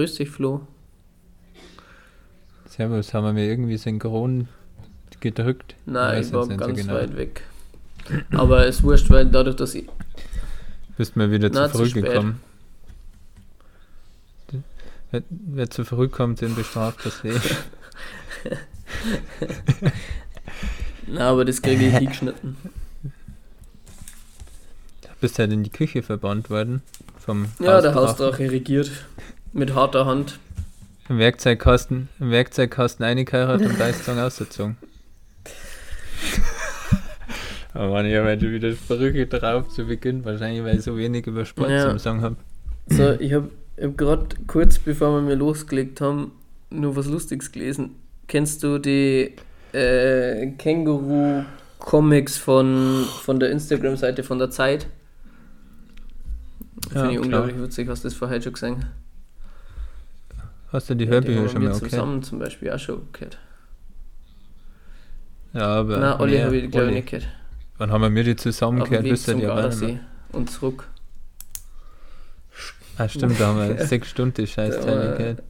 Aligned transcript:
Grüß 0.00 0.14
dich, 0.14 0.30
Flo. 0.30 0.66
Servus, 2.64 3.12
haben 3.12 3.26
wir 3.26 3.34
mir 3.34 3.44
irgendwie 3.44 3.76
synchron 3.76 4.48
gedrückt? 5.20 5.74
Nein, 5.84 6.22
ich 6.22 6.32
war 6.32 6.48
ganz 6.48 6.64
so 6.64 6.86
genau. 6.86 6.94
weit 6.94 7.18
weg. 7.18 7.42
Aber 8.30 8.64
es 8.64 8.82
wurscht, 8.82 9.10
weil 9.10 9.26
dadurch, 9.26 9.56
dass 9.56 9.74
ich. 9.74 9.90
Bist 10.96 11.16
mir 11.16 11.30
wieder 11.30 11.50
Na, 11.52 11.70
zu 11.70 11.76
früh 11.76 11.90
zu 11.90 12.00
gekommen. 12.00 12.40
Wer, 15.10 15.22
wer, 15.28 15.68
zu 15.68 15.84
früh 15.84 16.08
kommt, 16.08 16.40
den 16.40 16.54
bestraft 16.54 17.04
das 17.04 17.22
eh. 17.22 17.38
Na, 21.08 21.28
aber 21.28 21.44
das 21.44 21.60
kriege 21.60 21.88
ich 21.88 21.94
hingeschnitten. 21.98 22.56
Du 25.02 25.08
bist 25.20 25.38
halt 25.38 25.52
in 25.52 25.62
die 25.62 25.68
Küche 25.68 26.02
verbannt 26.02 26.48
worden. 26.48 26.80
Vom 27.18 27.48
ja, 27.58 27.82
der 27.82 27.94
Hausdrache 27.94 28.50
regiert. 28.50 28.90
Mit 29.52 29.74
harter 29.74 30.06
Hand. 30.06 30.38
Im 31.08 31.18
Werkzeugkasten, 31.18 32.08
im 32.20 32.30
Werkzeugkasten 32.30 33.04
eingeheiratet 33.04 33.68
und 33.68 33.80
da 33.80 33.88
ist 33.88 34.04
Song 34.04 34.18
ausgezogen. 34.18 34.76
Aber 37.74 37.88
man, 37.88 38.06
ich 38.06 38.14
habe 38.14 38.28
heute 38.28 38.52
wieder 38.52 38.72
Verrückte 38.74 39.26
drauf 39.26 39.68
zu 39.68 39.86
Beginn, 39.86 40.24
wahrscheinlich 40.24 40.62
weil 40.62 40.76
ich 40.76 40.82
so 40.82 40.96
wenig 40.96 41.26
über 41.26 41.44
Sport 41.44 41.70
ja. 41.70 41.88
zum 41.88 41.98
Song 41.98 42.20
habe. 42.20 42.36
So, 42.86 43.12
ich 43.18 43.32
habe 43.32 43.50
hab 43.80 43.98
gerade 43.98 44.36
kurz 44.46 44.78
bevor 44.78 45.16
wir 45.16 45.22
mir 45.22 45.34
losgelegt 45.34 46.00
haben, 46.00 46.30
nur 46.70 46.94
was 46.94 47.06
Lustiges 47.06 47.50
gelesen. 47.50 47.96
Kennst 48.28 48.62
du 48.62 48.78
die 48.78 49.34
äh, 49.72 50.46
Känguru-Comics 50.58 52.38
von, 52.38 53.04
von 53.22 53.40
der 53.40 53.50
Instagram-Seite 53.50 54.22
von 54.22 54.38
der 54.38 54.50
Zeit? 54.50 54.86
Ja, 56.94 57.00
Finde 57.00 57.14
ich 57.14 57.20
unglaublich 57.20 57.60
witzig, 57.60 57.88
hast 57.88 58.04
du 58.04 58.08
das 58.08 58.16
vorher 58.16 58.40
schon 58.40 58.52
gesehen? 58.52 58.84
Hast 60.72 60.88
du 60.88 60.94
die 60.94 61.08
Hörbücher 61.08 61.42
ja, 61.42 61.48
schon 61.48 61.64
mal 61.64 61.72
okay? 61.72 61.88
zusammen 61.88 62.22
zum 62.22 62.38
Beispiel 62.38 62.70
auch 62.70 62.78
schon 62.78 63.02
gehört. 63.12 63.38
Ja, 65.52 65.66
aber. 65.66 65.98
Nein, 65.98 66.20
Olli 66.20 66.38
habe 66.38 66.56
ich 66.56 66.70
glaube 66.70 66.88
ich 66.88 66.94
nicht 66.94 67.10
gehört. 67.10 67.28
Wann 67.78 67.90
haben 67.90 68.02
wir 68.02 68.10
mir 68.10 68.24
die 68.24 68.36
zusammen 68.36 68.84
gehört? 68.84 69.02
Bis 69.02 69.24
zum 69.24 69.40
Gardasee 69.40 69.98
und 70.32 70.50
zurück. 70.50 70.88
Ah, 72.98 73.08
stimmt, 73.08 73.40
da 73.40 73.46
haben 73.48 73.58
wir 73.58 73.86
sechs 73.86 74.10
Stunden 74.10 74.34
die 74.34 74.46
Scheißteile 74.46 75.16
gehört. 75.16 75.42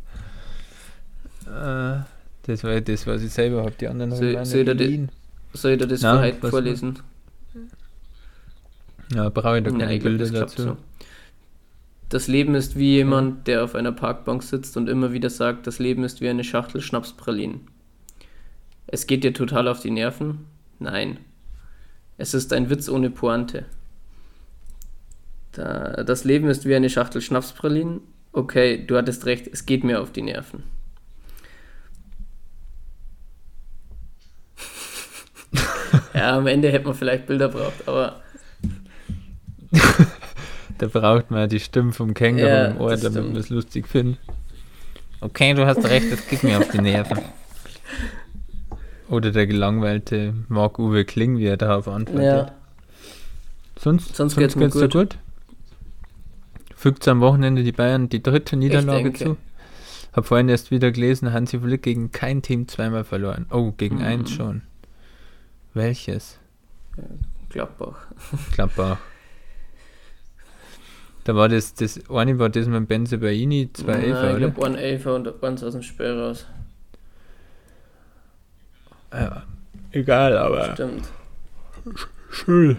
Äh, 1.46 2.04
das 2.44 2.64
war 2.64 2.80
das, 2.80 3.06
was 3.06 3.22
ich 3.22 3.32
selber 3.32 3.62
habe. 3.62 3.72
Die 3.72 3.88
anderen 3.88 4.12
soll, 4.12 4.36
haben 4.36 4.44
soll, 4.44 4.60
ich 4.60 5.08
soll 5.52 5.72
ich 5.72 5.78
dir 5.78 5.86
das 5.88 6.00
Nein, 6.02 6.34
vorlesen? 6.40 6.98
Ja, 9.12 9.28
brauche 9.28 9.58
ich 9.58 9.64
da 9.64 9.70
keine 9.70 9.86
Nein, 9.86 9.98
Bilder 10.00 10.30
dazu. 10.30 10.62
So. 10.62 10.76
Das 12.10 12.26
Leben 12.26 12.54
ist 12.56 12.76
wie 12.76 12.96
jemand, 12.96 13.46
der 13.46 13.62
auf 13.62 13.76
einer 13.76 13.92
Parkbank 13.92 14.42
sitzt 14.42 14.76
und 14.76 14.88
immer 14.88 15.12
wieder 15.12 15.30
sagt, 15.30 15.68
das 15.68 15.78
Leben 15.78 16.02
ist 16.02 16.20
wie 16.20 16.28
eine 16.28 16.42
Schachtel 16.42 16.80
Schnapspralinen. 16.80 17.68
Es 18.88 19.06
geht 19.06 19.22
dir 19.22 19.32
total 19.32 19.68
auf 19.68 19.78
die 19.78 19.92
Nerven? 19.92 20.46
Nein. 20.80 21.20
Es 22.18 22.34
ist 22.34 22.52
ein 22.52 22.68
Witz 22.68 22.88
ohne 22.88 23.10
Pointe. 23.10 23.64
Da, 25.52 26.02
das 26.02 26.24
Leben 26.24 26.48
ist 26.48 26.64
wie 26.66 26.74
eine 26.74 26.90
Schachtel 26.90 27.20
Schnapspralinen. 27.20 28.00
Okay, 28.32 28.84
du 28.84 28.96
hattest 28.96 29.26
recht, 29.26 29.46
es 29.46 29.64
geht 29.64 29.84
mir 29.84 30.00
auf 30.00 30.10
die 30.10 30.22
Nerven. 30.22 30.64
ja, 36.12 36.36
am 36.36 36.48
Ende 36.48 36.72
hätte 36.72 36.86
man 36.86 36.94
vielleicht 36.94 37.26
Bilder 37.26 37.50
braucht, 37.50 37.86
aber 37.86 38.20
da 40.80 40.86
braucht 40.86 41.30
man 41.30 41.48
die 41.48 41.60
Stimme 41.60 41.92
vom 41.92 42.14
Känguru 42.14 42.46
ja, 42.46 42.64
im 42.66 42.80
Ohr, 42.80 42.96
damit 42.96 43.26
man 43.26 43.36
es 43.36 43.50
lustig 43.50 43.86
findet. 43.86 44.18
Okay, 45.20 45.52
du 45.52 45.66
hast 45.66 45.84
recht, 45.84 46.10
das 46.10 46.26
geht 46.26 46.42
mir 46.42 46.58
auf 46.58 46.70
die 46.70 46.80
Nerven. 46.80 47.18
Oder 49.10 49.30
der 49.30 49.46
gelangweilte 49.46 50.32
Marc-Uwe 50.48 51.04
Kling, 51.04 51.36
wie 51.36 51.46
er 51.46 51.58
darauf 51.58 51.86
antwortet. 51.86 52.24
Ja. 52.24 52.52
Sonst, 53.78 54.16
sonst, 54.16 54.16
sonst 54.16 54.36
geht's, 54.36 54.56
geht's 54.56 54.74
gut. 54.74 54.92
gut. 54.92 55.18
Fügt 56.74 57.06
am 57.08 57.20
Wochenende 57.20 57.62
die 57.62 57.72
Bayern 57.72 58.08
die 58.08 58.22
dritte 58.22 58.56
Niederlage 58.56 59.12
zu. 59.12 59.36
Hab 60.14 60.26
vorhin 60.26 60.48
erst 60.48 60.70
wieder 60.70 60.90
gelesen, 60.92 61.32
Hansi 61.32 61.58
Flick 61.58 61.82
gegen 61.82 62.10
kein 62.10 62.40
Team 62.40 62.68
zweimal 62.68 63.04
verloren. 63.04 63.46
Oh, 63.50 63.72
gegen 63.72 63.96
mhm. 63.96 64.04
eins 64.04 64.30
schon. 64.30 64.62
Welches? 65.74 66.38
Gladbach. 67.50 68.06
Gladbach. 68.54 68.98
Da 71.24 71.34
war 71.34 71.48
das, 71.48 71.74
das 71.74 72.00
eine 72.08 72.38
war 72.38 72.48
das 72.48 72.66
mit 72.66 72.88
Benze 72.88 73.18
Baini, 73.18 73.70
zwei 73.72 73.92
Nein, 73.92 74.04
Elfer, 74.04 74.32
ich 74.32 74.36
glaube, 74.38 74.66
ein 74.66 74.74
Elfer 74.74 75.14
und 75.14 75.44
eins 75.44 75.62
aus 75.62 75.72
dem 75.72 75.82
Spiel 75.82 76.18
raus. 76.18 76.46
Ja, 79.12 79.42
egal, 79.92 80.36
aber. 80.36 80.72
Stimmt. 80.72 81.08
Schön. 82.30 82.78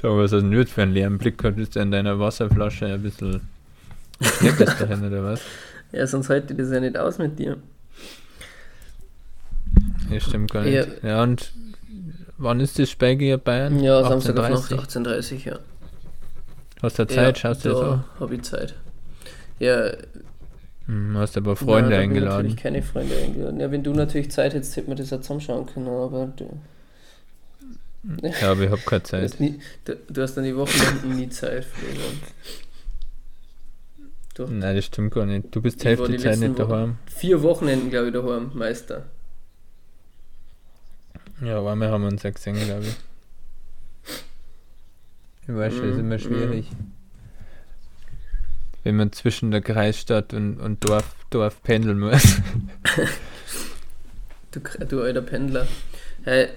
So, 0.00 0.16
was 0.16 0.32
hast 0.32 0.42
du 0.42 0.50
denn 0.50 0.66
für 0.66 0.82
einen 0.82 0.92
leeren 0.92 1.18
Blick? 1.18 1.42
Hattest 1.42 1.76
du 1.76 1.80
in 1.80 1.90
deiner 1.90 2.18
Wasserflasche 2.18 2.86
ein 2.86 3.02
bisschen. 3.02 3.40
Steckt 4.20 4.60
das 4.60 4.78
dahin, 4.78 5.04
oder 5.04 5.24
was? 5.24 5.40
Ja, 5.92 6.06
sonst 6.06 6.30
ich 6.30 6.44
das 6.56 6.70
ja 6.70 6.78
nicht 6.78 6.96
aus 6.96 7.18
mit 7.18 7.36
dir. 7.36 7.56
Ja, 10.08 10.20
stimmt 10.20 10.52
gar 10.52 10.62
nicht. 10.62 10.72
Ja, 10.72 10.86
ja 11.02 11.22
und 11.24 11.52
wann 12.38 12.60
ist 12.60 12.78
das 12.78 12.90
Spiel 12.90 13.16
gegen 13.16 13.40
Bayern? 13.40 13.80
Ja, 13.80 14.08
Samstag 14.08 14.38
auf 14.38 14.48
Nacht, 14.48 14.72
18.30 14.72 15.48
ja. 15.48 15.58
Hast 16.82 16.98
du 16.98 17.06
Zeit? 17.06 17.36
Ja, 17.36 17.40
Schaust 17.40 17.64
du 17.64 17.68
das 17.70 17.78
auch? 17.78 18.20
habe 18.20 18.34
ich 18.34 18.42
Zeit. 18.42 18.74
Ja. 19.58 19.92
Hm, 20.86 21.16
hast 21.16 21.36
aber 21.36 21.54
Freunde 21.56 21.94
ja, 21.94 22.00
eingeladen. 22.00 22.48
Ich 22.48 22.56
keine 22.56 22.82
Freunde 22.82 23.14
eingeladen. 23.16 23.60
Ja, 23.60 23.70
wenn 23.70 23.82
du 23.82 23.92
natürlich 23.92 24.30
Zeit 24.30 24.54
hättest, 24.54 24.76
hätte 24.76 24.88
man 24.88 24.96
das 24.96 25.10
ja 25.10 25.20
zusammenschauen 25.20 25.66
können, 25.66 25.88
aber 25.88 26.32
du. 26.36 26.58
Ja, 28.40 28.52
aber 28.52 28.62
ich 28.62 28.70
habe 28.70 28.80
keine 28.80 29.02
Zeit. 29.02 29.38
Du, 29.38 29.42
nie, 29.42 29.60
du, 29.84 29.96
du, 30.08 30.22
hast 30.22 30.34
dann 30.34 30.44
die 30.44 30.56
Wochenenden 30.56 31.16
nie 31.16 31.28
Zeit. 31.28 31.66
Du, 34.34 34.46
Nein, 34.46 34.74
das 34.74 34.86
stimmt 34.86 35.12
gar 35.12 35.26
nicht. 35.26 35.54
Du 35.54 35.60
bist 35.60 35.84
Hälfte 35.84 36.16
Zeit 36.16 36.38
nicht 36.38 36.58
daheim. 36.58 36.96
Vier 37.06 37.42
Wochenenden, 37.42 37.90
glaube 37.90 38.06
ich, 38.06 38.14
daheim, 38.14 38.52
Meister. 38.54 39.04
Ja, 41.44 41.58
aber 41.58 41.76
wir 41.76 41.90
haben 41.90 42.04
uns 42.04 42.22
ja 42.22 42.30
gesehen, 42.30 42.56
glaube 42.56 42.84
ich. 42.84 42.96
Ich 45.50 45.56
weiß 45.56 45.74
schon, 45.74 45.90
ist 45.90 45.98
immer 45.98 46.14
mhm, 46.14 46.20
schwierig. 46.20 46.70
Mhm. 46.70 46.92
Wenn 48.84 48.96
man 48.96 49.12
zwischen 49.12 49.50
der 49.50 49.60
Kreisstadt 49.60 50.32
und, 50.32 50.60
und 50.60 50.88
Dorf, 50.88 51.14
Dorf 51.30 51.62
pendeln 51.62 51.98
muss. 51.98 52.22
du, 54.52 54.60
du 54.86 55.02
alter 55.02 55.22
Pendler. 55.22 55.66
Hey. 56.22 56.48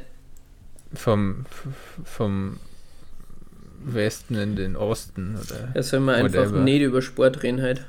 Vom, 0.94 1.46
vom 2.04 2.60
Westen 3.84 4.36
in 4.36 4.56
den 4.56 4.76
Osten, 4.76 5.36
oder? 5.36 5.72
Ja, 5.74 5.84
soll 5.84 6.00
man 6.00 6.16
einfach 6.16 6.52
nicht 6.52 6.82
über 6.82 7.02
Sport 7.02 7.44
reden 7.44 7.62
halt. 7.62 7.86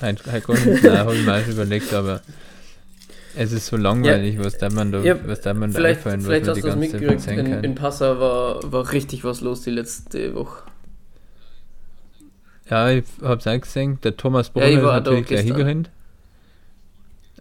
Halt, 0.00 0.26
halt 0.26 0.46
gar 0.46 0.58
nicht, 0.58 0.82
nein, 0.82 0.98
habe 0.98 1.14
ich 1.14 1.24
mir 1.24 1.34
auch 1.34 1.46
überlegt, 1.46 1.92
aber 1.92 2.22
es 3.36 3.52
ist 3.52 3.66
so 3.66 3.76
langweilig, 3.76 4.36
ja, 4.36 4.44
was 4.44 4.58
da 4.58 4.70
man 4.70 4.92
da, 4.92 5.00
ja, 5.00 5.16
was 5.26 5.40
da 5.40 5.54
man 5.54 5.72
da 5.72 5.78
vielleicht, 5.78 5.98
einfallen, 5.98 6.20
vielleicht 6.20 6.46
was 6.46 6.56
hast 6.56 6.64
du 6.64 6.66
das 6.68 6.76
mitgekriegt, 6.76 7.26
in, 7.26 7.64
in 7.64 7.74
Passau 7.74 8.18
war, 8.18 8.72
war 8.72 8.92
richtig 8.92 9.24
was 9.24 9.40
los 9.40 9.62
die 9.62 9.70
letzte 9.70 10.34
Woche. 10.34 10.62
Ja, 12.70 12.90
ich 12.90 13.04
hab's 13.22 13.46
auch 13.46 13.60
gesehen, 13.60 13.98
der 14.02 14.16
Thomas 14.16 14.50
Brunner 14.50 14.68
ja, 14.68 14.78
ist 14.78 14.84
natürlich 14.84 15.26
gleich 15.26 15.44
hingerannt. 15.44 15.90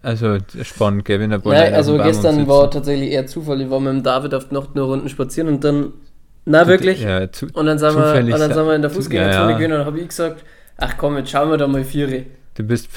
Also 0.03 0.37
spannend, 0.63 1.05
gell, 1.05 1.19
wenn 1.19 1.29
der 1.29 1.37
Ball 1.37 1.53
Ja, 1.53 1.75
also 1.75 1.97
gestern 1.97 2.47
war 2.47 2.71
tatsächlich 2.71 3.11
eher 3.11 3.27
Zufall, 3.27 3.61
ich 3.61 3.69
war 3.69 3.79
mit 3.79 3.93
dem 3.93 4.03
David 4.03 4.33
auf 4.33 4.51
Nacht 4.51 4.75
nur 4.75 4.87
Runden 4.87 5.09
spazieren 5.09 5.47
und 5.47 5.63
dann, 5.63 5.93
na 6.45 6.65
wirklich, 6.67 7.01
ja, 7.01 7.31
zu, 7.31 7.47
und 7.53 7.67
dann 7.67 7.77
sind 7.77 7.95
wir, 7.95 8.15
und 8.19 8.31
dann 8.31 8.53
sind 8.53 8.65
wir 8.65 8.75
in 8.75 8.81
der 8.81 8.89
Fußgängerzone 8.89 9.51
ja, 9.51 9.59
ja. 9.59 9.65
und 9.65 9.71
dann 9.71 9.85
habe 9.85 9.99
ich 9.99 10.07
gesagt, 10.07 10.43
ach 10.77 10.95
komm, 10.97 11.17
jetzt 11.17 11.29
schauen 11.29 11.51
wir 11.51 11.57
da 11.57 11.67
mal 11.67 11.83
Viere. 11.83 12.25
Du 12.61 12.67
bist. 12.67 12.89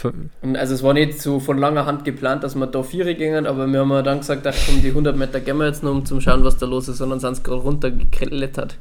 Also, 0.43 0.75
es 0.75 0.83
war 0.83 0.93
nicht 0.93 1.23
so 1.23 1.41
von 1.41 1.57
langer 1.57 1.87
Hand 1.87 2.05
geplant, 2.05 2.45
dass 2.45 2.55
wir 2.55 2.67
da 2.67 2.83
Viere 2.83 3.15
gingen, 3.15 3.47
aber 3.47 3.67
wir 3.67 3.81
haben 3.81 4.05
dann 4.05 4.19
gesagt, 4.19 4.47
ach 4.47 4.55
komm, 4.67 4.83
die 4.83 4.89
100 4.89 5.17
Meter 5.17 5.41
gehen 5.41 5.57
wir 5.57 5.67
jetzt 5.67 5.83
noch, 5.83 5.93
um 5.93 6.05
zu 6.05 6.21
schauen, 6.21 6.45
was 6.45 6.59
da 6.59 6.67
los 6.67 6.89
ist, 6.89 6.99
sondern 6.99 7.19
sind 7.19 7.33
es 7.33 7.43
gerade 7.43 7.63
runtergeklettert. 7.63 8.77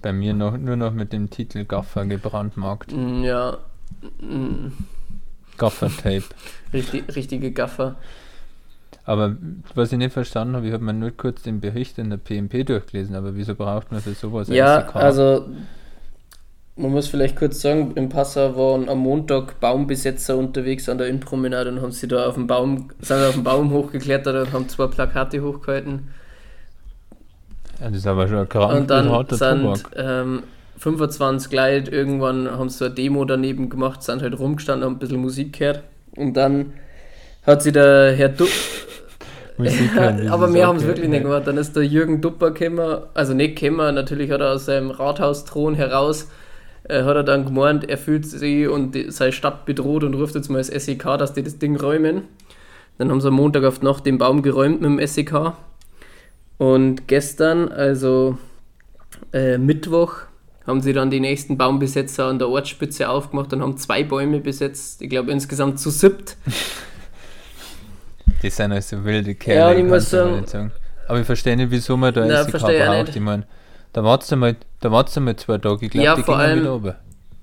Bei 0.00 0.14
mir 0.14 0.32
noch, 0.32 0.56
nur 0.56 0.76
noch 0.76 0.94
mit 0.94 1.12
dem 1.12 1.28
Titel 1.28 1.66
Gaffer 1.66 2.06
gebrandmarkt. 2.06 2.92
Mm, 2.92 3.24
ja. 3.24 3.58
Mm. 4.20 4.72
Gaffer-Tape. 5.58 6.24
Richtig, 6.72 7.14
richtige 7.14 7.50
Gaffer. 7.50 7.96
Aber 9.04 9.36
was 9.74 9.92
ich 9.92 9.98
nicht 9.98 10.14
verstanden 10.14 10.56
habe, 10.56 10.66
ich 10.66 10.72
habe 10.72 10.84
mir 10.84 10.94
nur 10.94 11.10
kurz 11.10 11.42
den 11.42 11.60
Bericht 11.60 11.98
in 11.98 12.08
der 12.08 12.16
PMP 12.16 12.64
durchgelesen, 12.64 13.16
aber 13.16 13.36
wieso 13.36 13.54
braucht 13.54 13.92
man 13.92 14.00
für 14.00 14.14
sowas 14.14 14.48
Ja, 14.48 14.88
also 14.94 15.46
man 16.80 16.92
muss 16.92 17.08
vielleicht 17.08 17.36
kurz 17.36 17.60
sagen, 17.60 17.92
im 17.94 18.08
Passau 18.08 18.56
waren 18.56 18.88
am 18.88 18.98
Montag 18.98 19.60
Baumbesetzer 19.60 20.36
unterwegs 20.36 20.88
an 20.88 20.98
der 20.98 21.08
Innenpromenade 21.08 21.70
und 21.70 21.82
haben 21.82 21.92
sie 21.92 22.08
da 22.08 22.26
auf 22.26 22.34
dem 22.34 22.46
Baum, 22.46 22.90
sind 23.00 23.22
auf 23.22 23.34
dem 23.34 23.44
Baum 23.44 23.70
hochgeklettert 23.70 24.46
und 24.46 24.52
haben 24.52 24.68
zwei 24.68 24.86
Plakate 24.86 25.42
hochgehalten. 25.42 26.08
Ja, 27.80 27.88
das 27.88 27.98
ist 27.98 28.06
aber 28.06 28.28
schon 28.28 28.48
krank 28.48 28.72
Und 28.72 28.90
dann 28.90 29.26
sind 29.28 29.82
ähm, 29.96 30.42
25 30.78 31.52
Leute, 31.52 31.90
irgendwann 31.90 32.50
haben 32.50 32.68
sie 32.68 32.78
so 32.78 32.84
eine 32.86 32.94
Demo 32.94 33.24
daneben 33.24 33.68
gemacht, 33.68 34.02
sind 34.02 34.22
halt 34.22 34.38
rumgestanden, 34.38 34.84
haben 34.86 34.96
ein 34.96 34.98
bisschen 34.98 35.20
Musik 35.20 35.58
gehört 35.58 35.82
und 36.16 36.34
dann 36.34 36.72
hat 37.46 37.62
sie 37.62 37.72
der 37.72 38.14
Herr 38.16 38.28
Du 38.38 38.46
aber 40.30 40.54
wir 40.54 40.66
haben 40.66 40.76
es 40.76 40.86
wirklich 40.86 41.08
nicht 41.08 41.22
gemacht. 41.22 41.46
Dann 41.46 41.58
ist 41.58 41.76
der 41.76 41.82
Jürgen 41.82 42.22
Dupper 42.22 42.52
gekommen, 42.52 43.02
also 43.12 43.34
nicht 43.34 43.58
gekommen, 43.58 43.94
natürlich 43.94 44.30
hat 44.30 44.40
er 44.40 44.52
aus 44.52 44.64
seinem 44.64 44.90
Rathausthron 44.90 45.74
heraus, 45.74 46.28
äh, 46.84 47.02
hat 47.04 47.16
er 47.16 47.22
dann 47.22 47.44
gemeint, 47.44 47.88
er 47.88 47.98
fühlt 47.98 48.26
sich 48.26 48.68
und 48.68 48.94
die, 48.94 49.10
seine 49.10 49.32
Stadt 49.32 49.66
bedroht 49.66 50.04
und 50.04 50.14
ruft 50.14 50.34
jetzt 50.34 50.48
mal 50.48 50.58
das 50.58 50.68
SEK, 50.68 51.18
dass 51.18 51.32
die 51.32 51.42
das 51.42 51.58
Ding 51.58 51.76
räumen. 51.76 52.22
Dann 52.98 53.10
haben 53.10 53.20
sie 53.20 53.28
am 53.28 53.34
Montag 53.34 53.64
auf 53.64 53.82
Nacht 53.82 54.06
den 54.06 54.18
Baum 54.18 54.42
geräumt 54.42 54.80
mit 54.80 54.90
dem 54.90 55.06
SEK. 55.06 55.52
Und 56.58 57.08
gestern, 57.08 57.68
also 57.68 58.38
äh, 59.32 59.56
Mittwoch, 59.56 60.16
haben 60.66 60.82
sie 60.82 60.92
dann 60.92 61.10
die 61.10 61.20
nächsten 61.20 61.56
Baumbesetzer 61.56 62.26
an 62.26 62.38
der 62.38 62.48
Ortsspitze 62.48 63.08
aufgemacht 63.08 63.52
und 63.52 63.62
haben 63.62 63.76
zwei 63.78 64.04
Bäume 64.04 64.40
besetzt. 64.40 65.00
Ich 65.02 65.08
glaube 65.08 65.32
insgesamt 65.32 65.80
zu 65.80 65.90
siebt. 65.90 66.36
Die 68.42 68.48
sind 68.48 68.72
also 68.72 69.04
wilde 69.04 69.34
Kerle. 69.34 69.60
Ja, 69.60 69.72
ich 69.78 69.84
muss 69.84 70.08
sagen, 70.10 70.46
sagen. 70.46 70.72
Aber 71.08 71.20
ich 71.20 71.26
verstehe 71.26 71.56
nicht, 71.56 71.70
wieso 71.70 71.96
man 71.96 72.14
da 72.14 72.44
SEK 72.44 72.60
braucht. 72.60 73.16
Ich 73.16 73.20
meine, 73.20 73.46
da 73.92 74.04
wartest 74.04 74.32
du 74.32 74.36
mal, 74.36 74.56
da 74.80 74.90
wartest 74.90 75.16
du 75.16 75.20
mal 75.20 75.36
zwei 75.36 75.58
Tage. 75.58 75.86
Ich 75.86 75.90
glaube, 75.90 76.04
ja, 76.04 76.14
die 76.14 76.22
vor 76.22 76.36
allem, 76.36 76.60
wieder 76.60 76.74
oben. 76.74 76.94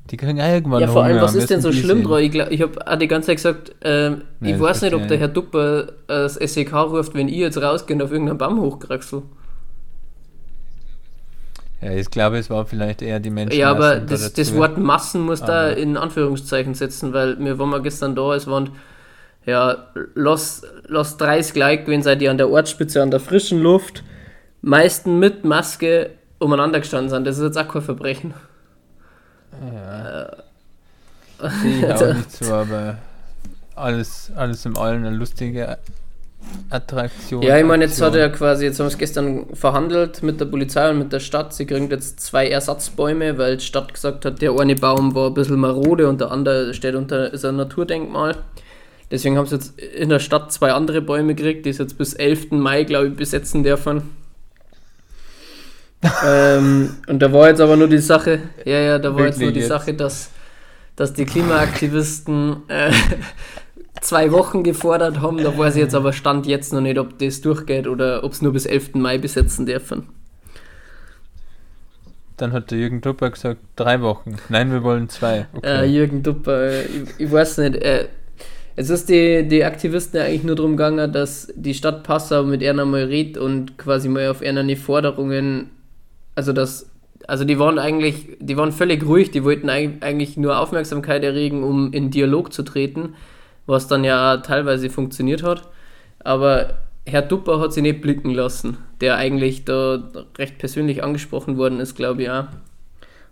Die 0.10 0.18
kriegen 0.18 0.38
irgendwann 0.38 0.82
Ja, 0.82 0.88
vor 0.88 1.04
allem, 1.04 1.22
was 1.22 1.36
ist 1.36 1.50
denn 1.50 1.62
so 1.62 1.72
schlimm 1.72 2.04
dran? 2.04 2.24
Ich, 2.24 2.34
ich 2.34 2.62
habe 2.62 2.88
auch 2.88 2.98
die 2.98 3.08
ganze 3.08 3.28
Zeit 3.28 3.38
gesagt, 3.38 3.76
äh, 3.84 4.12
Nein, 4.12 4.24
ich 4.42 4.60
weiß 4.60 4.84
nicht, 4.84 4.94
ob 4.94 5.08
der 5.08 5.18
Herr 5.18 5.28
Dupper 5.28 5.88
das 6.08 6.36
SEK 6.36 6.74
ruft, 6.74 7.14
wenn 7.14 7.28
ich 7.28 7.36
jetzt 7.36 7.62
rausgehe 7.62 7.96
und 7.96 8.02
auf 8.02 8.12
irgendeinen 8.12 8.38
Baum 8.38 8.62
hochkraxel. 8.62 9.24
Ja, 11.82 11.92
ich 11.92 12.10
glaube, 12.10 12.38
es 12.38 12.50
war 12.50 12.66
vielleicht 12.66 13.02
eher 13.02 13.20
die 13.20 13.30
Menschen. 13.30 13.60
Ja, 13.60 13.70
aber 13.70 13.98
das, 13.98 14.34
das 14.34 14.56
Wort 14.56 14.78
Massen 14.78 15.22
muss 15.22 15.42
da 15.42 15.70
in 15.70 15.96
Anführungszeichen 15.98 16.74
setzen, 16.74 17.14
weil 17.14 17.38
wir 17.40 17.60
waren 17.60 17.70
mal 17.70 17.82
gestern 17.82 18.16
da, 18.16 18.34
es 18.34 18.48
waren 18.48 18.72
ja, 19.46 19.88
los, 20.14 20.64
los 20.88 21.18
30 21.18 21.56
Leute 21.56 21.84
gewesen 21.84 22.04
seid 22.04 22.22
ihr 22.22 22.32
an 22.32 22.38
der 22.38 22.50
Ortsspitze, 22.50 23.02
an 23.02 23.12
der 23.12 23.22
frischen 23.22 23.62
Luft, 23.62 24.04
meisten 24.62 25.20
mit 25.20 25.46
Maske 25.46 26.10
umeinander 26.40 26.80
gestanden 26.80 27.10
sind. 27.10 27.26
Das 27.26 27.38
ist 27.38 27.44
jetzt 27.44 27.58
auch 27.58 27.68
kein 27.72 27.82
Verbrechen. 27.82 28.34
Ja. 29.74 30.24
Äh. 30.24 30.38
Ich 31.64 31.86
auch 31.86 32.14
nicht 32.16 32.32
so, 32.32 32.52
aber 32.54 32.98
alles, 33.76 34.32
alles 34.36 34.66
im 34.66 34.76
Allen 34.78 35.06
eine 35.06 35.16
lustige 35.16 35.78
Attraktion. 36.70 37.42
Ja, 37.44 37.58
ich 37.58 37.66
meine, 37.66 37.86
jetzt 37.86 38.02
hat 38.02 38.16
er 38.16 38.30
quasi, 38.30 38.66
jetzt 38.66 38.80
haben 38.80 38.86
wir 38.86 38.92
es 38.92 38.98
gestern 38.98 39.46
verhandelt 39.54 40.24
mit 40.24 40.40
der 40.40 40.46
Polizei 40.46 40.90
und 40.90 41.00
mit 41.00 41.14
der 41.14 41.20
Stadt. 41.20 41.54
Sie 41.54 41.66
kriegen 41.66 41.90
jetzt 41.90 42.20
zwei 42.20 42.48
Ersatzbäume, 42.48 43.38
weil 43.38 43.58
die 43.58 43.66
Stadt 43.66 43.94
gesagt 43.94 44.26
hat, 44.26 44.42
der 44.42 44.58
eine 44.58 44.76
Baum 44.76 45.14
war 45.14 45.28
ein 45.28 45.34
bisschen 45.34 45.60
marode 45.60 46.08
und 46.08 46.22
der 46.22 46.32
andere 46.32 46.74
steht 46.74 46.96
unter 46.96 47.32
ist 47.34 47.46
ein 47.46 47.56
Naturdenkmal. 47.56 48.36
Deswegen 49.12 49.38
haben 49.38 49.46
sie 49.46 49.56
jetzt 49.56 49.80
in 49.80 50.10
der 50.10 50.20
Stadt 50.20 50.52
zwei 50.52 50.74
andere 50.74 51.02
Bäume 51.02 51.36
gekriegt, 51.36 51.66
die 51.66 51.70
es 51.70 51.78
jetzt 51.78 51.98
bis 51.98 52.14
11. 52.14 52.52
Mai, 52.52 52.84
glaube 52.84 53.08
ich, 53.08 53.16
besetzen 53.16 53.64
dürfen. 53.64 54.04
Ähm, 56.26 56.98
und 57.08 57.20
da 57.20 57.32
war 57.34 57.50
jetzt 57.50 57.62
aber 57.62 57.76
nur 57.76 57.88
die 57.88 57.98
Sache, 57.98 58.40
ja, 58.66 58.80
ja, 58.80 59.00
da 59.00 59.10
war 59.10 59.20
Wirklich 59.20 59.36
jetzt 59.36 59.42
nur 59.42 59.52
die 59.52 59.60
jetzt? 59.60 59.70
Sache, 59.70 59.94
dass, 59.94 60.30
dass 60.96 61.14
die 61.14 61.26
Klimaaktivisten 61.26 62.58
äh, 62.68 62.92
zwei 64.02 64.32
Wochen 64.32 64.64
gefordert 64.64 65.22
haben. 65.22 65.38
Da 65.38 65.58
weiß 65.58 65.76
ich 65.76 65.82
jetzt 65.82 65.96
aber 65.96 66.14
Stand 66.14 66.46
jetzt 66.46 66.72
noch 66.74 66.82
nicht, 66.82 67.00
ob 67.00 67.18
das 67.20 67.42
durchgeht 67.42 67.88
oder 67.88 68.24
ob 68.24 68.32
es 68.32 68.42
nur 68.42 68.54
bis 68.54 68.66
11. 68.66 68.96
Mai 68.96 69.18
besetzen 69.18 69.66
dürfen. 69.66 70.08
Dann 72.38 72.54
hat 72.54 72.70
der 72.70 72.78
Jürgen 72.78 73.02
Dupper 73.02 73.32
gesagt, 73.32 73.62
drei 73.76 74.00
Wochen. 74.02 74.38
Nein, 74.50 74.72
wir 74.72 74.84
wollen 74.84 75.10
zwei. 75.10 75.48
Okay. 75.54 75.82
Äh, 75.82 75.86
Jürgen 75.86 76.22
Dupper, 76.22 76.82
ich, 76.86 77.10
ich 77.18 77.32
weiß 77.32 77.58
nicht, 77.58 77.78
äh, 77.78 78.08
es 78.76 78.92
ist 78.92 79.10
die, 79.10 79.48
die 79.48 79.64
Aktivisten 79.64 80.22
eigentlich 80.22 80.44
nur 80.44 80.56
darum 80.56 80.78
gegangen, 80.78 81.12
dass 81.12 81.52
die 81.56 81.74
Stadt 81.74 82.04
Passau 82.04 82.44
mit 82.44 82.64
einer 82.64 82.86
mal 82.86 83.06
redet 83.06 83.40
und 83.40 83.80
quasi 83.80 84.08
mal 84.08 84.28
auf 84.30 84.44
einer 84.44 84.76
Forderungen, 84.76 85.72
also 86.38 86.54
das, 86.54 86.92
also 87.28 87.46
die 87.46 87.58
waren 87.58 87.80
eigentlich, 87.80 88.38
die 88.40 88.58
waren 88.58 88.72
völlig 88.72 89.04
ruhig, 89.04 89.32
die 89.32 89.44
wollten 89.44 89.70
eigentlich 89.72 90.38
nur 90.38 90.60
Aufmerksamkeit 90.60 91.24
erregen, 91.24 91.64
um 91.64 91.92
in 91.92 92.12
Dialog 92.12 92.54
zu 92.54 92.62
treten, 92.62 93.16
was 93.66 93.88
dann 93.88 94.04
ja 94.04 94.38
teilweise 94.38 94.92
funktioniert 94.92 95.42
hat. 95.42 95.68
Aber 96.20 96.78
Herr 97.08 97.24
Dupper 97.24 97.60
hat 97.60 97.74
sie 97.74 97.82
nicht 97.82 98.02
blicken 98.02 98.30
lassen, 98.30 98.78
der 99.02 99.18
eigentlich 99.18 99.66
da 99.66 100.12
recht 100.38 100.60
persönlich 100.60 101.04
angesprochen 101.04 101.58
worden 101.58 101.80
ist, 101.80 101.96
glaube 101.96 102.22
ich 102.22 102.30
auch. 102.30 102.46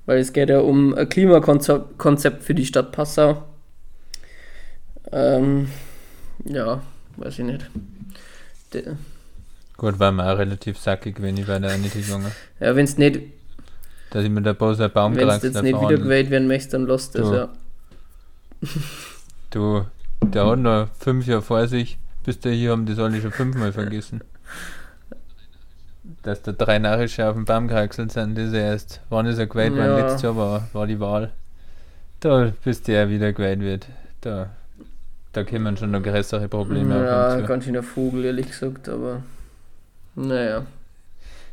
Weil 0.07 0.17
es 0.17 0.33
geht 0.33 0.49
ja 0.49 0.61
um 0.61 0.95
ein 0.95 1.07
Klimakonzept 1.07 2.43
für 2.43 2.55
die 2.55 2.65
Stadt 2.65 2.91
Passau. 2.91 3.43
Ähm, 5.11 5.67
ja, 6.43 6.81
weiß 7.17 7.37
ich 7.37 7.45
nicht. 7.45 7.69
De 8.73 8.95
Gut, 9.77 9.99
war 9.99 10.11
mir 10.11 10.31
auch 10.31 10.37
relativ 10.37 10.77
sackig, 10.77 11.21
wenn 11.21 11.37
ich 11.37 11.47
bei 11.47 11.59
der 11.59 11.77
gegangen. 11.77 12.31
Ja, 12.59 12.75
wenn 12.75 12.85
es 12.85 12.97
nicht. 12.97 13.19
Dass 14.09 14.23
ich 14.23 14.29
mit 14.29 14.45
der 14.45 14.53
Pause 14.53 14.87
Baum 14.89 15.15
Wenn 15.15 15.27
es 15.29 15.43
jetzt 15.43 15.61
nicht 15.61 15.79
wieder 15.79 15.97
gewählt 15.97 16.29
werden 16.29 16.47
möchtest, 16.47 16.73
dann 16.73 16.87
lasst 16.87 17.15
es, 17.15 17.29
ja. 17.29 17.49
Du, 19.49 19.85
der 20.21 20.45
hat 20.45 20.59
noch 20.59 20.87
fünf 20.99 21.27
Jahre 21.27 21.41
vor 21.41 21.67
sich, 21.67 21.97
bis 22.23 22.39
der 22.39 22.53
hier 22.53 22.71
haben 22.71 22.85
das 22.85 22.99
alle 22.99 23.21
schon 23.21 23.31
fünfmal 23.31 23.71
vergessen. 23.73 24.21
Dass 26.23 26.41
da 26.41 26.51
drei 26.51 26.79
Nachrichten 26.79 27.21
auf 27.23 27.35
dem 27.35 27.45
Baum 27.45 27.67
gehaxelt 27.67 28.11
sind, 28.11 28.37
das 28.37 28.53
erst, 28.53 29.01
wann 29.09 29.25
ist 29.25 29.37
er 29.37 29.47
gewählt 29.47 29.73
worden, 29.75 29.97
ja. 29.97 29.97
letztes 29.97 30.21
Jahr 30.21 30.37
war, 30.37 30.67
war 30.73 30.87
die 30.87 30.99
Wahl. 30.99 31.31
Da, 32.19 32.53
bis 32.63 32.81
der 32.81 33.09
wieder 33.09 33.33
gewählt 33.33 33.59
wird. 33.59 33.87
Da 34.21 34.49
da 35.35 35.43
kommen 35.43 35.75
schon 35.75 35.91
noch 35.91 36.01
größere 36.01 36.47
Probleme 36.47 36.95
ja, 36.95 37.41
ganz 37.41 37.65
schöner 37.65 37.83
Vogel, 37.83 38.23
ehrlich 38.23 38.47
gesagt, 38.47 38.87
aber 38.87 39.21
naja. 40.15 40.65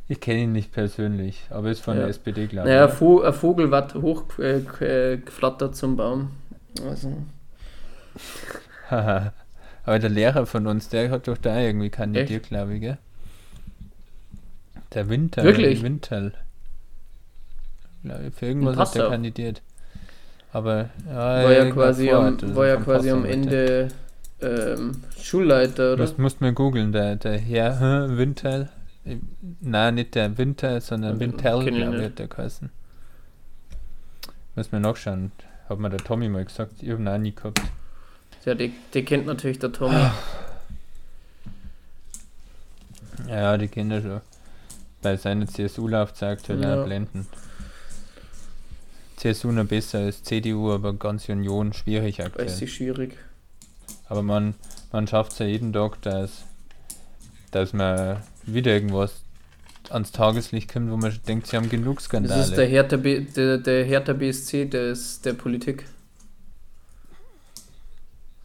Ich 0.08 0.20
kenne 0.20 0.40
ihn 0.40 0.52
nicht 0.52 0.72
persönlich, 0.72 1.46
aber 1.50 1.70
ist 1.70 1.80
von 1.80 1.94
ja. 1.94 2.00
der 2.02 2.10
SPD, 2.10 2.46
glaube 2.46 2.68
ich. 2.68 2.74
Naja, 2.74 2.88
Vo 2.88 3.22
ein 3.22 3.32
Vogel 3.32 3.70
wird 3.70 3.94
hochgeflattert 3.94 5.70
äh, 5.70 5.74
zum 5.74 5.96
Baum. 5.96 6.32
Also. 6.86 7.16
aber 8.90 9.98
der 9.98 10.10
Lehrer 10.10 10.46
von 10.46 10.66
uns, 10.66 10.88
der 10.88 11.10
hat 11.10 11.28
doch 11.28 11.38
da 11.38 11.58
irgendwie 11.58 11.90
kandidiert, 11.90 12.48
glaube 12.48 12.74
ich, 12.74 12.80
gell? 12.80 12.98
Der 14.92 15.08
Winter. 15.08 15.42
Wirklich? 15.44 15.82
Winter. 15.82 16.32
Für 18.34 18.46
irgendwas 18.46 18.76
hat 18.76 18.94
der 18.94 19.08
kandidiert. 19.08 19.62
Aber 20.52 20.90
ja, 21.06 21.14
war 21.14 21.52
ja 21.52 21.70
quasi 21.70 22.10
am, 22.10 22.54
war 22.54 22.66
ja 22.66 22.76
quasi 22.76 23.10
am 23.10 23.24
Ende 23.24 23.88
ähm, 24.42 25.02
Schulleiter, 25.20 25.94
oder? 25.94 26.06
Du 26.06 26.20
musst 26.20 26.40
mir 26.40 26.52
googeln, 26.52 26.92
der, 26.92 27.16
der 27.16 27.38
Herr 27.38 27.78
hm, 27.80 28.18
Winter. 28.18 28.68
Nein, 29.60 29.96
nicht 29.96 30.14
der 30.14 30.36
Winter, 30.38 30.80
sondern 30.80 31.18
Winterl, 31.18 31.64
glaube 31.64 32.04
ich, 32.04 32.14
der 32.14 32.28
geheißen. 32.28 32.70
Muss 34.54 34.70
mir 34.70 34.80
nachschauen. 34.80 35.32
Hat 35.68 35.78
mir 35.78 35.90
der 35.90 36.00
Tommy 36.00 36.28
mal 36.28 36.44
gesagt, 36.44 36.82
ich 36.82 36.90
habe 36.90 37.02
ihn 37.02 37.22
nie 37.22 37.34
gehabt. 37.34 37.60
Ja, 38.44 38.54
die, 38.54 38.72
die 38.92 39.04
kennt 39.04 39.26
natürlich 39.26 39.58
der 39.58 39.72
Tommy. 39.72 40.10
Ja, 43.28 43.56
die 43.56 43.68
kennt 43.68 43.92
er 43.92 44.02
schon. 44.02 44.20
Bei 45.00 45.16
seiner 45.16 45.46
CSU-Lauf 45.46 46.14
zeigt 46.14 46.48
halt 46.48 46.62
ja. 46.62 46.82
blenden. 46.82 47.26
CSU 49.16 49.52
noch 49.52 49.66
besser 49.66 50.00
als 50.00 50.22
CDU, 50.22 50.72
aber 50.72 50.92
ganz 50.94 51.28
Union 51.28 51.72
schwierig 51.72 52.20
aktuell. 52.20 52.48
Richtig 52.48 52.74
schwierig. 52.74 53.16
Aber 54.08 54.22
man, 54.22 54.54
man 54.92 55.06
schafft 55.06 55.32
es 55.32 55.38
ja 55.38 55.46
jeden 55.46 55.72
Tag, 55.72 56.00
dass, 56.02 56.44
dass 57.50 57.72
man 57.72 58.22
wieder 58.44 58.72
irgendwas 58.72 59.22
ans 59.90 60.12
Tageslicht 60.12 60.72
kommt, 60.72 60.90
wo 60.90 60.96
man 60.96 61.18
denkt, 61.26 61.46
sie 61.46 61.56
haben 61.56 61.68
genug 61.68 62.00
Skandale. 62.00 62.40
Das 62.40 62.48
ist 62.50 62.56
der 62.56 62.66
Hertha, 62.66 62.96
B, 62.96 63.20
der, 63.20 63.58
der 63.58 63.84
Hertha 63.84 64.12
BSC 64.12 64.66
des, 64.66 65.20
der 65.20 65.34
Politik. 65.34 65.86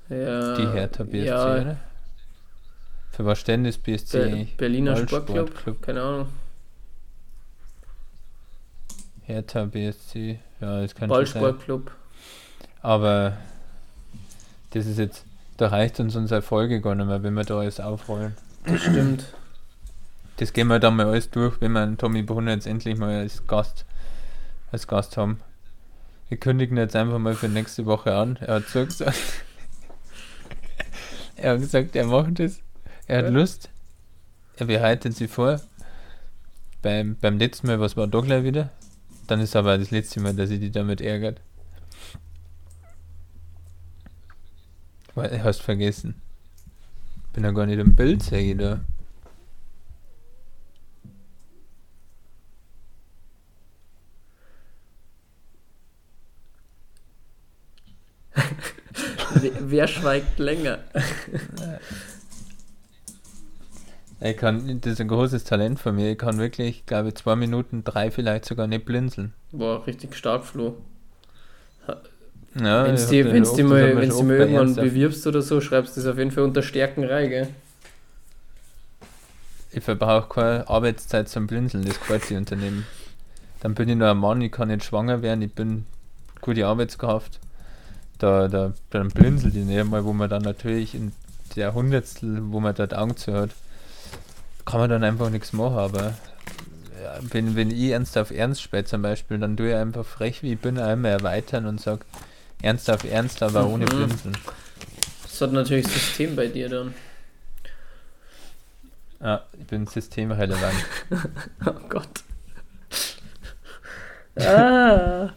Ja, 0.10 0.56
die 0.56 0.68
Hertha 0.68 1.04
BSC, 1.04 1.26
ja, 1.26 1.54
oder? 1.54 1.78
Für 3.12 3.26
was 3.26 3.40
steht 3.40 3.66
das 3.66 3.78
BSC 3.78 4.18
Be 4.20 4.48
Berliner 4.58 4.96
Sportclub? 4.96 5.50
Sportclub? 5.50 5.82
Keine 5.82 6.02
Ahnung. 6.02 6.28
Hertha 9.24 9.66
BSC. 9.66 10.40
Ja, 10.62 10.82
das 10.82 10.96
kann 10.96 11.10
Ballsportclub. 11.10 11.92
Aber 12.82 13.38
das 14.72 14.86
ist 14.86 15.00
jetzt, 15.00 15.26
da 15.58 15.68
reicht 15.68 16.00
uns 16.00 16.16
unsere 16.16 16.42
Folge 16.42 16.82
gar 16.82 16.96
nicht 16.96 17.08
mehr, 17.08 17.24
wenn 17.24 17.34
wir 17.34 17.44
da 17.44 17.60
alles 17.60 17.80
aufrollen. 17.80 18.36
Das 18.66 18.82
stimmt. 18.82 19.26
Das 20.38 20.54
gehen 20.54 20.68
wir 20.68 20.80
dann 20.80 20.96
mal 20.96 21.08
alles 21.08 21.32
durch, 21.32 21.60
wenn 21.62 21.72
wir 21.72 21.82
einen 21.82 21.98
Tommy 21.98 22.22
Brunner 22.22 22.52
jetzt 22.52 22.68
endlich 22.68 22.98
mal 22.98 23.16
als 23.16 23.48
Gast, 23.48 23.86
als 24.72 24.88
Gast 24.88 25.18
haben. 25.18 25.40
Wir 26.30 26.38
kündigen 26.38 26.78
jetzt 26.78 26.96
einfach 26.96 27.18
mal 27.18 27.34
für 27.34 27.50
nächste 27.50 27.86
Woche 27.86 28.16
an. 28.16 28.38
Er 28.42 28.56
hat 28.56 28.68
so 28.68 28.86
gesagt. 28.86 29.18
er 31.38 31.54
hat 31.54 31.60
gesagt, 31.60 31.96
er 31.96 32.06
macht 32.06 32.40
es. 32.40 32.60
Er 33.08 33.20
hat 33.20 33.26
ja. 33.26 33.32
Lust. 33.32 33.70
Er 34.58 34.68
bereitet 34.68 35.16
sie 35.16 35.28
vor. 35.28 35.60
Beim, 36.84 37.18
beim 37.20 37.40
letzten 37.40 37.68
Mal, 37.68 37.80
was 37.80 37.98
war 37.98 38.08
da 38.08 38.22
gleich 38.22 38.44
wieder? 38.44 38.70
Dann 39.26 39.40
ist 39.40 39.56
aber 39.56 39.78
das 39.78 39.90
letzte 39.90 40.20
Mal, 40.20 40.34
dass 40.34 40.52
ich 40.52 40.60
die 40.60 40.72
damit 40.72 41.02
ärgert. 41.02 41.42
Hast 45.18 45.62
vergessen. 45.62 46.22
Bin 47.34 47.44
ja 47.44 47.52
gar 47.52 47.66
nicht 47.66 47.80
im 47.80 47.96
Bild, 47.96 48.32
ich 48.32 48.58
da. 48.58 48.80
Wer 59.60 59.88
schweigt 59.88 60.40
länger? 60.40 60.80
Ich 64.20 64.38
kann, 64.38 64.82
das 64.82 64.94
ist 64.94 65.02
ein 65.02 65.08
großes 65.08 65.44
Talent 65.44 65.80
von 65.80 65.96
mir. 65.96 66.12
Ich 66.12 66.18
kann 66.18 66.40
wirklich, 66.40 66.86
glaube 66.86 67.10
ich, 67.10 67.16
zwei 67.16 67.36
Minuten, 67.36 67.84
drei 67.84 68.10
vielleicht 68.10 68.46
sogar 68.46 68.66
nicht 68.66 68.86
blinzeln. 68.86 69.34
Boah, 69.52 69.86
richtig 69.86 70.16
stark, 70.16 70.44
Flo. 70.46 70.78
Ja, 72.60 72.86
wenn 72.86 72.96
du 72.96 73.08
die, 73.08 73.26
wenn's 73.26 73.54
die 73.54 73.64
mal, 73.64 73.96
wenn's 73.96 74.18
die 74.18 74.24
mal 74.24 74.38
irgendwann 74.38 74.76
bewirbst 74.76 75.26
oder 75.28 75.42
so, 75.42 75.62
schreibst 75.62 75.96
du 75.96 76.02
das 76.02 76.10
auf 76.12 76.18
jeden 76.18 76.32
Fall 76.32 76.44
unter 76.44 76.62
Stärkenrei, 76.62 77.28
gell? 77.28 77.48
Ich 79.72 79.84
verbrauche 79.84 80.30
keine 80.30 80.68
Arbeitszeit 80.68 81.30
zum 81.30 81.46
Blinzeln, 81.46 81.86
das 81.86 82.00
gefällt 82.00 82.26
sich 82.26 82.38
Unternehmen. 82.38 82.88
Dann 83.62 83.76
bin 83.76 83.90
ich 83.90 83.96
nur 83.96 84.10
ein 84.10 84.18
Mann, 84.18 84.42
ich 84.42 84.52
kann 84.52 84.70
nicht 84.70 84.84
schwanger 84.84 85.22
werden, 85.22 85.42
ich 85.42 85.54
bin 85.54 85.86
gute 86.42 86.66
Arbeitskraft 86.66 87.40
da, 88.20 88.48
da 88.48 88.74
dann 88.90 89.10
blinzelt 89.10 89.54
die 89.54 89.64
nicht 89.64 89.86
mal, 89.86 90.04
wo 90.06 90.14
man 90.14 90.30
dann 90.30 90.44
natürlich 90.44 90.96
in 90.96 91.12
der 91.56 91.74
Hundertstel, 91.74 92.40
wo 92.52 92.60
man 92.60 92.76
dort 92.76 93.20
zu 93.20 93.34
hat, 93.34 93.52
kann 94.66 94.80
man 94.80 94.90
dann 94.90 95.04
einfach 95.04 95.30
nichts 95.30 95.54
machen, 95.54 95.78
aber 95.78 96.14
ja, 97.02 97.20
wenn, 97.22 97.56
wenn 97.56 97.72
ich 97.72 97.92
ernst 97.92 98.18
auf 98.18 98.32
ernst 98.32 98.62
spiele 98.62 98.86
zum 98.86 99.02
Beispiel, 99.02 99.38
dann 99.38 99.56
tue 99.56 99.70
ich 99.70 99.76
einfach 99.76 100.06
frech, 100.06 100.44
wie 100.44 100.54
ich 100.54 100.60
bin, 100.60 100.78
einmal 100.78 101.12
erweitern 101.12 101.66
und 101.66 101.80
sage, 101.80 102.02
ernst 102.62 102.90
auf 102.90 103.04
ernst, 103.04 103.42
aber 103.44 103.64
mhm. 103.64 103.74
ohne 103.74 103.86
Blinzeln. 103.86 104.38
Das 105.24 105.42
hat 105.42 105.52
natürlich 105.52 105.88
System 105.88 106.36
bei 106.36 106.48
dir 106.48 106.70
dann. 106.70 106.94
Ja, 109.20 109.44
ich 109.60 109.66
bin 109.66 109.88
systemrelevant. 109.88 110.86
oh 111.66 111.74
Gott. 111.90 112.08
ah. 114.40 115.30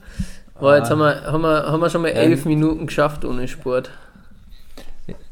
Boah, 0.59 0.77
jetzt 0.77 0.91
haben 0.91 0.99
wir, 0.99 1.23
haben, 1.25 1.41
wir, 1.41 1.67
haben 1.67 1.81
wir 1.81 1.89
schon 1.89 2.03
mal 2.03 2.09
elf 2.09 2.45
ähm, 2.45 2.49
Minuten 2.49 2.87
geschafft 2.87 3.25
ohne 3.25 3.49
Sport. 3.49 3.91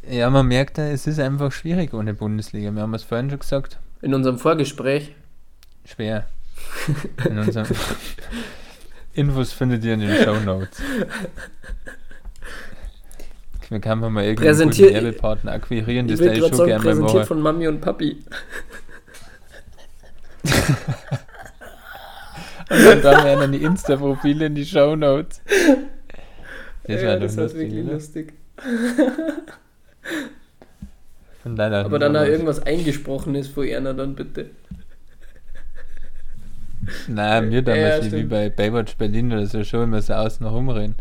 Ja, 0.09 0.30
man 0.30 0.47
merkt, 0.47 0.78
es 0.78 1.07
ist 1.07 1.21
einfach 1.21 1.52
schwierig 1.52 1.92
ohne 1.92 2.14
Bundesliga. 2.14 2.71
Wir 2.71 2.83
haben 2.83 2.95
es 2.95 3.04
vorhin 3.04 3.28
schon 3.28 3.38
gesagt. 3.38 3.78
In 4.00 4.14
unserem 4.14 4.38
Vorgespräch. 4.38 5.14
Schwer. 5.85 6.26
In 7.28 7.38
unserem 7.38 7.66
Infos 9.18 9.52
findet 9.52 9.84
ihr 9.84 9.94
in 9.94 10.00
den 10.00 10.14
Show 10.25 10.38
Notes. 10.40 10.80
Wir 13.68 13.80
können 13.80 14.12
mal 14.12 14.25
irgendeinen 14.25 14.70
guten 14.70 14.94
Werbepartner 14.94 15.52
akquirieren, 15.52 16.08
das 16.08 16.20
da 16.20 16.32
ich 16.32 16.38
schon 16.38 16.66
gerne 16.66 16.94
mache. 16.94 17.26
von 17.26 17.42
Mami 17.42 17.68
und 17.68 17.80
Papi. 17.80 18.16
Und 22.70 23.02
dann 23.02 23.25
werden 23.25 23.40
dann 23.40 23.52
die 23.52 23.62
Insta-Profile 23.62 24.46
in 24.46 24.54
die 24.54 24.66
Show 24.66 24.94
Notes. 24.94 25.40
Das 26.84 27.02
ja, 27.02 27.18
das 27.18 27.37
lustig, 27.37 27.60
wirklich 27.60 27.84
ne? 27.84 27.92
lustig. 27.92 28.34
Von 31.42 31.56
deiner 31.56 31.84
Aber 31.84 31.98
dann 31.98 32.12
da 32.14 32.26
irgendwas 32.26 32.60
eingesprochen 32.60 33.34
ist 33.34 33.48
vor 33.48 33.64
Erna 33.64 33.94
dann 33.94 34.14
bitte. 34.14 34.50
Nein, 37.09 37.49
mir 37.49 37.62
damals 37.62 38.07
ja, 38.07 38.12
wie 38.12 38.25
bei 38.25 38.50
Baywatch 38.50 38.97
Berlin 38.97 39.33
oder 39.33 39.47
so 39.47 39.64
schon 39.64 39.85
immer 39.85 40.02
so 40.02 40.14
außen 40.14 40.47
rumreden. 40.47 40.95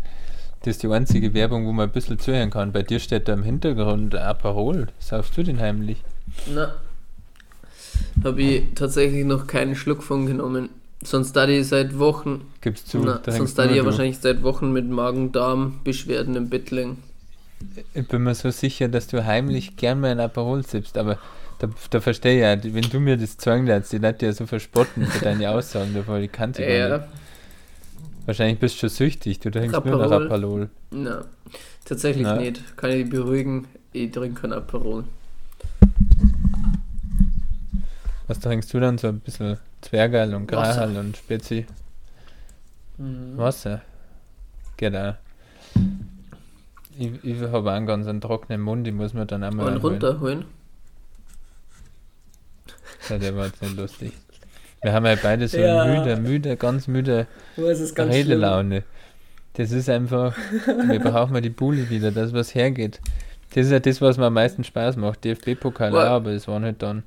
Das 0.60 0.76
ist 0.76 0.82
die 0.82 0.88
einzige 0.88 1.34
Werbung, 1.34 1.66
wo 1.66 1.72
man 1.72 1.88
ein 1.88 1.92
bisschen 1.92 2.18
zuhören 2.18 2.50
kann. 2.50 2.72
Bei 2.72 2.82
dir 2.82 2.98
steht 2.98 3.28
da 3.28 3.32
im 3.32 3.42
Hintergrund 3.42 4.14
Aperol. 4.14 4.88
Saufst 4.98 5.36
du 5.36 5.42
den 5.42 5.60
heimlich? 5.60 6.02
Na, 6.52 6.74
habe 8.24 8.42
ich 8.42 8.62
tatsächlich 8.74 9.24
noch 9.24 9.46
keinen 9.46 9.76
Schluck 9.76 10.02
von 10.02 10.26
genommen. 10.26 10.70
Sonst 11.02 11.34
da 11.36 11.46
die 11.46 11.62
seit 11.62 11.98
Wochen. 11.98 12.42
Gib's 12.60 12.84
zu. 12.84 12.98
Na, 12.98 13.20
sonst 13.24 13.54
da 13.56 13.66
die 13.66 13.76
ja 13.76 13.84
wahrscheinlich 13.84 14.18
seit 14.18 14.42
Wochen 14.42 14.72
mit 14.72 14.88
Magen-Darm-Beschwerden 14.88 16.34
im 16.34 16.48
Bett 16.48 16.72
liegen. 16.72 16.98
Ich 17.94 18.06
bin 18.08 18.22
mir 18.22 18.34
so 18.34 18.50
sicher, 18.50 18.88
dass 18.88 19.06
du 19.06 19.24
heimlich 19.24 19.76
gern 19.76 20.00
mal 20.00 20.10
ein 20.10 20.20
Aperol 20.20 20.64
sippst, 20.64 20.98
aber 20.98 21.18
da, 21.58 21.68
da 21.90 22.00
verstehe 22.00 22.36
ich 22.36 22.64
ja, 22.64 22.74
wenn 22.74 22.88
du 22.88 23.00
mir 23.00 23.16
das 23.16 23.36
zeigen 23.36 23.66
lässt, 23.66 23.92
die 23.92 23.98
Leute 23.98 24.26
ja 24.26 24.32
so 24.32 24.46
verspotten 24.46 25.06
für 25.06 25.24
deine 25.24 25.50
Aussagen 25.50 25.94
davor, 25.94 26.18
die 26.20 26.28
kannte 26.28 26.62
ich 26.62 26.68
ja. 26.68 26.98
Nicht. 26.98 27.08
Wahrscheinlich 28.26 28.58
bist 28.58 28.76
du 28.76 28.80
schon 28.80 28.88
süchtig, 28.90 29.40
du 29.40 29.50
trinkst 29.50 29.74
Aperol. 29.74 29.98
nur 29.98 30.06
noch 30.06 30.26
Aperol. 30.26 30.68
Na, 30.90 31.24
tatsächlich 31.84 32.24
Na. 32.24 32.36
nicht. 32.36 32.76
Kann 32.76 32.90
ich 32.90 33.08
beruhigen, 33.08 33.66
ich 33.92 34.10
trinke 34.10 34.42
kein 34.42 34.52
Aperol. 34.52 35.04
Was 38.26 38.40
trinkst 38.40 38.72
du 38.74 38.80
dann 38.80 38.98
so 38.98 39.08
ein 39.08 39.20
bisschen 39.20 39.58
Zwergerl 39.80 40.34
und 40.34 40.46
Grahal 40.46 40.96
und 40.96 41.16
Spezi. 41.16 41.66
Mhm. 42.98 43.36
Wasser. 43.36 43.80
Genau. 44.76 45.14
Ich, 46.98 47.24
ich 47.24 47.40
habe 47.40 47.72
einen 47.72 47.86
ganz 47.86 48.06
einen 48.06 48.20
trockenen 48.20 48.60
Mund, 48.60 48.86
ich 48.88 48.94
muss 48.94 49.14
mir 49.14 49.24
dann 49.24 49.44
einmal. 49.44 49.74
Und 49.74 49.82
runterholen. 49.82 50.44
Ja, 53.08 53.18
der 53.18 53.36
war 53.36 53.46
jetzt 53.46 53.62
nicht 53.62 53.76
lustig. 53.76 54.12
Wir 54.82 54.92
haben 54.92 55.06
ja 55.06 55.16
beide 55.20 55.48
so 55.48 55.58
ja. 55.58 55.84
müde, 55.84 56.16
müde, 56.16 56.56
ganz 56.56 56.86
müde 56.86 57.26
Redelaune. 57.56 58.84
Das 59.54 59.72
ist 59.72 59.88
einfach, 59.88 60.36
wir 60.88 61.00
brauchen 61.00 61.32
mal 61.32 61.40
die 61.40 61.50
Bulli 61.50 61.90
wieder, 61.90 62.12
das 62.12 62.32
was 62.32 62.54
hergeht. 62.54 63.00
Das 63.54 63.66
ist 63.66 63.72
ja 63.72 63.80
das, 63.80 64.00
was 64.00 64.18
mir 64.18 64.26
am 64.26 64.34
meisten 64.34 64.62
Spaß 64.62 64.96
macht. 64.96 65.24
DFB-Pokal, 65.24 65.96
aber 65.96 66.30
es 66.30 66.46
war 66.46 66.60
nicht 66.60 66.82
dann. 66.82 67.02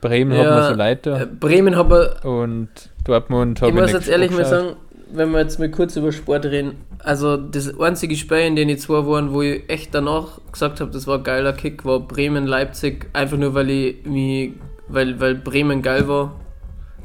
Bremen 0.00 0.32
ja, 0.32 0.44
hat 0.44 0.50
man 0.50 0.72
so 0.72 0.78
Leute. 0.78 1.10
Äh, 1.22 1.26
Bremen 1.26 1.76
hat 1.76 1.88
man. 1.88 2.08
Und 2.24 2.68
Dortmund 3.04 3.62
hat 3.62 3.68
Ich 3.68 3.74
muss 3.74 3.92
jetzt 3.92 4.08
ehrlich 4.08 4.30
mal 4.30 4.44
sagen, 4.44 4.76
wenn 5.12 5.30
wir 5.30 5.40
jetzt 5.40 5.58
mal 5.58 5.70
kurz 5.70 5.96
über 5.96 6.12
Sport 6.12 6.44
reden, 6.46 6.74
also 6.98 7.36
das 7.36 7.78
einzige 7.80 8.16
Spiel, 8.16 8.38
in 8.38 8.56
dem 8.56 8.68
ich 8.68 8.80
zwei 8.80 9.06
waren, 9.06 9.32
wo 9.32 9.42
ich 9.42 9.68
echt 9.68 9.94
danach 9.94 10.40
gesagt 10.50 10.80
habe, 10.80 10.90
das 10.90 11.06
war 11.06 11.18
ein 11.18 11.24
geiler 11.24 11.52
Kick, 11.52 11.84
war 11.84 12.00
Bremen-Leipzig, 12.00 13.06
einfach 13.12 13.36
nur 13.36 13.54
weil 13.54 13.70
ich 13.70 14.04
mich, 14.04 14.52
weil, 14.92 15.20
weil 15.20 15.34
Bremen 15.34 15.82
geil 15.82 16.06
war 16.06 16.40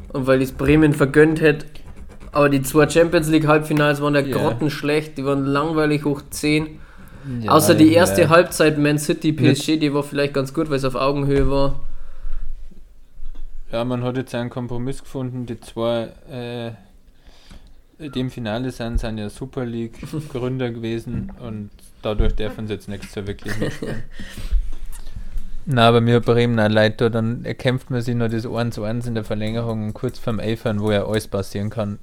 und 0.09 0.27
weil 0.27 0.41
ich 0.41 0.49
es 0.49 0.55
Bremen 0.55 0.93
vergönnt 0.93 1.41
hätte. 1.41 1.65
Aber 2.31 2.49
die 2.49 2.61
zwei 2.61 2.87
Champions 2.87 3.29
League 3.29 3.47
Halbfinals 3.47 4.01
waren 4.01 4.13
ja 4.13 4.21
yeah. 4.21 4.37
grottenschlecht, 4.37 5.17
die 5.17 5.25
waren 5.25 5.45
langweilig 5.45 6.03
hoch 6.05 6.21
10. 6.29 6.79
Ja, 7.41 7.51
Außer 7.51 7.75
die 7.75 7.93
erste 7.93 8.23
ja. 8.23 8.29
Halbzeit 8.29 8.77
Man 8.77 8.99
City 8.99 9.33
PSG, 9.33 9.79
die 9.79 9.93
war 9.93 10.03
vielleicht 10.03 10.33
ganz 10.33 10.53
gut, 10.53 10.69
weil 10.69 10.77
es 10.77 10.85
auf 10.85 10.95
Augenhöhe 10.95 11.49
war. 11.49 11.79
Ja, 13.71 13.83
man 13.83 14.03
hat 14.03 14.15
jetzt 14.15 14.33
einen 14.33 14.49
Kompromiss 14.49 15.01
gefunden. 15.01 15.45
Die 15.45 15.59
zwei, 15.59 16.09
äh, 16.29 16.71
die 17.99 18.19
im 18.19 18.29
Finale 18.29 18.71
sind, 18.71 18.99
sind 18.99 19.17
ja 19.17 19.29
Super 19.29 19.65
League 19.65 19.99
Gründer 20.29 20.69
gewesen 20.71 21.33
und 21.39 21.69
dadurch 22.01 22.33
dürfen 22.35 22.67
sie 22.67 22.73
jetzt 22.73 22.87
nichts 22.87 23.13
so 23.13 23.27
wirklich 23.27 23.57
mitspielen. 23.59 24.03
Na, 25.69 25.89
aber 25.89 25.99
mir 25.99 26.21
Bremen 26.21 26.55
leid, 26.71 27.01
da 27.01 27.09
dann 27.09 27.43
erkämpft 27.43 27.89
man 27.89 28.01
sich 28.01 28.15
noch 28.15 28.29
das 28.29 28.45
1 28.45 28.79
1 28.79 29.05
in 29.05 29.15
der 29.15 29.25
Verlängerung 29.25 29.87
und 29.87 29.93
kurz 29.93 30.17
vorm 30.17 30.39
Elfern, 30.39 30.79
wo 30.79 30.91
ja 30.91 31.05
alles 31.05 31.27
passieren 31.27 31.69
kann, 31.69 31.99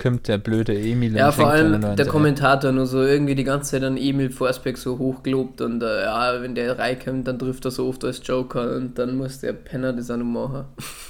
kommt 0.00 0.28
der 0.28 0.38
blöde 0.38 0.78
Emil. 0.78 1.16
Ja, 1.16 1.32
vor 1.32 1.48
allem 1.48 1.96
der 1.96 2.06
Kommentator 2.06 2.70
nur 2.70 2.86
so 2.86 3.02
irgendwie 3.02 3.34
die 3.34 3.42
ganze 3.42 3.72
Zeit 3.72 3.82
an 3.82 3.96
Emil 3.96 4.30
Forsberg 4.30 4.78
so 4.78 4.96
hochgelobt 4.96 5.60
und 5.60 5.82
äh, 5.82 6.04
ja, 6.04 6.40
wenn 6.40 6.54
der 6.54 6.78
reinkommt, 6.78 7.26
dann 7.26 7.40
trifft 7.40 7.64
er 7.64 7.72
so 7.72 7.88
oft 7.88 8.04
als 8.04 8.20
Joker 8.24 8.76
und 8.76 8.96
dann 8.96 9.16
muss 9.16 9.40
der 9.40 9.54
Penner 9.54 9.92
das 9.92 10.08
auch 10.12 10.16
noch 10.16 10.24
machen. 10.24 10.66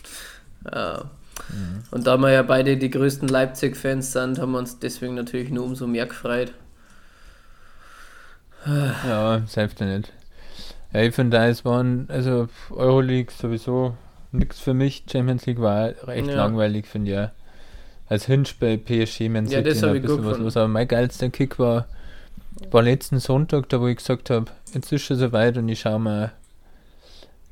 ja. 0.75 1.04
Mhm. 1.50 1.83
Und 1.90 2.07
da 2.07 2.16
wir 2.16 2.30
ja 2.30 2.42
beide 2.42 2.78
die 2.78 2.90
größten 2.90 3.28
Leipzig-Fans 3.28 4.11
sind, 4.12 4.38
haben 4.38 4.52
wir 4.52 4.59
uns 4.59 4.78
deswegen 4.78 5.16
natürlich 5.16 5.50
nur 5.50 5.64
umso 5.66 5.87
mehr 5.87 6.07
gefreut. 6.07 6.54
ja, 8.66 9.42
selbst 9.47 9.80
nicht. 9.80 10.14
Ja, 10.92 11.02
ich 11.02 11.14
finde, 11.14 11.38
es 11.38 11.64
waren, 11.64 12.09
also 12.09 12.49
Euroleague 12.70 13.32
sowieso 13.32 13.94
nichts 14.32 14.59
für 14.59 14.75
mich. 14.75 15.04
Champions 15.11 15.47
League 15.47 15.61
war 15.61 15.92
recht 16.06 16.28
ja. 16.28 16.35
langweilig, 16.35 16.87
finde 16.87 17.11
ich. 17.11 17.16
Ja 17.16 17.30
als 18.11 18.26
Hinspiel 18.26 18.76
PSG 18.76 19.28
Man 19.28 19.47
City 19.47 19.56
ja, 19.56 19.62
das 19.62 19.82
ein 19.85 20.02
bisschen 20.02 20.25
was 20.26 20.38
los. 20.38 20.56
Aber 20.56 20.68
mein 20.68 20.87
geilster 20.87 21.30
Kick 21.30 21.59
war, 21.59 21.87
war 22.70 22.82
letzten 22.82 23.20
Sonntag, 23.20 23.68
da 23.70 23.80
wo 23.80 23.87
ich 23.87 23.97
gesagt 23.97 24.28
habe, 24.30 24.47
jetzt 24.75 24.92
ist 24.92 25.02
schon 25.02 25.16
soweit 25.16 25.56
und 25.56 25.68
ich 25.68 25.80
schaue 25.80 26.00
mal 26.00 26.32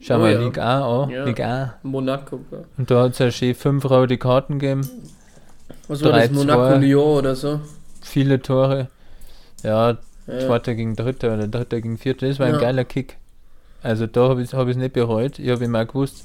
Schau 0.01 0.17
oh, 0.17 0.19
mal 0.19 0.33
ja. 0.33 0.39
Ligue 0.39 0.63
A 0.63 1.03
an, 1.03 1.11
ja. 1.11 1.25
Ligue 1.25 1.45
A. 1.45 1.75
Monaco. 1.83 2.41
Ja. 2.53 2.59
Und 2.77 2.89
da 2.89 3.03
hat 3.03 3.13
es 3.13 3.19
ja 3.19 3.33
schon 3.33 3.55
fünf 3.55 3.85
rote 3.85 4.17
Karten 4.17 4.61
gegeben. 4.61 4.89
Was 5.89 6.05
war 6.05 6.13
das, 6.13 6.31
Monaco 6.31 6.77
Lyon 6.77 7.19
oder 7.19 7.35
so? 7.35 7.61
Viele 8.03 8.41
Tore. 8.41 8.89
Ja, 9.65 9.97
ja. 10.29 10.39
Zweiter 10.39 10.77
gegen 10.77 10.95
Dritter 10.95 11.35
oder 11.35 11.49
Dritter 11.49 11.81
gegen 11.81 11.99
Vierter. 11.99 12.29
Das 12.29 12.39
war 12.39 12.47
ein 12.47 12.61
geiler 12.61 12.85
Kick. 12.85 13.17
Also 13.83 14.07
da 14.07 14.29
habe 14.29 14.43
ich 14.43 14.49
es 14.49 14.55
hab 14.55 14.67
nicht 14.67 14.93
bereut. 14.93 15.39
Ich 15.39 15.51
habe 15.51 15.65
immer 15.65 15.87
gewusst, 15.87 16.25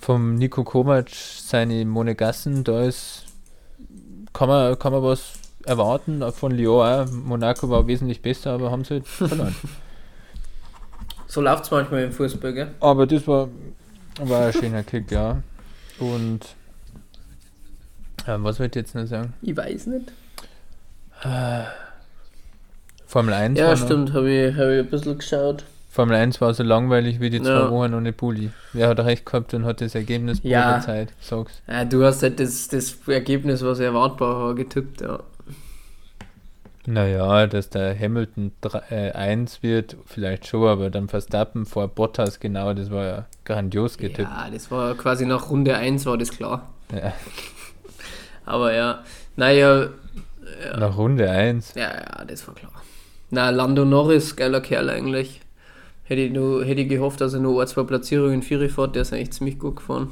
vom 0.00 0.34
Nico 0.34 0.64
Kovac 0.64 1.10
seine 1.10 1.84
Monegassen, 1.84 2.64
da 2.64 2.82
ist 2.82 3.24
kann 4.32 4.48
man, 4.48 4.78
kann 4.78 4.92
man 4.92 5.02
was 5.02 5.32
erwarten 5.64 6.22
von 6.32 6.52
Lyon 6.52 6.86
auch. 6.86 7.10
Monaco 7.10 7.68
war 7.68 7.86
wesentlich 7.86 8.22
besser, 8.22 8.52
aber 8.52 8.70
haben 8.70 8.84
sie 8.84 8.94
halt 8.94 9.08
verloren. 9.08 9.54
so 11.26 11.40
läuft 11.40 11.64
es 11.64 11.70
manchmal 11.70 12.04
im 12.04 12.12
Fußball, 12.12 12.52
gell? 12.52 12.68
Aber 12.80 13.06
das 13.06 13.26
war, 13.26 13.48
war 14.20 14.46
ein 14.46 14.52
schöner 14.52 14.82
Kick, 14.82 15.10
ja. 15.10 15.42
Und 15.98 16.40
äh, 18.26 18.36
was 18.38 18.60
wollte 18.60 18.78
ich 18.78 18.86
jetzt 18.86 18.94
noch 18.94 19.06
sagen? 19.06 19.34
Ich 19.42 19.56
weiß 19.56 19.86
nicht. 19.86 20.12
Äh, 21.24 21.64
Formel 23.06 23.34
1 23.34 23.58
Ja, 23.58 23.76
stimmt, 23.76 24.12
habe 24.12 24.30
ich, 24.30 24.54
hab 24.54 24.68
ich 24.68 24.78
ein 24.78 24.86
bisschen 24.86 25.18
geschaut. 25.18 25.64
Formel 25.98 26.14
1 26.14 26.40
war 26.40 26.54
so 26.54 26.62
langweilig 26.62 27.18
wie 27.18 27.28
die 27.28 27.42
zwei 27.42 27.50
ja. 27.50 27.70
Wochen 27.72 27.92
ohne 27.92 28.12
Bulli. 28.12 28.52
Wer 28.72 28.90
hat 28.90 29.00
recht 29.00 29.26
gehabt 29.26 29.52
und 29.52 29.64
hat 29.64 29.80
das 29.80 29.96
Ergebnis 29.96 30.38
ja. 30.44 30.80
Zeit? 30.80 31.12
Sag's. 31.18 31.60
Ja, 31.66 31.84
du 31.84 32.04
hast 32.04 32.22
halt 32.22 32.38
das, 32.38 32.68
das 32.68 32.98
Ergebnis, 33.08 33.64
was 33.64 33.80
erwartbar 33.80 34.38
war, 34.38 34.54
getippt, 34.54 35.00
ja. 35.00 35.18
Naja, 36.86 37.48
dass 37.48 37.70
der 37.70 37.98
Hamilton 37.98 38.52
3, 38.60 38.82
äh, 38.90 39.10
1 39.10 39.64
wird, 39.64 39.96
vielleicht 40.06 40.46
schon, 40.46 40.68
aber 40.68 40.88
dann 40.88 41.08
Verstappen 41.08 41.66
vor 41.66 41.88
Bottas, 41.88 42.38
genau, 42.38 42.74
das 42.74 42.92
war 42.92 43.04
ja 43.04 43.26
grandios 43.44 43.98
getippt. 43.98 44.30
Ja, 44.30 44.48
das 44.52 44.70
war 44.70 44.94
quasi 44.94 45.26
nach 45.26 45.50
Runde 45.50 45.74
1 45.74 46.06
war 46.06 46.16
das 46.16 46.30
klar. 46.30 46.68
Ja. 46.92 47.12
aber 48.46 48.72
ja, 48.72 49.02
naja. 49.34 49.88
Ja. 50.64 50.76
Nach 50.76 50.96
Runde 50.96 51.28
1? 51.28 51.74
Ja, 51.74 51.92
ja, 51.92 52.24
das 52.24 52.46
war 52.46 52.54
klar. 52.54 52.70
Na, 53.30 53.50
Lando 53.50 53.84
Norris, 53.84 54.36
geiler 54.36 54.60
Kerl 54.60 54.90
eigentlich. 54.90 55.40
Hätte 56.08 56.22
ich, 56.22 56.32
nur, 56.32 56.64
hätte 56.64 56.80
ich 56.80 56.88
gehofft, 56.88 57.20
dass 57.20 57.34
er 57.34 57.40
nur 57.40 57.60
ein, 57.60 57.68
zwei 57.68 57.82
Platzierungen 57.82 58.36
in 58.36 58.42
Vieri 58.42 58.70
fährt, 58.70 58.94
der 58.94 59.02
ist 59.02 59.12
eigentlich 59.12 59.32
ziemlich 59.32 59.58
gut 59.58 59.76
gefahren. 59.76 60.08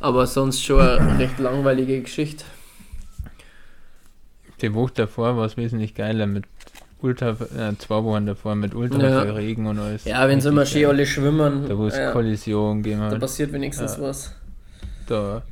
Aber 0.00 0.26
sonst 0.26 0.64
schon 0.64 0.80
eine 0.80 1.18
recht 1.20 1.38
langweilige 1.38 2.00
Geschichte. 2.00 2.44
Die 4.60 4.74
Woche 4.74 4.94
davor 4.96 5.36
war 5.36 5.46
es 5.46 5.56
wesentlich 5.56 5.94
geiler 5.94 6.26
mit 6.26 6.46
Ultra, 7.02 7.30
äh, 7.30 7.76
zwei 7.78 8.02
Wochen 8.02 8.26
davor 8.26 8.56
mit 8.56 8.74
Ultra 8.74 9.24
ja. 9.24 9.32
Regen 9.32 9.66
und 9.68 9.78
alles. 9.78 10.04
Ja, 10.06 10.26
wenn 10.26 10.40
sie 10.40 10.48
immer 10.48 10.66
schön 10.66 10.86
alle 10.86 11.06
schwimmen. 11.06 11.68
Da 11.68 11.78
wo 11.78 11.86
es 11.86 11.96
ja. 11.96 12.10
Kollision 12.10 12.82
geben 12.82 13.00
Da 13.00 13.18
passiert 13.20 13.52
wenigstens 13.52 13.96
ja. 13.96 14.02
was. 14.02 14.34
Da, 15.06 15.42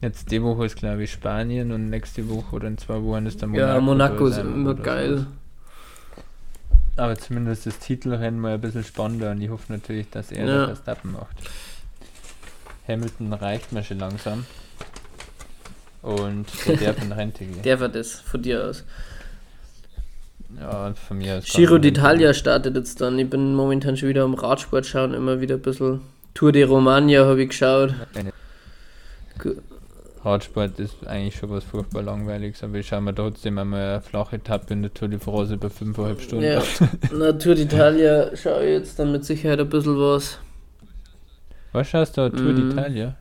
jetzt 0.00 0.32
die 0.32 0.42
Woche 0.42 0.66
ist 0.66 0.74
glaube 0.74 1.04
ich 1.04 1.12
Spanien 1.12 1.70
und 1.70 1.90
nächste 1.90 2.28
Woche 2.28 2.56
oder 2.56 2.66
in 2.66 2.78
zwei 2.78 3.00
Wochen 3.04 3.26
ist 3.26 3.40
dann 3.40 3.50
Monaco. 3.50 3.72
Ja, 3.72 3.80
Monaco 3.80 4.26
ist 4.26 4.38
immer 4.38 4.74
geil. 4.74 5.18
So. 5.18 5.26
Aber 6.96 7.16
zumindest 7.16 7.66
das 7.66 7.78
Titelrennen 7.78 8.40
mal 8.40 8.54
ein 8.54 8.60
bisschen 8.60 8.84
spannender 8.84 9.30
und 9.32 9.42
ich 9.42 9.50
hoffe 9.50 9.72
natürlich, 9.72 10.08
dass 10.10 10.32
er 10.32 10.46
ja. 10.46 10.56
das 10.66 10.78
Verstappen 10.78 11.12
macht. 11.12 11.36
Hamilton 12.88 13.32
reicht 13.32 13.72
mir 13.72 13.82
schon 13.82 13.98
langsam. 13.98 14.46
Und 16.02 16.46
der 16.66 16.76
darf 16.76 17.02
in 17.02 17.12
Rente 17.12 17.44
gehen. 17.44 17.62
Der 17.64 17.80
war 17.80 17.88
das 17.88 18.12
von 18.12 18.40
dir 18.40 18.64
aus. 18.64 18.84
Ja, 20.60 20.94
von 20.94 21.18
mir 21.18 21.38
aus. 21.38 21.46
Giro 21.46 21.74
d'Italia 21.74 22.32
startet 22.32 22.76
jetzt 22.76 23.00
dann. 23.00 23.18
Ich 23.18 23.28
bin 23.28 23.54
momentan 23.54 23.96
schon 23.96 24.08
wieder 24.08 24.22
am 24.22 24.34
Radsport 24.34 24.86
schauen, 24.86 25.14
immer 25.14 25.40
wieder 25.40 25.56
ein 25.56 25.62
bisschen. 25.62 26.02
Tour 26.34 26.52
de 26.52 26.62
Romagna 26.62 27.24
habe 27.24 27.42
ich 27.42 27.48
geschaut. 27.48 27.92
Radsport 30.26 30.80
ist 30.80 31.06
eigentlich 31.06 31.36
schon 31.36 31.50
was 31.50 31.62
furchtbar 31.62 32.02
langweiliges, 32.02 32.64
aber 32.64 32.78
ich 32.78 32.88
schaue 32.88 33.00
mir 33.00 33.14
trotzdem 33.14 33.58
einmal 33.58 33.80
eine 33.80 34.00
flache 34.00 34.36
Etappe 34.36 34.72
in 34.72 34.82
der 34.82 34.92
Tour 34.92 35.06
de 35.06 35.20
France 35.20 35.54
über 35.54 35.68
5,5 35.68 36.20
Stunden. 36.20 36.44
Ja, 36.44 36.62
na 37.12 37.32
Tour 37.32 37.54
d'Italia 37.54 38.36
schaue 38.36 38.64
ich 38.64 38.70
jetzt 38.70 38.98
dann 38.98 39.12
mit 39.12 39.24
Sicherheit 39.24 39.60
ein 39.60 39.68
bisschen 39.68 39.96
was. 39.96 40.40
Was 41.72 41.88
schaust 41.88 42.16
du, 42.16 42.28
Tour 42.30 42.52
mm. 42.52 42.56
d'Italia? 42.56 43.14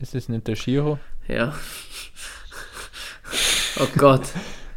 Ist 0.00 0.16
das 0.16 0.28
nicht 0.28 0.48
der 0.48 0.56
Giro? 0.56 0.98
Ja. 1.28 1.54
Oh 3.78 3.86
Gott. 3.96 4.22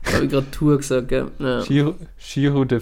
Habe 0.05 0.25
ich 0.25 0.31
gerade 0.31 0.51
Tour 0.51 0.77
gesagt, 0.77 1.07
gell? 1.07 1.31
Ja. 1.39 1.63
Giro, 1.63 1.95
Giro, 2.19 2.65
de, 2.65 2.79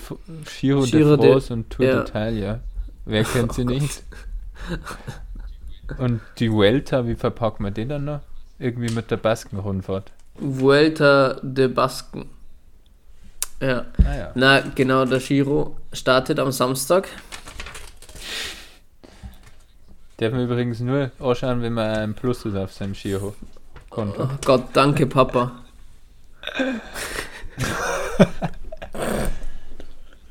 Giro, 0.60 0.82
Giro 0.82 1.16
de 1.16 1.30
France 1.32 1.48
de, 1.48 1.54
und 1.56 1.70
Tour 1.70 1.86
ja. 1.86 2.02
d'Italia. 2.02 2.60
Wer 3.06 3.24
kennt 3.24 3.54
sie 3.54 3.64
nicht? 3.64 4.04
Und 5.98 6.22
die 6.40 6.52
Vuelta, 6.52 7.08
wie 7.08 7.16
verpacken 7.16 7.64
wir 7.64 7.72
den 7.72 7.90
dann 7.90 8.06
noch? 8.06 8.22
Irgendwie 8.60 8.94
mit 8.94 9.12
der 9.12 9.18
Baskenrundfahrt. 9.18 10.12
Vuelta 10.36 11.40
de 11.42 11.68
Basken. 11.68 12.30
Ja. 13.62 13.86
Ah, 14.06 14.16
ja. 14.16 14.32
Na, 14.36 14.60
genau, 14.60 15.06
der 15.06 15.20
Giro 15.20 15.78
startet 15.94 16.40
am 16.40 16.52
Samstag. 16.52 17.08
Darf 20.18 20.32
man 20.32 20.44
übrigens 20.46 20.80
nur 20.80 21.12
anschauen, 21.20 21.62
wenn 21.62 21.74
man 21.74 21.90
ein 21.90 22.14
Plus 22.14 22.46
ist 22.46 22.56
auf 22.56 22.72
seinem 22.72 22.94
Giro-Konto. 22.94 24.24
Oh 24.24 24.30
Gott, 24.46 24.70
danke, 24.74 25.08
Papa. 25.08 25.52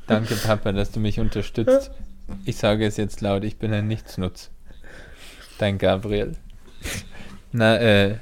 danke, 0.07 0.35
Papa, 0.35 0.71
dass 0.71 0.91
du 0.91 0.99
mich 0.99 1.19
unterstützt. 1.19 1.91
Ich 2.45 2.57
sage 2.57 2.85
es 2.85 2.97
jetzt 2.97 3.21
laut, 3.21 3.43
ich 3.43 3.57
bin 3.57 3.73
ein 3.73 3.87
Nichtsnutz. 3.87 4.49
Dein 5.57 5.77
Gabriel. 5.77 6.33
Na, 7.51 7.77
äh, 7.77 8.15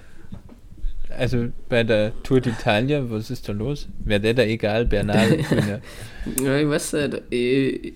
also 1.09 1.47
bei 1.69 1.83
der 1.83 2.11
Tour 2.23 2.39
d'Italia, 2.39 3.09
was 3.09 3.29
ist 3.29 3.49
da 3.49 3.53
los? 3.53 3.87
Wäre 3.99 4.19
der 4.19 4.33
da 4.33 4.43
egal, 4.43 4.85
Bernal? 4.85 5.39
ja, 6.43 6.57
ich 6.57 6.67
weiß 6.69 6.93
nicht. 6.93 7.21
Ich, 7.29 7.93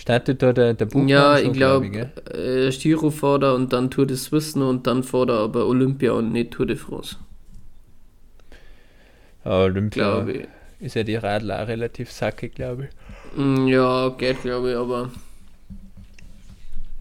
Startet 0.00 0.42
da 0.42 0.54
der, 0.54 0.72
der 0.72 0.86
Buchmann 0.86 1.08
Ja, 1.08 1.38
ich 1.38 1.52
glaube, 1.52 1.90
glaub, 1.90 2.34
äh, 2.34 2.70
Giro 2.70 3.10
fährt 3.10 3.42
er 3.42 3.54
und 3.54 3.70
dann 3.72 3.90
Tour 3.90 4.06
de 4.06 4.16
Suisse 4.16 4.58
und 4.58 4.86
dann 4.86 5.02
fährt 5.02 5.28
er 5.28 5.40
aber 5.40 5.66
Olympia 5.66 6.12
und 6.12 6.32
nicht 6.32 6.52
Tour 6.52 6.64
de 6.64 6.76
France. 6.76 7.16
Ja, 9.44 9.64
Olympia 9.64 10.26
ist 10.78 10.94
ja 10.94 11.02
die 11.02 11.16
Radler 11.16 11.68
relativ 11.68 12.10
sackig, 12.10 12.54
glaube 12.54 12.88
ich. 12.88 13.38
Mm, 13.38 13.66
ja, 13.66 14.08
geht, 14.08 14.40
glaube 14.40 14.70
ich, 14.70 14.76
aber 14.76 15.10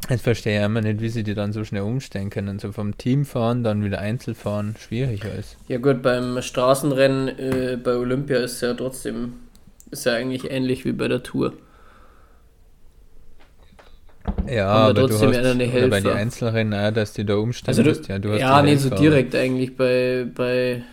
Jetzt 0.09 0.23
verstehe 0.23 0.59
ich 0.59 0.65
immer 0.65 0.81
nicht, 0.81 1.01
wie 1.01 1.09
sie 1.09 1.23
die 1.23 1.35
dann 1.35 1.53
so 1.53 1.63
schnell 1.63 1.83
umstellen 1.83 2.29
können. 2.29 2.57
So 2.57 2.71
vom 2.71 2.97
Team 2.97 3.25
fahren, 3.25 3.63
dann 3.63 3.83
wieder 3.83 3.99
Einzelfahren, 3.99 4.75
schwieriger 4.79 5.33
ist. 5.33 5.55
Ja 5.67 5.77
gut, 5.77 6.01
beim 6.01 6.41
Straßenrennen 6.41 7.27
äh, 7.27 7.77
bei 7.81 7.95
Olympia 7.95 8.39
ist 8.39 8.61
ja 8.61 8.73
trotzdem, 8.73 9.33
ist 9.91 10.05
ja 10.05 10.13
eigentlich 10.13 10.49
ähnlich 10.49 10.83
wie 10.83 10.93
bei 10.93 11.07
der 11.07 11.21
Tour. 11.21 11.53
Ja, 14.47 14.67
aber 14.67 15.01
trotzdem 15.01 15.31
du 15.31 15.37
hast, 15.37 15.45
eine 15.45 15.63
Helfer. 15.65 15.89
bei 15.89 16.01
den 16.01 16.11
Einzelrennen 16.11 16.73
auch, 16.73 16.91
dass 16.91 17.13
die 17.13 17.25
da 17.25 17.35
umstellen 17.35 17.77
also 17.77 17.83
du, 17.83 17.89
musst. 17.89 18.07
Ja, 18.07 18.19
du 18.19 18.31
hast 18.31 18.39
ja 18.39 18.61
nicht 18.61 18.81
so 18.81 18.89
direkt 18.89 19.35
eigentlich 19.35 19.75
bei, 19.75 20.25
bei 20.33 20.83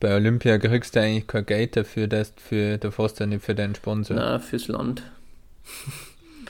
bei 0.00 0.16
Olympia 0.16 0.58
kriegst 0.58 0.96
du 0.96 1.00
eigentlich 1.00 1.28
kein 1.28 1.46
Geld 1.46 1.76
dafür, 1.76 2.08
dass 2.08 2.32
für, 2.36 2.78
du 2.78 2.90
fährst 2.90 3.20
ja 3.20 3.26
nicht 3.26 3.44
für 3.44 3.54
deinen 3.54 3.74
Sponsor. 3.74 4.16
Na, 4.16 4.38
fürs 4.40 4.66
Land. 4.66 5.02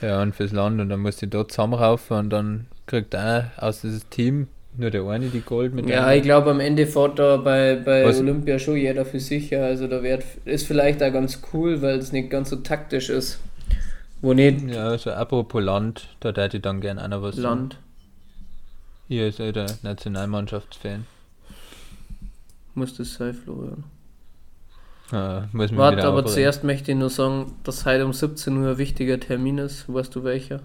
Ja, 0.01 0.21
und 0.21 0.35
fürs 0.35 0.51
Land 0.51 0.81
und 0.81 0.89
dann 0.89 0.99
musst 0.99 1.21
du 1.21 1.27
dort 1.27 1.51
zusammenraufen 1.51 2.17
und 2.17 2.29
dann 2.29 2.67
kriegt 2.85 3.15
auch 3.15 3.43
aus 3.57 3.81
diesem 3.81 4.09
Team 4.09 4.47
nur 4.75 4.89
der 4.89 5.03
eine 5.05 5.27
die 5.27 5.41
Gold 5.41 5.73
mit 5.73 5.87
Ja, 5.87 6.11
ich 6.13 6.23
glaube 6.23 6.49
am 6.49 6.59
Ende 6.59 6.87
fährt 6.87 7.19
da 7.19 7.37
bei, 7.37 7.75
bei 7.75 8.05
Olympia 8.05 8.57
schon 8.57 8.77
jeder 8.77 9.05
für 9.05 9.19
sich. 9.19 9.55
Also 9.55 9.87
da 9.87 10.01
wird, 10.01 10.23
ist 10.45 10.65
vielleicht 10.65 11.03
auch 11.03 11.13
ganz 11.13 11.41
cool, 11.53 11.81
weil 11.81 11.99
es 11.99 12.11
nicht 12.11 12.31
ganz 12.31 12.49
so 12.49 12.55
taktisch 12.57 13.09
ist. 13.09 13.39
Wo 14.21 14.33
nicht. 14.33 14.61
Ja, 14.67 14.87
also 14.87 15.11
apropos 15.11 15.61
Land, 15.61 16.07
da 16.21 16.29
hätte 16.29 16.57
ich 16.57 16.63
dann 16.63 16.81
gerne 16.81 17.01
einer 17.01 17.21
was 17.21 17.35
Land. 17.37 17.77
Hier 19.07 19.27
ist 19.27 19.37
ja 19.37 19.51
der 19.51 19.67
Nationalmannschaftsfan. 19.83 21.05
Muss 22.73 22.95
das 22.97 23.13
sein, 23.13 23.33
Florian? 23.33 23.83
Ja, 25.13 25.47
Warte, 25.53 26.05
aber 26.05 26.25
zuerst 26.25 26.63
möchte 26.63 26.91
ich 26.91 26.97
nur 26.97 27.11
sagen, 27.11 27.53
dass 27.63 27.85
heute 27.85 28.03
um 28.03 28.13
17 28.13 28.57
Uhr 28.57 28.71
ein 28.71 28.77
wichtiger 28.79 29.19
Termin 29.19 29.59
ist. 29.59 29.85
Weißt 29.87 30.15
du 30.15 30.23
welcher? 30.23 30.61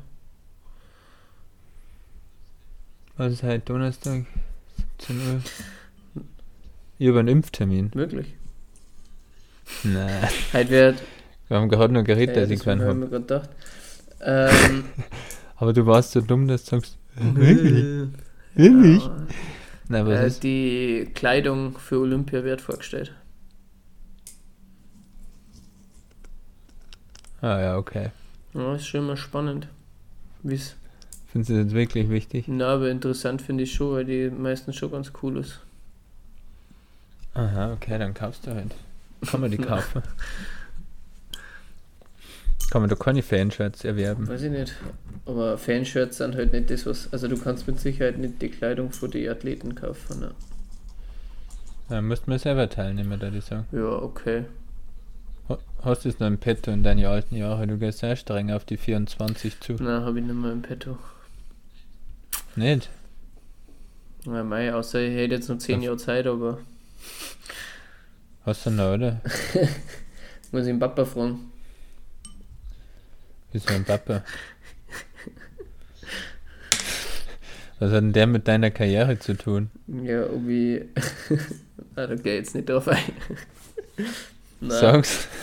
Was 3.18 3.34
ist 3.34 3.42
heute 3.42 3.60
Donnerstag? 3.66 4.24
17 5.00 5.16
Uhr. 5.18 6.24
Ich 6.98 7.08
habe 7.08 7.18
einen 7.18 7.28
Impftermin. 7.28 7.90
Wirklich? 7.92 8.36
Nein. 9.84 10.28
Heute 10.54 10.70
wird. 10.70 11.02
Wir 11.48 11.56
haben 11.58 11.68
gerade 11.68 11.92
noch 11.92 12.04
geredet, 12.04 12.36
dass 12.36 12.48
ich 12.48 12.60
keinen 12.60 12.80
habe. 12.80 13.06
gedacht. 13.06 13.50
Ähm, 14.22 14.84
aber 15.56 15.74
du 15.74 15.84
warst 15.84 16.12
so 16.12 16.22
dumm, 16.22 16.48
dass 16.48 16.64
du 16.64 16.76
sagst. 16.76 16.96
Wirklich? 17.16 18.08
Wirklich? 18.54 19.04
Ja. 19.04 19.26
Nein, 19.88 20.06
was 20.06 20.20
äh, 20.20 20.26
ist? 20.26 20.42
Die 20.42 21.10
Kleidung 21.14 21.76
für 21.78 22.00
Olympia 22.00 22.42
wird 22.44 22.62
vorgestellt. 22.62 23.12
Ah 27.40 27.60
ja, 27.60 27.76
okay. 27.76 28.10
Ja, 28.54 28.74
ist 28.74 28.86
schon 28.86 29.06
mal 29.06 29.16
spannend. 29.16 29.68
Wie's 30.42 30.74
Findest 31.30 31.50
du 31.50 31.64
das 31.64 31.72
wirklich 31.74 32.08
wichtig? 32.08 32.46
Na, 32.48 32.74
aber 32.74 32.90
interessant 32.90 33.42
finde 33.42 33.64
ich 33.64 33.74
schon, 33.74 33.92
weil 33.92 34.04
die 34.04 34.30
meistens 34.30 34.76
schon 34.76 34.90
ganz 34.90 35.12
cool 35.22 35.36
ist. 35.38 35.60
Aha, 37.34 37.72
okay, 37.74 37.98
dann 37.98 38.14
kaufst 38.14 38.46
du 38.46 38.54
halt. 38.54 38.74
Kann 39.30 39.40
man 39.42 39.50
die 39.50 39.58
kaufen? 39.58 40.02
Kann 42.70 42.82
man 42.82 42.90
da 42.90 42.96
keine 42.96 43.22
Fanshirts 43.22 43.84
erwerben? 43.84 44.26
Weiß 44.26 44.42
ich 44.42 44.50
nicht. 44.50 44.74
Aber 45.26 45.58
Fanshirts 45.58 46.18
sind 46.18 46.34
halt 46.34 46.52
nicht 46.52 46.70
das, 46.70 46.86
was. 46.86 47.12
Also, 47.12 47.28
du 47.28 47.38
kannst 47.38 47.66
mit 47.66 47.78
Sicherheit 47.78 48.18
nicht 48.18 48.40
die 48.42 48.50
Kleidung 48.50 48.90
für 48.90 49.08
die 49.08 49.28
Athleten 49.28 49.74
kaufen. 49.74 50.20
Ne? 50.20 50.32
Dann 51.88 52.04
müssten 52.06 52.30
wir 52.30 52.38
selber 52.38 52.68
teilnehmen, 52.68 53.18
da 53.18 53.28
ich 53.28 53.44
sagen. 53.44 53.66
Ja, 53.72 53.88
okay. 53.88 54.44
Hast 55.82 56.04
du 56.04 56.08
es 56.08 56.18
noch 56.18 56.26
im 56.26 56.38
Petto 56.38 56.72
in 56.72 56.82
deinen 56.82 57.04
alten 57.04 57.36
Jahren? 57.36 57.68
Du 57.68 57.78
gehst 57.78 58.00
sehr 58.00 58.16
streng 58.16 58.50
auf 58.50 58.64
die 58.64 58.76
24 58.76 59.60
zu. 59.60 59.74
Nein, 59.74 60.02
habe 60.02 60.18
ich 60.18 60.24
nicht 60.24 60.34
mehr 60.34 60.52
im 60.52 60.62
Petto. 60.62 60.98
Nicht? 62.56 62.90
Ja, 64.26 64.42
mei, 64.42 64.74
außer 64.74 65.00
ich 65.00 65.14
hätte 65.14 65.36
jetzt 65.36 65.48
noch 65.48 65.58
10 65.58 65.82
Jahre 65.82 65.96
Zeit, 65.96 66.26
aber. 66.26 66.58
Hast 68.44 68.66
du 68.66 68.70
noch, 68.70 68.94
oder? 68.94 69.20
Muss 70.50 70.62
ich 70.62 70.68
den 70.68 70.80
Papa 70.80 71.04
fragen. 71.04 71.52
Wieso 73.52 73.72
ein 73.72 73.84
Papa? 73.84 74.24
Was 77.78 77.92
hat 77.92 78.02
denn 78.02 78.12
der 78.12 78.26
mit 78.26 78.48
deiner 78.48 78.72
Karriere 78.72 79.18
zu 79.20 79.36
tun? 79.36 79.70
Ja, 79.86 80.24
ob 80.24 80.48
ich. 80.48 80.82
ah, 81.94 82.06
da 82.06 82.14
geh 82.16 82.34
jetzt 82.34 82.56
nicht 82.56 82.68
drauf 82.68 82.88
ein. 82.88 82.98
Sag's. 84.60 85.28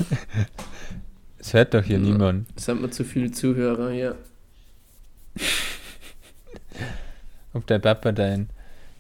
Es 1.38 1.54
hört 1.54 1.76
doch 1.76 1.84
hier 1.84 2.00
niemand. 2.00 2.48
Es 2.56 2.68
haben 2.68 2.82
wir 2.82 2.90
zu 2.90 3.04
viele 3.04 3.30
Zuhörer, 3.30 3.92
ja. 3.92 4.16
Ob 7.54 7.68
der 7.68 7.78
Papa 7.78 8.12
dein, 8.12 8.50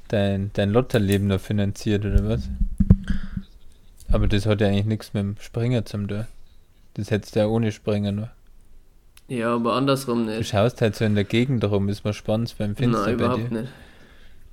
dein, 0.10 0.51
dein 0.54 0.69
Lotterleben 0.69 1.25
noch 1.25 1.41
finanziert 1.41 2.06
oder 2.06 2.30
was? 2.30 2.47
Aber 4.12 4.28
das 4.28 4.45
hat 4.45 4.62
ja 4.62 4.67
eigentlich 4.67 4.86
nichts 4.86 5.13
mit 5.15 5.23
dem 5.23 5.36
Springer 5.39 5.86
zum 5.86 6.08
tun. 6.08 6.28
Das 6.93 7.10
hättest 7.10 7.36
du 7.36 7.39
ja 7.39 7.47
ohne 7.47 7.71
Springer 7.71 8.12
nur. 8.12 8.30
Ja, 9.28 9.56
aber 9.56 9.73
andersrum 9.73 10.25
nicht. 10.25 10.39
Du 10.39 10.43
schaust 10.43 10.82
halt 10.82 10.95
so 10.95 11.04
in 11.04 11.15
der 11.15 11.23
Gegend 11.23 11.63
rum, 11.63 11.89
ist 11.89 12.06
mal 12.06 12.13
spannend 12.13 12.54
beim 12.60 12.75
Fenster 12.75 13.06
Nein, 13.06 13.13
überhaupt 13.15 13.51
nicht. 13.51 13.69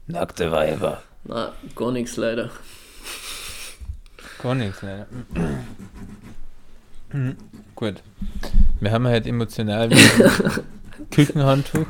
Nackte 0.06 0.50
Weiber. 0.50 1.02
Na, 1.24 1.52
gar 1.76 1.92
nichts 1.92 2.16
leider. 2.16 2.50
Gar 4.42 4.54
nichts 4.56 4.82
leider. 4.82 5.06
Gut. 7.76 8.02
Wir 8.80 8.90
haben 8.90 9.06
halt 9.06 9.26
emotional 9.26 9.90
Küchenhandtuch. 11.10 11.86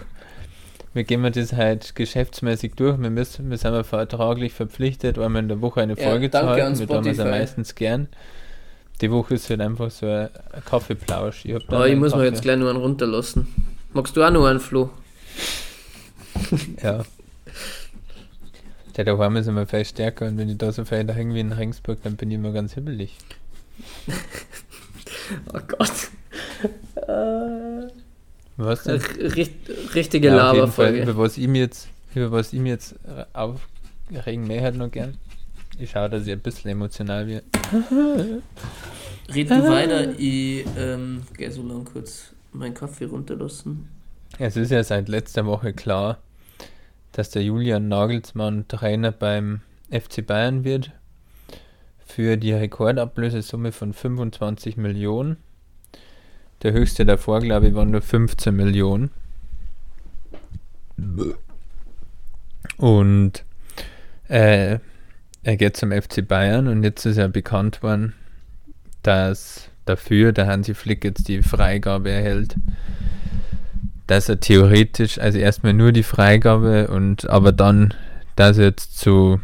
Wir 0.94 1.04
gehen 1.04 1.22
das 1.32 1.52
halt 1.54 1.94
geschäftsmäßig 1.94 2.74
durch. 2.74 3.00
Wir, 3.00 3.08
müssen, 3.08 3.48
wir 3.48 3.56
sind 3.56 3.86
vertraglich 3.86 4.52
verpflichtet, 4.52 5.18
einmal 5.18 5.42
in 5.42 5.48
der 5.48 5.62
Woche 5.62 5.80
eine 5.80 5.96
Folge 5.96 6.26
ja, 6.26 6.32
zu 6.32 6.46
halten. 6.46 6.78
Wir 6.78 6.86
tun 6.86 7.06
es 7.06 7.16
ja 7.16 7.24
meistens 7.24 7.74
gern. 7.74 8.08
Die 9.00 9.10
Woche 9.10 9.34
ist 9.34 9.48
halt 9.48 9.62
einfach 9.62 9.90
so 9.90 10.06
ein, 10.06 10.28
Kaffeeplausch. 10.66 11.46
Ich, 11.46 11.54
oh, 11.54 11.84
ich 11.84 11.96
muss 11.96 12.12
Kaffee. 12.12 12.22
mir 12.22 12.28
jetzt 12.28 12.42
gleich 12.42 12.58
nur 12.58 12.68
einen 12.68 12.78
runterlassen. 12.78 13.46
Magst 13.94 14.16
du 14.16 14.22
auch 14.22 14.30
noch 14.30 14.44
einen, 14.44 14.60
Flo? 14.60 14.90
ja. 16.82 17.04
Der 18.96 19.04
daheim 19.04 19.36
ist 19.36 19.46
immer 19.46 19.66
viel 19.66 19.84
stärker 19.84 20.26
und 20.26 20.38
wenn 20.38 20.48
ich 20.48 20.58
da 20.58 20.72
so 20.72 20.84
viel 20.84 21.04
da 21.04 21.16
irgendwie 21.16 21.40
in 21.40 21.52
Ringsburg, 21.52 22.02
dann 22.02 22.16
bin 22.16 22.30
ich 22.30 22.36
immer 22.36 22.52
ganz 22.52 22.74
hibbelig. 22.74 23.16
oh 25.52 25.60
Gott. 25.66 26.10
was 28.56 28.84
denn? 28.84 29.00
Richt, 29.00 29.54
richtige 29.94 30.28
ja, 30.28 30.36
Laberfolge. 30.36 31.02
Über 31.02 31.16
was 31.16 31.38
ihm 31.38 31.54
jetzt, 31.54 31.88
über 32.14 32.30
was 32.32 32.52
ihm 32.52 32.66
jetzt 32.66 32.94
aufregen 33.32 34.46
mehr 34.46 34.62
halt 34.62 34.76
noch 34.76 34.90
gern. 34.90 35.16
Ich 35.78 35.90
schaue, 35.90 36.10
dass 36.10 36.26
ich 36.26 36.32
ein 36.32 36.40
bisschen 36.40 36.70
emotional 36.70 37.26
werde. 37.26 37.44
Red 39.34 39.50
du 39.50 39.68
weiter, 39.68 40.18
ich 40.18 40.66
ähm, 40.76 41.22
gehe 41.36 41.50
so 41.50 41.62
lang 41.66 41.84
kurz 41.84 42.32
meinen 42.52 42.74
Kaffee 42.74 43.06
runterlassen. 43.06 43.88
Es 44.38 44.56
ist 44.56 44.70
ja 44.70 44.82
seit 44.84 45.08
letzter 45.08 45.46
Woche 45.46 45.72
klar, 45.72 46.18
dass 47.12 47.30
der 47.30 47.42
Julian 47.42 47.88
Nagelsmann 47.88 48.66
Trainer 48.68 49.12
beim 49.12 49.60
FC 49.90 50.26
Bayern 50.26 50.64
wird. 50.64 50.90
Für 52.04 52.36
die 52.36 52.52
Rekordablösesumme 52.52 53.72
von 53.72 53.92
25 53.92 54.76
Millionen. 54.76 55.36
Der 56.62 56.72
höchste 56.72 57.04
davor, 57.04 57.40
glaube 57.40 57.68
ich, 57.68 57.74
waren 57.74 57.90
nur 57.90 58.02
15 58.02 58.54
Millionen. 58.54 59.10
Und 62.76 63.44
äh, 64.28 64.78
er 65.42 65.56
geht 65.56 65.76
zum 65.76 65.90
FC 65.90 66.26
Bayern 66.26 66.68
und 66.68 66.82
jetzt 66.82 67.04
ist 67.04 67.16
ja 67.16 67.28
bekannt 67.28 67.82
worden, 67.82 68.14
dass 69.02 69.68
dafür 69.84 70.32
der 70.32 70.46
Hansi 70.46 70.74
Flick 70.74 71.04
jetzt 71.04 71.28
die 71.28 71.42
Freigabe 71.42 72.10
erhält, 72.10 72.54
dass 74.06 74.28
er 74.28 74.40
theoretisch, 74.40 75.18
also 75.18 75.38
erstmal 75.38 75.72
nur 75.72 75.92
die 75.92 76.02
Freigabe 76.02 76.88
und 76.88 77.28
aber 77.28 77.52
dann, 77.52 77.94
dass 78.36 78.58
er 78.58 78.64
jetzt 78.66 78.98
zu, 78.98 79.40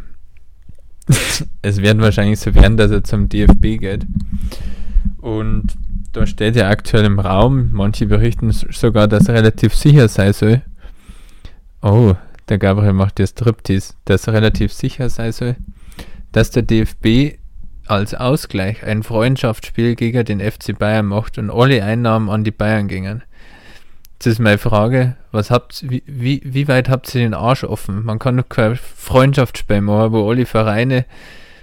es 1.63 1.83
werden 1.83 2.03
wahrscheinlich 2.03 2.41
so 2.41 2.55
werden, 2.55 2.77
dass 2.77 2.91
er 2.91 3.05
zum 3.05 3.29
DFB 3.29 3.79
geht. 3.79 4.07
Und 5.21 5.75
da 6.13 6.27
steht 6.27 6.57
ja 6.57 6.69
aktuell 6.69 7.05
im 7.05 7.19
Raum, 7.19 7.71
manche 7.73 8.07
berichten 8.07 8.51
sogar, 8.51 9.09
dass 9.09 9.29
er 9.29 9.35
relativ 9.35 9.75
sicher 9.75 10.09
sein 10.09 10.33
soll. 10.33 10.63
Oh, 11.83 12.15
der 12.49 12.59
Gabriel 12.59 12.93
macht 12.93 13.19
jetzt 13.19 13.39
Striptease, 13.39 13.95
dass 14.05 14.27
er 14.27 14.33
relativ 14.33 14.73
sicher 14.73 15.09
sein 15.11 15.33
soll, 15.33 15.57
dass 16.33 16.51
der 16.51 16.63
DFB 16.63 17.39
als 17.87 18.15
Ausgleich 18.15 18.85
ein 18.85 19.03
Freundschaftsspiel 19.03 19.95
gegen 19.95 20.25
den 20.25 20.41
FC 20.41 20.79
Bayern 20.79 21.07
macht 21.07 21.39
und 21.39 21.51
alle 21.51 21.83
Einnahmen 21.83 22.29
an 22.29 22.45
die 22.45 22.51
Bayern 22.51 22.89
gingen. 22.89 23.23
Das 24.19 24.27
ist 24.27 24.39
meine 24.41 24.59
Frage. 24.59 25.17
Was 25.31 25.51
habt, 25.51 25.89
wie, 25.89 26.03
wie, 26.07 26.43
wie 26.45 26.67
weit 26.67 26.89
habt 26.89 27.15
ihr 27.15 27.21
den 27.21 27.35
Arsch 27.35 27.63
offen? 27.63 28.05
Man 28.05 28.19
kann 28.19 28.37
doch 28.37 28.49
kein 28.49 28.77
Freundschaftsspiel 28.77 29.81
machen, 29.81 30.13
wo 30.13 30.29
alle 30.29 30.45
Vereine 30.45 31.05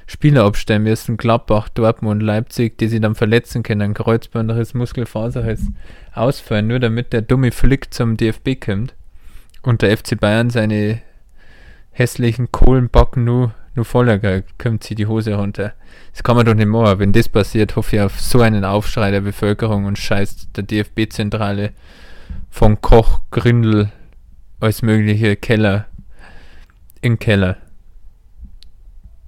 Spieler 0.08 0.46
abstellen 0.46 0.84
müssen, 0.84 1.18
Gladbach, 1.18 1.68
Dortmund, 1.70 2.22
Leipzig, 2.22 2.78
die 2.78 2.88
sich 2.88 3.02
dann 3.02 3.15
verletzen 3.15 3.63
können, 3.63 3.96
Kreuzbandriss, 3.96 4.76
Muskelfaserriss, 4.76 5.68
ausfallen, 6.13 6.68
nur 6.68 6.80
damit 6.80 7.12
der 7.12 7.24
dumme 7.24 7.52
Flick 7.52 7.94
zum 7.94 8.15
DFB 8.15 8.62
kommt 8.63 8.94
und 9.63 9.82
der 9.82 9.98
FC 9.98 10.20
Bayern 10.20 10.52
seine 10.52 11.02
hässlichen 11.91 12.52
Kohlenbacken 12.52 13.24
nur 13.24 13.54
nur 13.76 13.84
voller 13.84 14.41
kommt 14.58 14.86
sie 14.86 14.96
die 14.96 15.06
Hose 15.06 15.34
runter. 15.34 15.74
Das 16.13 16.24
kann 16.24 16.38
man 16.38 16.46
doch 16.46 16.54
nicht 16.54 16.68
machen. 16.68 16.98
Wenn 17.00 17.12
das 17.12 17.28
passiert, 17.28 17.76
hoffe 17.76 17.98
ich 17.98 18.02
auf 18.02 18.22
so 18.22 18.39
einen 18.39 18.63
Aufschrei 18.63 19.12
der 19.12 19.20
Bevölkerung 19.20 19.84
und 19.84 20.00
scheißt 20.00 20.56
der 20.56 20.63
DFB-Zentrale 20.63 21.74
von 22.56 22.80
Koch, 22.80 23.20
Grindel, 23.32 23.91
als 24.62 24.82
mögliche 24.82 25.36
Keller 25.36 25.88
in 27.02 27.20
Keller. 27.20 27.58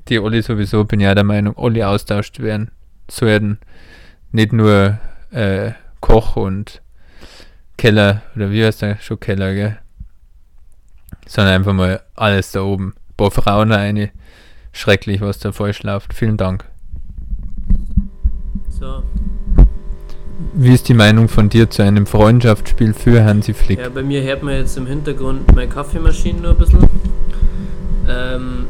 Die 0.07 0.17
alle 0.17 0.41
sowieso, 0.41 0.85
bin 0.85 1.01
ja 1.01 1.13
der 1.13 1.25
Meinung, 1.25 1.57
alle 1.57 1.85
austauscht 1.89 2.39
werden 2.39 2.71
sollten. 3.11 3.59
Nicht 4.31 4.53
nur 4.53 4.97
äh, 5.31 5.73
Koch 5.99 6.37
und 6.37 6.81
Keller, 7.75 8.21
oder 8.37 8.49
wie 8.49 8.63
heißt 8.63 8.83
der? 8.83 8.95
Schon 9.01 9.19
Keller, 9.19 9.53
gell? 9.53 9.77
Sondern 11.27 11.55
einfach 11.55 11.73
mal 11.73 12.01
alles 12.15 12.53
da 12.53 12.61
oben. 12.61 12.93
Ein 13.09 13.15
paar 13.17 13.31
Frauen 13.31 13.73
eine 13.73 14.09
schrecklich, 14.71 15.19
was 15.19 15.39
da 15.39 15.51
falsch 15.51 15.83
läuft. 15.83 16.13
Vielen 16.13 16.37
Dank. 16.37 16.63
So. 18.69 19.03
Wie 20.59 20.73
ist 20.73 20.89
die 20.89 20.95
Meinung 20.95 21.29
von 21.29 21.49
dir 21.49 21.69
zu 21.69 21.83
einem 21.83 22.07
Freundschaftsspiel 22.07 22.95
für 22.95 23.23
Hansi 23.23 23.53
Flick? 23.53 23.77
Ja, 23.77 23.89
bei 23.89 24.01
mir 24.01 24.23
hört 24.23 24.41
man 24.41 24.55
jetzt 24.55 24.75
im 24.75 24.87
Hintergrund 24.87 25.55
meine 25.55 25.69
Kaffeemaschine 25.69 26.41
nur 26.41 26.51
ein 26.53 26.57
bisschen. 26.57 26.89
Ähm, 28.09 28.65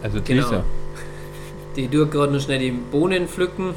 also 0.00 0.20
genau. 0.24 0.44
dieser. 0.44 0.64
Die 1.74 1.88
tut 1.88 2.12
gerade 2.12 2.32
noch 2.32 2.40
schnell 2.40 2.60
die 2.60 2.70
Bohnen 2.70 3.26
pflücken 3.26 3.74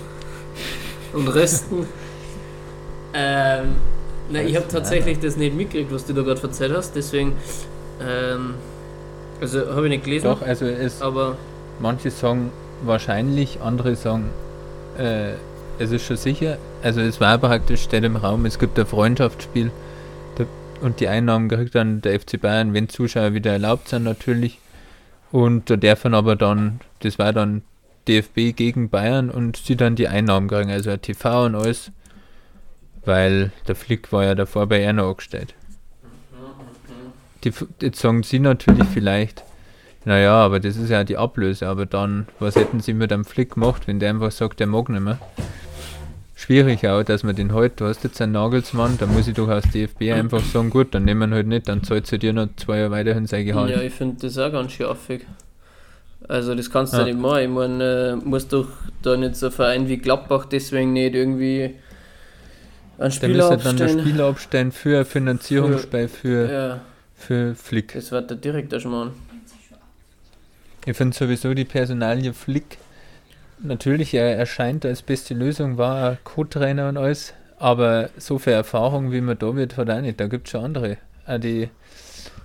und 1.14 1.28
rösten. 1.30 1.88
ähm, 3.16 3.70
na, 4.30 4.44
ich 4.44 4.56
habe 4.56 4.68
tatsächlich 4.68 5.18
das 5.18 5.36
nicht 5.36 5.56
mitgekriegt, 5.56 5.92
was 5.92 6.06
du 6.06 6.14
da 6.14 6.22
gerade 6.22 6.44
erzählt 6.44 6.76
hast, 6.76 6.96
deswegen. 6.96 7.34
Ähm, 8.00 8.54
also 9.42 9.62
habe 9.62 9.88
ich 9.88 9.90
nicht 9.90 10.04
gelesen. 10.04 10.26
Doch, 10.26 10.44
also 10.44 10.66
es. 10.66 11.02
Aber 11.02 11.38
manche 11.80 12.12
sagen 12.12 12.52
wahrscheinlich, 12.84 13.62
andere 13.62 13.96
sagen, 13.96 14.30
äh, 15.00 15.32
es 15.80 15.92
ist 15.92 16.06
schon 16.06 16.18
sicher. 16.18 16.60
Also 16.84 17.02
es 17.02 17.22
war 17.22 17.38
praktisch, 17.38 17.84
steht 17.84 18.04
im 18.04 18.16
Raum, 18.16 18.46
es 18.46 18.58
gibt 18.58 18.80
ein 18.80 18.86
Freundschaftsspiel 18.86 19.72
und 20.82 21.00
die 21.00 21.08
Einnahmen 21.08 21.48
kriegt 21.48 21.76
dann 21.76 22.02
der 22.02 22.20
FC 22.20 22.42
Bayern, 22.42 22.74
wenn 22.74 22.90
Zuschauer 22.90 23.34
wieder 23.34 23.52
erlaubt 23.52 23.88
sind 23.88 24.04
natürlich. 24.04 24.60
Und 25.32 25.70
da 25.70 25.78
darf 25.78 26.04
man 26.04 26.14
aber 26.14 26.36
dann, 26.36 26.82
das 27.00 27.20
war 27.20 27.32
dann 27.32 27.62
DFB 28.08 28.56
gegen 28.56 28.90
Bayern 28.90 29.30
und 29.30 29.58
sie 29.58 29.76
dann 29.76 29.96
die 29.96 30.08
Einnahmen 30.08 30.50
kriegen, 30.50 30.72
also 30.72 30.96
TV 30.98 31.46
und 31.46 31.56
alles, 31.56 31.92
weil 33.06 33.52
der 33.68 33.76
Flick 33.76 34.12
war 34.12 34.26
ja 34.26 34.36
davor 34.36 34.68
bei 34.68 34.82
Erna 34.82 35.08
angestellt. 35.08 35.54
Die, 37.44 37.54
jetzt 37.82 38.00
sagen 38.00 38.24
sie 38.24 38.40
natürlich 38.40 38.88
vielleicht, 38.94 39.44
naja, 40.04 40.34
aber 40.34 40.60
das 40.60 40.78
ist 40.78 40.90
ja 40.90 41.04
die 41.04 41.18
Ablöse, 41.18 41.68
aber 41.68 41.86
dann, 41.86 42.28
was 42.40 42.56
hätten 42.56 42.80
sie 42.80 42.94
mit 42.94 43.14
einem 43.14 43.26
Flick 43.26 43.54
gemacht, 43.54 43.88
wenn 43.88 44.00
der 44.00 44.10
einfach 44.10 44.32
sagt, 44.32 44.60
der 44.60 44.68
mag 44.68 44.90
nicht 44.90 45.02
mehr? 45.02 45.20
Schwierig 46.42 46.88
auch, 46.88 47.04
dass 47.04 47.22
man 47.22 47.36
den 47.36 47.54
halt, 47.54 47.80
du 47.80 47.86
hast 47.86 48.04
jetzt 48.04 48.20
einen 48.20 48.32
Nagelsmann, 48.32 48.98
da 48.98 49.06
muss 49.06 49.28
ich 49.28 49.36
doch 49.36 49.48
aus 49.48 49.62
DFB 49.72 50.12
einfach 50.12 50.44
sagen, 50.44 50.72
gut, 50.72 50.96
dann 50.96 51.06
nehmen 51.06 51.30
wir 51.30 51.36
halt 51.36 51.46
nicht, 51.46 51.68
dann 51.68 51.84
zahlt 51.84 52.08
sie 52.08 52.18
dir 52.18 52.34
noch 52.34 52.48
zwei 52.56 52.80
Jahre 52.80 52.90
weiterhin 52.90 53.28
sein 53.28 53.46
Gehalt. 53.46 53.70
Ja, 53.70 53.80
ich 53.80 53.94
finde 53.94 54.16
das 54.22 54.40
auch 54.40 54.52
ganz 54.52 54.72
schön 54.72 54.88
affig. 54.88 55.28
Also 56.28 56.56
das 56.56 56.72
kannst 56.72 56.94
du 56.94 56.98
ja. 56.98 57.04
nicht 57.04 57.20
machen. 57.20 57.44
Ich 57.44 57.50
meine, 57.50 58.20
äh, 58.24 58.28
muss 58.28 58.48
doch 58.48 58.70
da 59.04 59.16
nicht 59.18 59.36
so 59.36 59.46
ein 59.48 59.52
Verein 59.52 59.88
wie 59.88 59.98
Gladbach 59.98 60.46
deswegen 60.46 60.94
nicht 60.94 61.14
irgendwie 61.14 61.76
einen 62.98 63.12
Spieler 63.12 63.52
abstellen. 63.52 63.78
dann 63.78 63.88
der 63.96 64.02
Spieler 64.02 64.26
abstellen 64.26 64.72
für 64.72 65.06
Finanzierungsspei 65.06 66.08
für, 66.08 66.52
ja. 66.52 66.82
für 67.16 67.54
Flick. 67.54 67.94
Das 67.94 68.12
wird 68.12 68.32
der 68.32 68.38
Direktor 68.38 68.80
schon 68.80 68.92
machen. 68.92 69.12
Ich 70.88 70.98
finde 70.98 71.16
sowieso 71.16 71.54
die 71.54 71.66
Personalie 71.66 72.34
Flick 72.34 72.80
natürlich, 73.64 74.14
er 74.14 74.36
erscheint 74.38 74.86
als 74.86 75.02
beste 75.02 75.34
Lösung, 75.34 75.78
war 75.78 76.18
Co-Trainer 76.24 76.90
und 76.90 76.98
alles, 76.98 77.34
aber 77.58 78.10
so 78.18 78.40
viel 78.40 78.54
Erfahrung, 78.54 79.12
wie 79.12 79.22
man 79.22 79.38
da 79.38 79.56
wird, 79.56 79.78
hat 79.78 79.90
er 79.90 80.02
nicht. 80.02 80.20
Da 80.20 80.28
gibt 80.28 80.48
es 80.48 80.52
schon 80.52 80.66
andere, 80.66 80.98
die, 81.38 81.70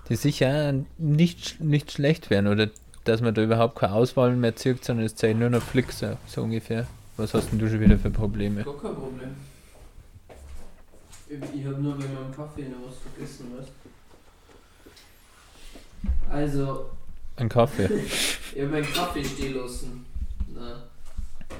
die 0.08 0.16
sicher 0.16 0.74
nicht, 0.98 1.60
nicht 1.60 1.92
schlecht 1.92 2.30
werden 2.30 2.46
oder 2.46 2.68
dass 3.04 3.20
man 3.20 3.34
da 3.34 3.42
überhaupt 3.42 3.78
keine 3.78 3.94
Auswahl 3.94 4.34
mehr 4.34 4.56
zieht, 4.56 4.84
sondern 4.84 5.06
es 5.06 5.14
zeigt 5.14 5.38
nur 5.38 5.50
noch 5.50 5.62
so, 5.90 6.16
so 6.26 6.42
ungefähr. 6.42 6.86
Was 7.16 7.32
hast 7.32 7.50
denn 7.50 7.58
du 7.58 7.68
schon 7.68 7.80
wieder 7.80 7.98
für 7.98 8.10
Probleme? 8.10 8.62
Gar 8.62 8.74
kein 8.74 8.94
Problem. 8.94 9.36
Ich 11.28 11.64
habe 11.64 11.80
nur 11.80 11.94
bei 11.94 12.04
meinem 12.04 12.34
Kaffee 12.34 12.68
noch 12.68 12.88
was 12.88 12.96
vergessen, 12.98 13.46
weißt 13.56 13.70
Also. 16.30 16.90
Ein 17.36 17.48
Kaffee? 17.48 17.88
ich 18.54 18.60
habe 18.60 18.70
meinen 18.70 18.92
Kaffee 18.92 19.24
stehen 19.24 19.56
lassen. 19.56 20.06
Na. 20.54 20.84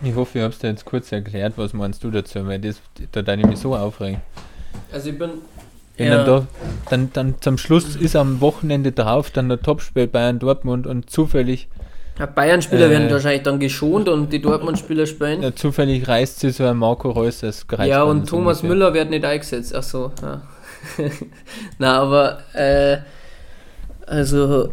Ich 0.02 0.14
hoffe, 0.14 0.38
ich 0.38 0.42
habe 0.42 0.52
es 0.52 0.58
dir 0.58 0.68
jetzt 0.68 0.84
kurz 0.84 1.10
erklärt, 1.12 1.54
was 1.56 1.72
meinst 1.72 2.04
du 2.04 2.10
dazu, 2.10 2.46
weil 2.46 2.60
das, 2.60 2.80
da 3.12 3.22
deine 3.22 3.42
ich 3.42 3.48
mich 3.48 3.58
so 3.58 3.74
aufregen. 3.74 4.20
Also 4.92 5.10
ich 5.10 5.18
bin. 5.18 5.30
Wenn 5.96 6.10
dann, 6.10 6.26
da, 6.26 6.46
dann, 6.90 7.10
dann 7.14 7.34
zum 7.40 7.56
Schluss 7.56 7.96
ist 7.96 8.16
am 8.16 8.42
Wochenende 8.42 8.92
drauf 8.92 9.30
dann 9.30 9.48
der 9.48 9.62
Topspiel 9.62 10.06
Bayern 10.06 10.38
Dortmund 10.38 10.86
und 10.86 11.08
zufällig. 11.08 11.68
Ja, 12.18 12.26
Bayern-Spieler 12.26 12.86
äh, 12.86 12.90
werden 12.90 13.10
wahrscheinlich 13.10 13.42
dann 13.42 13.58
geschont 13.58 14.08
und 14.08 14.32
die 14.32 14.40
Dortmund-Spieler 14.40 15.06
spielen. 15.06 15.42
Ja, 15.42 15.54
zufällig 15.54 16.06
reißt 16.06 16.40
sie 16.40 16.50
so 16.50 16.64
ein 16.64 16.76
Marco 16.76 17.10
Reus 17.10 17.44
als 17.44 17.66
Ja, 17.84 18.02
und 18.02 18.28
Thomas 18.28 18.58
ungefähr. 18.58 18.68
Müller 18.68 18.94
wird 18.94 19.10
nicht 19.10 19.24
eingesetzt. 19.24 19.74
Ach 19.74 19.82
so, 19.82 20.12
ja. 20.22 20.42
Na, 21.78 22.00
aber, 22.00 22.38
äh, 22.54 22.98
also, 24.06 24.70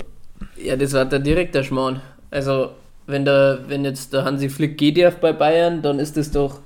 ja, 0.62 0.76
das 0.76 0.94
war 0.94 1.06
der 1.06 1.20
direkte 1.20 1.64
Schmarrn. 1.64 2.02
Also, 2.32 2.72
wenn 3.08 3.26
der, 3.26 3.60
wenn 3.68 3.84
jetzt 3.86 4.14
der 4.14 4.26
Hansi 4.26 4.50
Flick 4.50 4.78
geht 4.78 4.98
ja 4.98 5.10
bei 5.10 5.34
Bayern, 5.34 5.82
dann 5.82 6.00
ist 6.00 6.18
es 6.18 6.32
doch, 6.32 6.60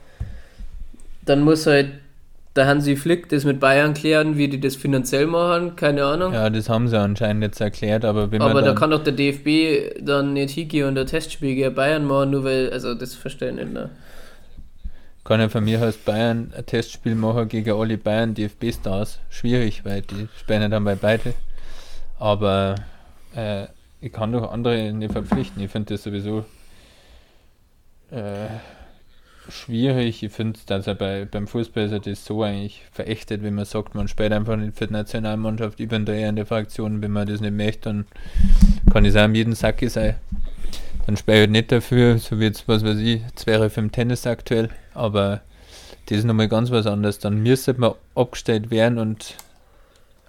dann 1.26 1.42
muss 1.42 1.66
halt 1.66 1.90
der 2.56 2.68
Hansi 2.68 2.96
Flick 2.96 3.30
das 3.30 3.46
mit 3.46 3.60
Bayern 3.60 3.94
klären, 3.94 4.38
wie 4.38 4.48
die 4.48 4.60
das 4.60 4.76
finanziell 4.76 5.28
machen, 5.28 5.76
keine 5.76 6.06
Ahnung. 6.06 6.34
Ja, 6.34 6.50
das 6.50 6.70
haben 6.70 6.88
sie 6.88 7.00
anscheinend 7.00 7.44
jetzt 7.44 7.62
erklärt, 7.62 8.04
aber 8.04 8.32
wenn 8.32 8.42
Aber 8.42 8.62
da 8.62 8.74
kann 8.74 8.90
doch 8.90 9.04
der 9.04 9.14
DFB 9.14 10.02
dann 10.02 10.34
nicht 10.34 10.52
hingehen 10.52 10.88
und 10.88 10.96
der 10.96 11.06
Testspiel 11.06 11.56
gegen 11.56 11.74
Bayern 11.76 12.06
machen, 12.06 12.32
nur 12.32 12.44
weil, 12.44 12.72
also 12.72 12.96
das 12.96 13.14
verstehe 13.14 13.50
ich 13.50 13.56
nicht. 13.56 13.74
Ne? 13.74 13.90
Kann 15.24 15.40
ja 15.40 15.50
von 15.50 15.64
mir 15.64 15.82
aus 15.82 15.98
Bayern 15.98 16.54
ein 16.58 16.66
Testspiel 16.66 17.14
machen 17.14 17.48
gegen 17.48 17.80
alle 17.80 17.98
Bayern 17.98 18.34
DFB-Stars. 18.34 19.20
Schwierig, 19.30 19.86
weil 19.86 20.02
die 20.02 20.28
spielen 20.40 20.72
dann 20.72 20.84
bei 20.84 20.96
beide. 20.96 21.34
Aber 22.18 22.76
äh, 23.36 23.68
ich 24.02 24.12
kann 24.12 24.32
doch 24.32 24.52
andere 24.52 24.92
nicht 24.94 25.12
verpflichten. 25.12 25.62
Ich 25.64 25.72
finde 25.72 25.94
das 25.94 26.04
sowieso 26.04 26.46
äh, 28.12 28.48
schwierig. 29.50 30.24
Ich 30.24 30.32
finde, 30.32 30.60
dass 30.66 30.88
er 30.88 30.96
bei, 30.96 31.26
beim 31.26 31.48
Fußball 31.48 31.86
ist 31.86 31.92
er 31.92 32.00
das 32.00 32.26
so 32.26 32.44
eigentlich 32.44 32.84
verächtet, 32.92 33.44
wenn 33.44 33.56
man 33.56 33.66
sagt, 33.66 33.96
man 33.96 34.08
spielt 34.08 34.34
einfach 34.34 34.56
nicht 34.56 34.78
für 34.78 34.88
die 34.88 34.94
Nationalmannschaft 34.94 35.80
über 35.80 35.96
in 35.96 36.06
der 36.06 36.46
Fraktion. 36.46 37.02
Wenn 37.02 37.12
man 37.12 37.28
das 37.28 37.42
nicht 37.42 37.56
möchte, 37.56 37.90
dann 37.90 38.06
kann 38.92 39.06
ich 39.06 39.14
sagen, 39.14 39.36
jeden 39.36 39.56
Sack 39.56 39.84
sein. 39.88 40.16
Dann 41.06 41.18
spiele 41.18 41.38
ich 41.38 41.42
halt 41.42 41.52
nicht 41.52 41.72
dafür, 41.72 42.18
so 42.18 42.40
wie 42.40 42.46
jetzt, 42.46 42.68
was 42.68 42.84
weiß 42.84 42.98
ich, 42.98 43.22
wäre 43.46 43.70
für 43.70 43.88
Tennis 43.90 44.28
aktuell. 44.28 44.70
Aber 44.94 45.42
das 46.08 46.20
ist 46.20 46.26
nochmal 46.26 46.50
ganz 46.50 46.70
was 46.70 46.86
anderes. 46.86 47.20
Dann 47.20 47.42
müsste 47.42 47.74
man 47.76 47.94
abgestellt 48.14 48.70
werden 48.70 49.00
und 49.00 49.36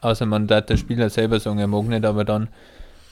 außer 0.01 0.25
man 0.25 0.47
darf 0.47 0.67
der 0.67 0.77
Spieler 0.77 1.11
selber 1.11 1.41
sagen, 1.41 1.59
er 1.59 1.67
mag 1.67 1.85
nicht, 1.87 2.05
aber 2.05 2.25
dann 2.25 2.49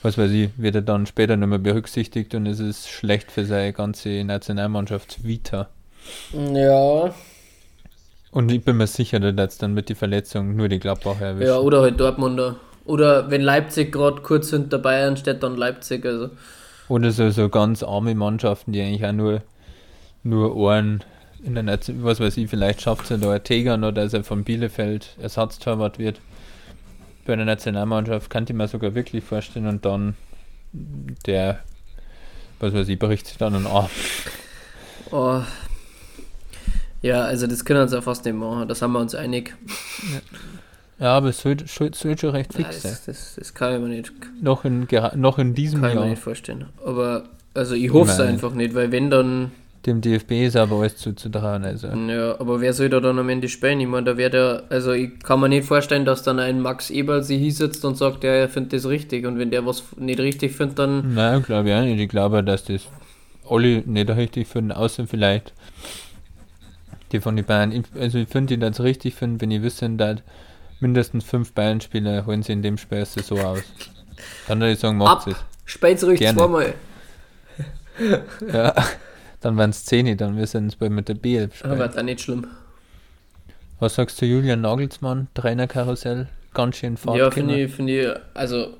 was 0.03 0.17
weiß 0.17 0.31
ich, 0.31 0.49
wird 0.57 0.75
er 0.75 0.81
dann 0.81 1.05
später 1.05 1.35
nicht 1.35 1.47
mehr 1.47 1.59
berücksichtigt 1.59 2.35
und 2.35 2.45
es 2.45 2.59
ist 2.59 2.89
schlecht 2.89 3.31
für 3.31 3.45
seine 3.45 3.73
ganze 3.73 4.23
Nationalmannschaft 4.23 5.23
Vita. 5.23 5.69
Ja. 6.53 7.13
Und 8.31 8.51
ich 8.51 8.63
bin 8.63 8.77
mir 8.77 8.87
sicher, 8.87 9.19
dass 9.19 9.57
dann 9.57 9.73
mit 9.73 9.89
die 9.89 9.95
Verletzung 9.95 10.55
nur 10.55 10.69
die 10.69 10.79
Gladbacher 10.79 11.25
erwischt. 11.25 11.47
Ja, 11.47 11.57
oder 11.57 11.81
halt 11.81 11.99
Dortmunder. 11.99 12.57
Oder 12.85 13.29
wenn 13.31 13.41
Leipzig 13.41 13.91
gerade 13.91 14.21
kurz 14.21 14.49
hinter 14.51 14.77
Bayern 14.77 15.17
steht, 15.17 15.43
dann 15.43 15.57
Leipzig. 15.57 16.05
Also. 16.05 16.29
Oder 16.87 17.11
so, 17.11 17.29
so 17.31 17.49
ganz 17.49 17.83
arme 17.83 18.15
Mannschaften, 18.15 18.71
die 18.71 18.81
eigentlich 18.81 19.05
auch 19.05 19.11
nur, 19.11 19.41
nur 20.23 20.55
Ohren 20.55 21.03
in 21.43 21.53
der 21.53 21.63
Nation, 21.63 22.03
was 22.03 22.19
weiß 22.19 22.37
ich, 22.37 22.49
vielleicht 22.49 22.81
schafft 22.81 23.03
es 23.05 23.09
ja 23.09 23.17
da 23.17 23.39
Tegern 23.39 23.83
oder 23.83 24.03
dass 24.03 24.13
er 24.13 24.23
von 24.23 24.43
Bielefeld 24.43 25.15
Ersatztorwart 25.21 25.99
wird 25.99 26.19
bei 27.27 27.35
der 27.35 27.45
Nationalmannschaft 27.45 28.29
kann 28.29 28.45
ich 28.45 28.53
mir 28.53 28.67
sogar 28.67 28.95
wirklich 28.95 29.23
vorstellen 29.23 29.67
und 29.67 29.85
dann 29.85 30.15
der, 31.25 31.59
was 32.59 32.73
weiß 32.73 32.87
ich, 32.87 32.97
berichtet 32.97 33.27
sich 33.27 33.37
dann 33.37 33.53
an 33.53 33.67
an. 33.67 33.89
Oh. 35.11 35.41
Ja, 37.01 37.21
also 37.21 37.45
das 37.47 37.63
können 37.63 37.79
wir 37.79 37.83
uns 37.83 37.93
ja 37.93 38.01
fast 38.01 38.25
nicht 38.25 38.33
machen, 38.35 38.67
das 38.67 38.81
haben 38.81 38.93
wir 38.93 38.99
uns 38.99 39.13
einig. 39.13 39.55
Ja, 40.99 41.15
aber 41.15 41.29
es 41.29 41.39
soll, 41.39 41.57
soll, 41.67 41.93
soll 41.93 42.17
schon 42.17 42.31
recht 42.31 42.53
fix 42.53 42.81
sein. 42.81 42.91
Das, 42.91 43.05
das, 43.05 43.35
das, 43.37 43.53
kann 43.53 43.75
ich 43.75 43.79
mir 43.79 43.87
nicht. 43.89 44.11
Noch 44.41 44.65
in, 44.65 44.87
noch 45.15 45.37
in 45.37 45.53
diesem 45.53 45.81
kann 45.81 45.89
Jahr. 45.89 45.93
Kann 45.93 46.03
ich 46.03 46.05
mir 46.05 46.09
nicht 46.11 46.23
vorstellen. 46.23 46.65
Aber, 46.83 47.25
also 47.53 47.75
ich 47.75 47.93
hoffe 47.93 48.11
es 48.11 48.19
einfach 48.19 48.53
nicht, 48.53 48.73
weil 48.73 48.91
wenn 48.91 49.11
dann 49.11 49.51
dem 49.87 50.01
DFB 50.01 50.31
ist 50.45 50.55
aber 50.55 50.81
alles 50.81 50.97
zuzutrauen. 50.97 51.63
Also. 51.63 51.87
Ja, 51.87 52.39
aber 52.39 52.61
wer 52.61 52.73
soll 52.73 52.89
da 52.89 52.99
dann 52.99 53.17
am 53.17 53.29
Ende 53.29 53.47
spielen? 53.47 53.79
Ich 53.79 53.87
meine, 53.87 54.03
da 54.03 54.17
wird 54.17 54.33
ja, 54.33 54.61
also 54.69 54.91
ich 54.91 55.19
kann 55.19 55.39
mir 55.39 55.49
nicht 55.49 55.65
vorstellen, 55.65 56.05
dass 56.05 56.23
dann 56.23 56.39
ein 56.39 56.61
Max 56.61 56.89
Eberl 56.89 57.23
sich 57.23 57.39
hinsetzt 57.39 57.83
und 57.85 57.97
sagt, 57.97 58.23
ja, 58.23 58.31
er 58.31 58.49
findet 58.49 58.73
das 58.73 58.87
richtig 58.87 59.25
und 59.25 59.39
wenn 59.39 59.49
der 59.49 59.65
was 59.65 59.83
nicht 59.97 60.19
richtig 60.19 60.51
findet, 60.51 60.77
dann. 60.77 61.13
Nein, 61.15 61.41
glaube 61.41 61.69
ich 61.69 61.75
auch 61.75 61.81
nicht. 61.81 61.99
Ich 61.99 62.09
glaube, 62.09 62.43
dass 62.43 62.65
das 62.65 62.87
alle 63.49 63.81
nicht 63.85 64.09
richtig 64.09 64.47
finden, 64.47 64.73
außer 64.73 65.07
vielleicht 65.07 65.53
die 67.13 67.21
von 67.21 67.37
den 67.37 67.45
Bayern. 67.45 67.85
Also 67.99 68.17
ich 68.17 68.27
finde 68.27 68.57
die 68.57 68.59
das 68.59 68.81
richtig 68.81 69.15
finden, 69.15 69.39
wenn 69.41 69.51
ich 69.51 69.61
wissen, 69.61 69.97
dass 69.97 70.17
mindestens 70.81 71.23
fünf 71.23 71.53
Bayern-Spieler 71.53 72.25
holen 72.25 72.43
sie 72.43 72.51
in 72.51 72.61
dem 72.61 72.77
Spiel 72.77 73.05
so 73.05 73.37
aus. 73.39 73.63
Dann 74.47 74.59
würde 74.59 74.73
ich 74.73 74.79
sagen, 74.79 74.97
macht 74.97 75.27
es. 75.27 75.37
Spielt 75.65 76.03
ruhig 76.03 76.19
zweimal. 76.19 76.73
ja. 78.51 78.73
Dann 79.47 79.55
waren 79.55 79.69
es 79.69 79.85
10, 79.85 80.17
dann 80.17 80.35
wir 80.35 80.45
sind 80.45 80.77
bei 80.77 80.89
mit 80.89 81.07
der 81.07 81.15
B11 81.15 81.55
spielen. 81.55 81.71
Aber 81.71 81.87
dann 81.87 82.07
nicht 82.07 82.19
schlimm. 82.19 82.47
Was 83.79 83.95
sagst 83.95 84.21
du, 84.21 84.25
Julian 84.25 84.59
Nagelsmann, 84.59 85.29
Trainerkarussell? 85.35 86.27
Ganz 86.53 86.75
schön 86.75 86.97
Fahrt. 86.97 87.17
Ja, 87.17 87.31
finde 87.31 87.57
ich, 87.57 87.73
find 87.73 87.89
ich, 87.89 88.09
also 88.33 88.73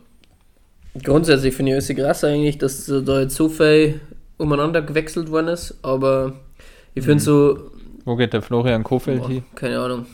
grundsätzlich 1.02 1.56
finde 1.56 1.72
ich 1.72 1.90
es 1.90 1.96
krass 1.96 2.26
eigentlich, 2.26 2.58
dass 2.58 2.86
da 2.86 3.22
jetzt 3.22 3.38
so 3.38 3.48
viel 3.48 4.02
umeinander 4.36 4.82
gewechselt 4.82 5.32
worden 5.32 5.48
ist, 5.48 5.74
aber 5.84 6.34
ich 6.94 7.06
finde 7.06 7.22
mhm. 7.22 7.26
so. 7.26 7.72
Wo 8.04 8.18
geht 8.18 8.34
der 8.34 8.42
Florian 8.42 8.84
Kofeld 8.84 9.26
hin? 9.26 9.46
Keine 9.56 9.80
Ahnung. 9.80 10.06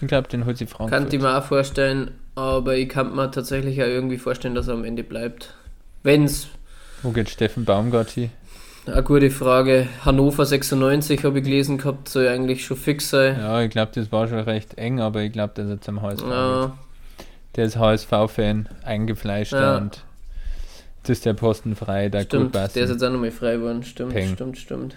Ich 0.00 0.08
glaube, 0.08 0.28
den 0.28 0.46
holt 0.46 0.56
sie 0.56 0.64
Frankfurt. 0.64 0.98
Kann 0.98 1.12
ich 1.12 1.20
mir 1.20 1.36
auch 1.36 1.44
vorstellen, 1.44 2.12
aber 2.36 2.74
ich 2.78 2.88
kann 2.88 3.14
mir 3.14 3.30
tatsächlich 3.30 3.82
auch 3.82 3.86
irgendwie 3.86 4.16
vorstellen, 4.16 4.54
dass 4.54 4.68
er 4.68 4.72
am 4.72 4.84
Ende 4.84 5.04
bleibt. 5.04 5.52
Wenn's. 6.04 6.48
Wo 7.02 7.10
geht 7.10 7.28
Steffen 7.28 7.66
Baumgart 7.66 8.08
hin? 8.08 8.30
Eine 8.86 9.02
gute 9.02 9.30
Frage. 9.30 9.88
Hannover 10.04 10.44
96 10.44 11.24
habe 11.24 11.38
ich 11.38 11.44
gelesen 11.44 11.78
gehabt, 11.78 12.08
soll 12.08 12.28
eigentlich 12.28 12.66
schon 12.66 12.76
fix 12.76 13.08
sein. 13.08 13.38
Ja, 13.38 13.62
ich 13.62 13.70
glaube, 13.70 13.92
das 13.94 14.12
war 14.12 14.28
schon 14.28 14.40
recht 14.40 14.76
eng, 14.76 15.00
aber 15.00 15.22
ich 15.22 15.32
glaube, 15.32 15.54
dass 15.54 15.68
er 15.68 15.80
zum 15.80 16.02
HSV 16.02 16.22
ja. 16.22 16.78
Der 17.56 17.64
ist 17.64 17.78
HSV-Fan, 17.78 18.68
eingefleischt 18.82 19.52
ja. 19.52 19.76
und 19.78 20.04
jetzt 20.98 21.08
ist 21.08 21.24
der 21.24 21.34
Posten 21.34 21.76
frei, 21.76 22.08
der 22.08 22.22
Stimmt, 22.22 22.54
der 22.54 22.66
ist 22.66 22.76
jetzt 22.76 23.02
auch 23.02 23.10
nochmal 23.10 23.30
frei 23.30 23.54
geworden. 23.54 23.84
Stimmt, 23.84 24.12
Peng. 24.12 24.34
stimmt, 24.34 24.58
stimmt. 24.58 24.96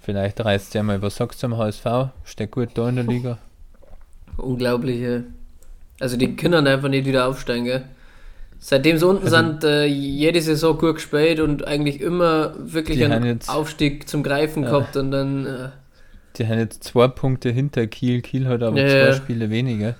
Vielleicht 0.00 0.42
reißt 0.44 0.74
er 0.74 0.82
mal, 0.82 0.98
sagst 1.10 1.42
du 1.42 1.48
zum 1.48 1.58
HSV? 1.58 1.84
Steht 2.24 2.50
gut 2.50 2.70
da 2.74 2.88
in 2.88 2.96
der 2.96 3.04
Liga? 3.04 3.38
Unglaubliche. 4.38 5.24
Also 6.00 6.16
die 6.16 6.34
können 6.34 6.66
einfach 6.66 6.88
nicht 6.88 7.06
wieder 7.06 7.28
aufsteigen, 7.28 7.64
gell? 7.64 7.84
Seitdem 8.60 8.98
sie 8.98 9.06
unten 9.06 9.24
also, 9.24 9.36
sind, 9.36 9.64
äh, 9.64 9.86
jede 9.86 10.40
Saison 10.40 10.76
gut 10.76 10.96
gespielt 10.96 11.40
und 11.40 11.66
eigentlich 11.66 12.00
immer 12.00 12.54
wirklich 12.58 13.04
einen 13.04 13.24
jetzt, 13.24 13.48
Aufstieg 13.48 14.08
zum 14.08 14.22
Greifen 14.22 14.64
ja. 14.64 14.70
gehabt 14.70 14.96
und 14.96 15.10
dann. 15.10 15.46
Äh, 15.46 15.68
die 16.36 16.46
haben 16.46 16.58
jetzt 16.58 16.84
zwei 16.84 17.08
Punkte 17.08 17.50
hinter 17.50 17.86
Kiel. 17.86 18.20
Kiel 18.20 18.46
hat 18.46 18.62
aber 18.62 18.80
ja, 18.80 18.88
zwei 18.88 18.98
ja. 18.98 19.12
Spiele 19.14 19.50
weniger. 19.50 19.94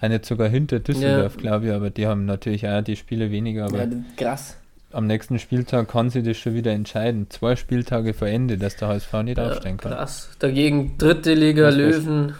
Haben 0.00 0.12
jetzt 0.12 0.28
sogar 0.28 0.48
hinter 0.48 0.78
Düsseldorf, 0.78 1.36
glaube 1.36 1.66
ich, 1.66 1.72
aber 1.72 1.90
die 1.90 2.06
haben 2.06 2.24
natürlich 2.24 2.66
auch 2.66 2.80
die 2.82 2.96
Spiele 2.96 3.30
weniger. 3.30 3.66
Aber 3.66 3.86
krass. 4.16 4.56
Am 4.92 5.06
nächsten 5.06 5.38
Spieltag 5.38 5.88
kann 5.88 6.10
sie 6.10 6.22
das 6.22 6.36
schon 6.36 6.54
wieder 6.54 6.72
entscheiden. 6.72 7.26
Zwei 7.28 7.54
Spieltage 7.54 8.14
vor 8.14 8.26
Ende, 8.26 8.56
dass 8.56 8.76
der 8.76 8.88
HSV 8.88 9.12
nicht 9.24 9.38
aufsteigen 9.38 9.76
kann. 9.76 9.92
Krass. 9.92 10.30
Dagegen 10.38 10.96
dritte 10.96 11.34
Liga 11.34 11.66
weißt, 11.66 11.76
Löwen. 11.76 12.34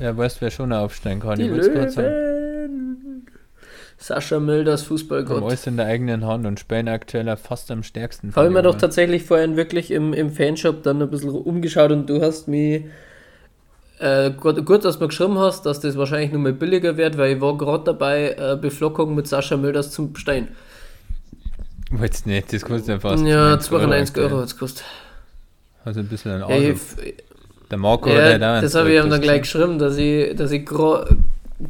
Ja, 0.00 0.16
weißt 0.16 0.36
du, 0.36 0.40
wer 0.42 0.50
schon 0.50 0.72
aufsteigen 0.72 1.20
kann? 1.20 1.38
Die 1.38 1.46
ich 1.46 1.50
Löwen. 1.50 3.26
Sascha 4.02 4.40
Mölders 4.40 4.82
Fußballgott. 4.82 5.42
Alles 5.42 5.66
in 5.66 5.76
der 5.76 5.86
eigenen 5.86 6.26
Hand 6.26 6.44
und 6.44 6.58
spielen 6.58 6.88
aktuell 6.88 7.36
fast 7.36 7.70
am 7.70 7.84
stärksten. 7.84 8.34
Habe 8.34 8.48
ich 8.48 8.52
mir 8.52 8.62
doch 8.62 8.76
tatsächlich 8.76 9.22
vorhin 9.22 9.56
wirklich 9.56 9.92
im, 9.92 10.12
im 10.12 10.30
Fanshop 10.30 10.82
dann 10.82 11.00
ein 11.00 11.08
bisschen 11.08 11.30
umgeschaut 11.30 11.92
und 11.92 12.10
du 12.10 12.20
hast 12.20 12.48
mich 12.48 12.84
äh, 14.00 14.32
gut, 14.32 14.66
gut, 14.66 14.84
dass 14.84 14.96
du 14.96 15.04
mir 15.04 15.08
geschrieben 15.08 15.38
hast, 15.38 15.64
dass 15.64 15.78
das 15.78 15.96
wahrscheinlich 15.96 16.32
nur 16.32 16.40
mal 16.40 16.52
billiger 16.52 16.96
wird, 16.96 17.16
weil 17.16 17.36
ich 17.36 17.40
war 17.40 17.56
gerade 17.56 17.84
dabei, 17.84 18.34
äh, 18.36 18.56
Beflockung 18.60 19.14
mit 19.14 19.28
Sascha 19.28 19.56
Mölders 19.56 19.92
zum 19.92 20.12
bestellen. 20.12 20.48
Wolltest 21.92 22.26
nicht, 22.26 22.52
das 22.52 22.62
kostet 22.62 22.88
ja 22.88 22.98
fast. 22.98 23.24
Ja, 23.24 23.60
92 23.60 24.16
Euro 24.16 24.38
hat 24.38 24.46
es 24.46 24.54
gekostet. 24.54 24.84
Also 25.84 26.00
ein 26.00 26.08
bisschen 26.08 26.32
ein 26.32 26.42
Auto. 26.42 26.80
Der 27.70 27.78
Marco 27.78 28.10
ja, 28.10 28.36
da 28.38 28.60
Das 28.60 28.74
habe 28.74 28.92
ich 28.92 29.02
ihm 29.02 29.08
dann 29.08 29.20
gleich 29.20 29.42
geschrieben, 29.42 29.78
dass 29.78 29.96
ich, 29.96 30.34
dass 30.34 30.50
ich 30.50 30.66
gerade 30.66 31.16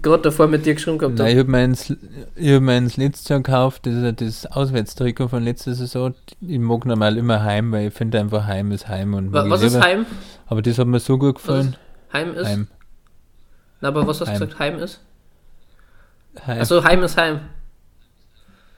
davor 0.00 0.46
mit 0.46 0.64
dir 0.64 0.74
geschrieben 0.74 1.00
habe. 1.00 1.14
Nein, 1.14 1.32
ich 1.32 1.38
habe 1.38 1.50
meins, 1.50 1.90
hab 1.90 2.62
meins 2.62 2.96
letztes 2.96 3.28
Jahr 3.28 3.40
gekauft, 3.40 3.86
das 3.86 3.94
ist 3.94 4.20
das 4.20 4.46
Auswärtstrikot 4.52 5.28
von 5.28 5.42
letzter 5.42 5.74
Saison. 5.74 6.14
Ich 6.40 6.58
mag 6.58 6.86
normal 6.86 7.16
immer 7.16 7.42
Heim, 7.42 7.72
weil 7.72 7.88
ich 7.88 7.94
finde 7.94 8.20
einfach 8.20 8.46
Heim 8.46 8.72
ist 8.72 8.88
Heim. 8.88 9.14
Und 9.14 9.32
was, 9.32 9.48
was 9.50 9.62
ist 9.62 9.80
Heim? 9.80 10.06
Aber 10.46 10.62
das 10.62 10.78
hat 10.78 10.86
mir 10.86 11.00
so 11.00 11.18
gut 11.18 11.36
gefallen. 11.36 11.76
Heim 12.12 12.34
ist? 12.34 12.46
Heim. 12.46 12.68
Na, 13.80 13.88
aber 13.88 14.06
was 14.06 14.20
hast 14.20 14.28
du 14.28 14.32
gesagt? 14.32 14.58
Heim 14.58 14.78
ist? 14.78 15.00
Heim. 16.46 16.60
Achso, 16.60 16.82
Heim 16.84 17.02
ist 17.02 17.16
Heim. 17.16 17.40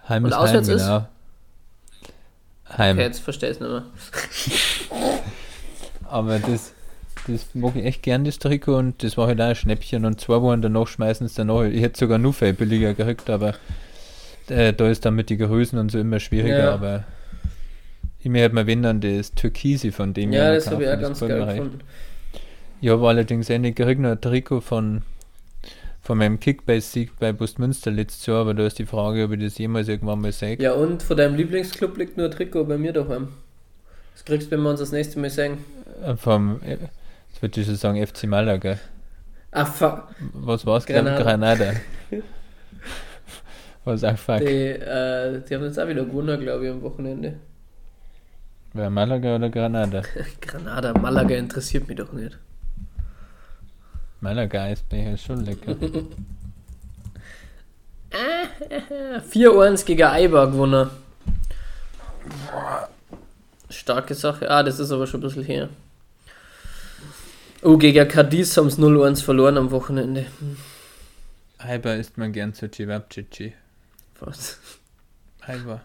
Heim 0.09 0.25
Und 0.25 0.31
ist 0.31 0.37
auswärts 0.37 0.69
Heim, 0.69 0.77
ist? 0.77 0.83
Genau. 0.83 1.07
Heim. 2.77 2.97
Okay, 2.97 3.07
jetzt 3.07 3.21
verstehe 3.21 3.51
ich 3.51 3.57
es 3.57 3.61
nicht 3.61 3.71
mehr. 3.71 3.85
aber 6.09 6.39
das, 6.39 6.73
das 7.27 7.55
mag 7.55 7.77
ich 7.77 7.85
echt 7.85 8.03
gern, 8.03 8.25
das 8.25 8.39
Trikot, 8.39 8.77
und 8.77 9.03
das 9.03 9.17
war 9.17 9.27
halt 9.27 9.41
auch 9.41 9.47
ein 9.47 9.55
Schnäppchen. 9.55 10.05
Und 10.05 10.21
zwei 10.21 10.41
Wochen 10.43 10.63
danach 10.63 10.87
schmeißen 10.87 11.27
es 11.27 11.35
dann 11.35 11.49
noch. 11.49 11.63
Ich 11.63 11.83
hätte 11.83 11.99
sogar 11.99 12.19
nur 12.19 12.33
viel 12.33 12.53
billiger 12.53 12.95
gekriegt, 12.95 13.31
aber 13.31 13.55
äh, 14.49 14.73
da 14.73 14.89
ist 14.89 15.05
dann 15.05 15.15
mit 15.15 15.31
den 15.31 15.39
Größen 15.39 15.79
und 15.79 15.91
so 15.91 15.99
immer 15.99 16.21
schwieriger. 16.21 16.59
Ja. 16.59 16.75
Aber 16.75 17.05
ich 18.21 18.31
mir 18.31 18.43
halt 18.43 18.53
mal 18.53 18.67
wenn 18.67 18.83
dann 18.83 19.01
das 19.01 19.35
Türkisi 19.35 19.93
von 19.93 20.15
dem 20.15 20.33
Ja, 20.33 20.55
das 20.55 20.71
habe 20.71 20.85
ich 20.85 20.89
auch 20.91 21.01
ganz 21.01 21.21
geil 21.21 21.45
gefunden. 21.45 21.81
Ich 22.81 22.89
habe 22.91 23.09
allerdings 23.09 23.49
eh 23.51 23.59
nicht 23.59 23.77
gekriegt, 23.77 24.05
ein 24.05 24.21
Trikot 24.21 24.61
von, 24.61 25.03
von 26.03 26.19
meinem 26.19 26.41
Kickbase-Sieg 26.41 27.19
bei 27.19 27.33
Bustmünster 27.33 27.91
letztes 27.91 28.27
Jahr, 28.27 28.43
aber 28.43 28.55
da 28.55 28.67
ist 28.67 28.79
die 28.79 28.87
Frage, 28.87 29.25
ob 29.25 29.33
ich 29.33 29.41
das 29.41 29.59
jemals 29.59 29.89
irgendwann 29.89 30.21
mal 30.21 30.33
sehe. 30.33 30.59
Ja, 30.61 30.73
und 30.73 31.03
von 31.03 31.17
deinem 31.17 31.37
Lieblingsclub 31.37 31.97
liegt 31.97 32.17
nur 32.17 32.27
ein 32.27 32.33
Trikot 32.33 32.65
bei 32.65 32.77
mir 32.77 32.93
daheim. 32.93 33.29
Das 34.13 34.25
kriegst 34.25 34.49
du, 34.49 34.51
wenn 34.53 34.63
wir 34.63 34.71
uns 34.71 34.81
das 34.81 34.93
nächste 34.93 35.19
Mal 35.19 35.31
sehen. 35.31 35.59
Äh, 36.05 36.17
vom, 36.17 36.61
jetzt 37.35 37.43
würde 37.43 37.61
ich 37.61 37.67
schon 37.67 37.77
sagen, 37.77 38.07
FC 38.07 38.25
Malaga. 38.25 38.79
Ah, 39.51 39.65
fuck. 39.65 40.09
Was 40.33 40.65
war's? 40.67 40.87
Granada. 40.87 41.23
Granada. 41.23 41.73
Was 43.85 44.03
auch 44.03 44.17
fuck. 44.17 44.39
Die, 44.39 44.45
äh, 44.47 45.43
die 45.43 45.55
haben 45.55 45.65
jetzt 45.65 45.79
auch 45.79 45.89
wieder 45.89 46.05
gewonnen, 46.05 46.41
glaube 46.41 46.65
ich, 46.65 46.71
am 46.71 46.81
Wochenende. 46.83 47.35
Wer 48.73 48.89
Malaga 48.89 49.37
oder 49.37 49.51
Granada? 49.51 50.03
Granada, 50.41 50.97
Malaga 50.99 51.35
interessiert 51.35 51.87
mich 51.87 51.97
doch 51.97 52.13
nicht. 52.13 52.39
Eisbecher 54.23 55.13
ist 55.13 55.25
schon 55.25 55.45
lecker. 55.45 55.77
4-1 59.33 59.85
gegen 59.85 60.05
Eibar 60.05 60.51
gewonnen. 60.51 60.89
Starke 63.69 64.15
Sache. 64.15 64.49
Ah, 64.51 64.63
das 64.63 64.79
ist 64.79 64.93
aber 64.93 65.07
schon 65.07 65.21
ein 65.21 65.25
bisschen 65.25 65.45
her. 65.45 65.69
Oh, 67.65 67.79
gegen 67.79 68.07
Cadiz 68.07 68.59
haben 68.59 68.67
es 68.67 68.79
0-1 68.79 69.25
verloren 69.25 69.57
am 69.57 69.71
Wochenende. 69.71 70.27
Eibar 71.57 71.97
isst 71.97 72.19
man 72.19 72.31
gern 72.31 72.53
zu 72.53 72.71
Cevapcici. 72.71 73.55
Was? 74.21 74.59
Eibar. 75.41 75.81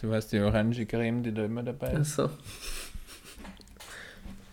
So 0.00 0.10
heißt 0.10 0.32
die 0.32 0.40
orange 0.40 0.86
Creme, 0.86 1.22
die 1.22 1.34
da 1.34 1.44
immer 1.44 1.62
dabei 1.62 1.92
ist. 1.92 2.18
Ach 2.18 2.30
so. 2.30 2.30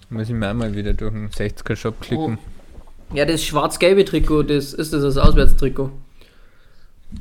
Muss 0.09 0.27
ich 0.27 0.35
mir 0.35 0.49
einmal 0.49 0.75
wieder 0.75 0.93
durch 0.93 1.13
den 1.13 1.29
60er-Shop 1.29 2.01
klicken. 2.01 2.37
Oh. 2.37 3.15
Ja, 3.15 3.23
das 3.23 3.41
schwarz-gelbe 3.41 4.03
Trikot, 4.03 4.43
das 4.43 4.73
ist 4.73 4.91
das 4.91 5.03
das 5.03 5.15
Auswärtstrikot. 5.15 5.89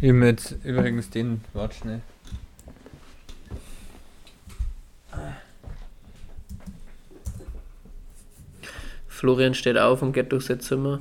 Ich 0.01 0.11
habe 0.11 0.27
jetzt 0.27 0.57
übrigens 0.65 1.11
den, 1.11 1.43
warte 1.53 1.77
schnell. 1.77 2.01
Florian 9.25 9.55
steht 9.55 9.79
auf 9.79 10.03
und 10.03 10.13
geht 10.13 10.33
durch 10.33 10.45
sein 10.45 10.61
Zimmer. 10.61 11.01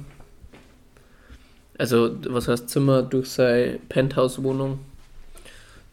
Also, 1.77 2.15
was 2.29 2.47
heißt 2.47 2.69
Zimmer? 2.69 3.01
Durch 3.01 3.29
seine 3.29 3.79
Penthouse-Wohnung. 3.89 4.79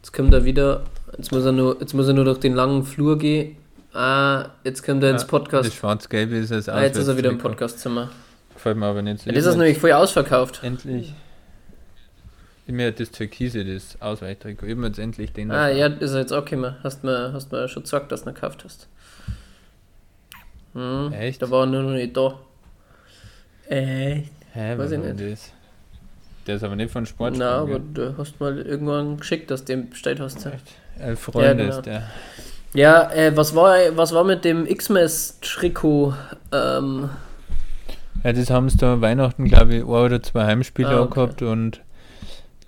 Jetzt 0.00 0.12
kommt 0.12 0.32
er 0.32 0.44
wieder. 0.44 0.84
Jetzt 1.18 1.32
muss 1.32 1.44
er, 1.44 1.50
nur, 1.50 1.80
jetzt 1.80 1.92
muss 1.92 2.06
er 2.06 2.14
nur 2.14 2.24
durch 2.24 2.38
den 2.38 2.54
langen 2.54 2.84
Flur 2.84 3.18
gehen. 3.18 3.56
Ah, 3.92 4.50
jetzt 4.62 4.84
kommt 4.84 5.02
er 5.02 5.10
ins 5.10 5.24
Podcast. 5.26 5.66
Das 5.66 5.74
schwarz-gelbe 5.74 6.36
ist 6.36 6.52
das 6.52 6.68
Ah, 6.68 6.84
jetzt 6.84 6.98
ist 6.98 7.08
er 7.08 7.16
wieder 7.16 7.30
im 7.30 7.38
Podcastzimmer. 7.38 8.10
Gefällt 8.54 8.76
mir 8.76 8.86
aber 8.86 9.02
nicht 9.02 9.22
so. 9.22 9.28
Ja, 9.28 9.34
das 9.34 9.46
ist 9.46 9.56
nämlich 9.56 9.78
voll 9.78 9.90
ausverkauft. 9.90 10.60
Endlich. 10.62 11.12
Ich 12.68 12.72
mir 12.72 12.92
das 12.92 13.10
Türkise, 13.10 13.64
das 13.64 14.00
Ausweichtrikot. 14.00 14.66
Ich 14.66 14.78
jetzt 14.78 15.00
endlich 15.00 15.32
den. 15.32 15.50
Ah, 15.50 15.68
ja, 15.68 15.88
ist 15.88 16.14
jetzt 16.14 16.32
auch 16.32 16.44
gekommen. 16.44 16.76
Hast 16.84 17.02
mir, 17.02 17.32
hast 17.32 17.50
mir 17.50 17.66
schon 17.66 17.82
gesagt, 17.82 18.12
dass 18.12 18.22
du 18.22 18.30
ihn 18.30 18.34
gekauft 18.34 18.62
hast. 18.64 18.86
Hm, 20.74 21.12
Echt? 21.12 21.42
Da 21.42 21.50
war 21.50 21.64
er 21.64 21.66
nur 21.66 21.82
noch 21.82 21.90
nicht 21.90 22.16
da. 22.16 22.38
Echt? 23.68 24.30
Hä, 24.52 24.78
Weiß 24.78 24.90
ich 24.92 24.98
nicht. 24.98 25.20
Das? 25.20 25.52
Der 26.46 26.56
ist 26.56 26.64
aber 26.64 26.76
nicht 26.76 26.90
von 26.90 27.06
Sport. 27.06 27.36
Nein, 27.36 27.48
aber 27.48 27.78
du 27.78 28.16
hast 28.16 28.40
mal 28.40 28.58
irgendwann 28.58 29.18
geschickt, 29.18 29.50
dass 29.50 29.64
du 29.64 29.76
den 29.76 29.90
bestellt 29.90 30.20
hast. 30.20 30.44
Echt? 30.46 30.64
Elf 30.98 31.20
Freunde 31.20 31.46
ja, 31.46 31.54
genau. 31.54 31.76
ist 31.76 31.86
der. 31.86 32.10
Ja, 32.72 33.10
äh, 33.12 33.36
was, 33.36 33.54
war, 33.54 33.76
was 33.96 34.14
war 34.14 34.24
mit 34.24 34.44
dem 34.44 34.66
X-Mess-Trikot? 34.66 36.14
Ähm, 36.52 37.10
ja, 38.22 38.32
das 38.32 38.50
haben 38.50 38.68
sie 38.68 38.78
da 38.78 39.00
Weihnachten, 39.00 39.44
glaube 39.46 39.76
ich, 39.76 39.82
ein 39.82 39.88
oder 39.88 40.22
zwei 40.22 40.44
Heimspiele 40.44 40.88
ah, 40.88 41.00
okay. 41.02 41.14
gehabt 41.14 41.42
und 41.42 41.80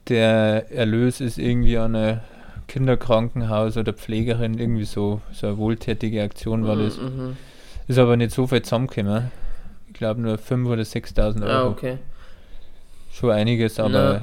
der 0.09 0.73
Erlös 0.73 1.21
ist 1.21 1.39
irgendwie 1.39 1.79
an 1.79 1.95
ein 1.95 2.21
Kinderkrankenhaus 2.67 3.77
oder 3.77 3.93
Pflegerin, 3.93 4.59
irgendwie 4.59 4.85
so, 4.85 5.21
so 5.33 5.49
eine 5.49 5.59
wohltätige 5.59 6.23
Aktion 6.23 6.67
war 6.67 6.77
mhm, 6.77 6.85
das. 6.85 6.97
Mhm. 6.99 7.37
Ist 7.89 7.99
aber 7.99 8.17
nicht 8.17 8.33
so 8.33 8.47
viel 8.47 8.63
zusammengekommen. 8.63 9.31
Ich 9.89 9.95
glaube 9.95 10.21
nur 10.21 10.37
5.000 10.37 10.67
oder 10.67 10.83
6.000 10.83 11.43
ah, 11.43 11.47
Euro. 11.47 11.69
Ah, 11.69 11.71
okay. 11.71 11.99
Schon 13.13 13.31
einiges, 13.31 13.79
aber 13.79 14.23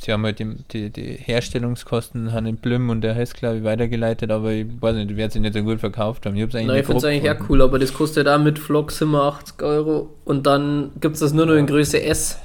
sie 0.00 0.12
haben 0.12 0.24
halt 0.24 0.38
die, 0.38 0.56
die, 0.72 0.90
die 0.90 1.12
Herstellungskosten 1.12 2.32
haben 2.32 2.46
in 2.46 2.56
Blüm 2.56 2.90
und 2.90 3.00
der 3.00 3.14
heißt 3.14 3.34
glaube 3.34 3.58
ich 3.58 3.64
weitergeleitet, 3.64 4.30
aber 4.30 4.52
ich 4.52 4.66
weiß 4.80 4.96
nicht, 4.96 5.16
wer 5.16 5.30
sie 5.30 5.40
nicht 5.40 5.54
so 5.54 5.62
gut 5.62 5.80
verkauft 5.80 6.26
haben. 6.26 6.36
Ich 6.36 6.42
hab's 6.42 6.54
eigentlich 6.54 6.68
Nein, 6.68 6.80
ich 6.80 6.86
finde 6.86 6.98
es 6.98 7.04
eigentlich 7.04 7.30
auch 7.30 7.48
cool, 7.48 7.62
aber 7.62 7.78
das 7.78 7.92
kostet 7.92 8.28
auch 8.28 8.38
mit 8.38 8.58
Vlogs 8.58 9.00
immer 9.00 9.24
80 9.24 9.62
Euro 9.62 10.10
und 10.24 10.46
dann 10.46 10.92
gibt 11.00 11.14
es 11.14 11.20
das 11.20 11.32
nur 11.32 11.46
noch 11.46 11.54
in 11.54 11.66
Größe 11.66 12.02
S. 12.02 12.38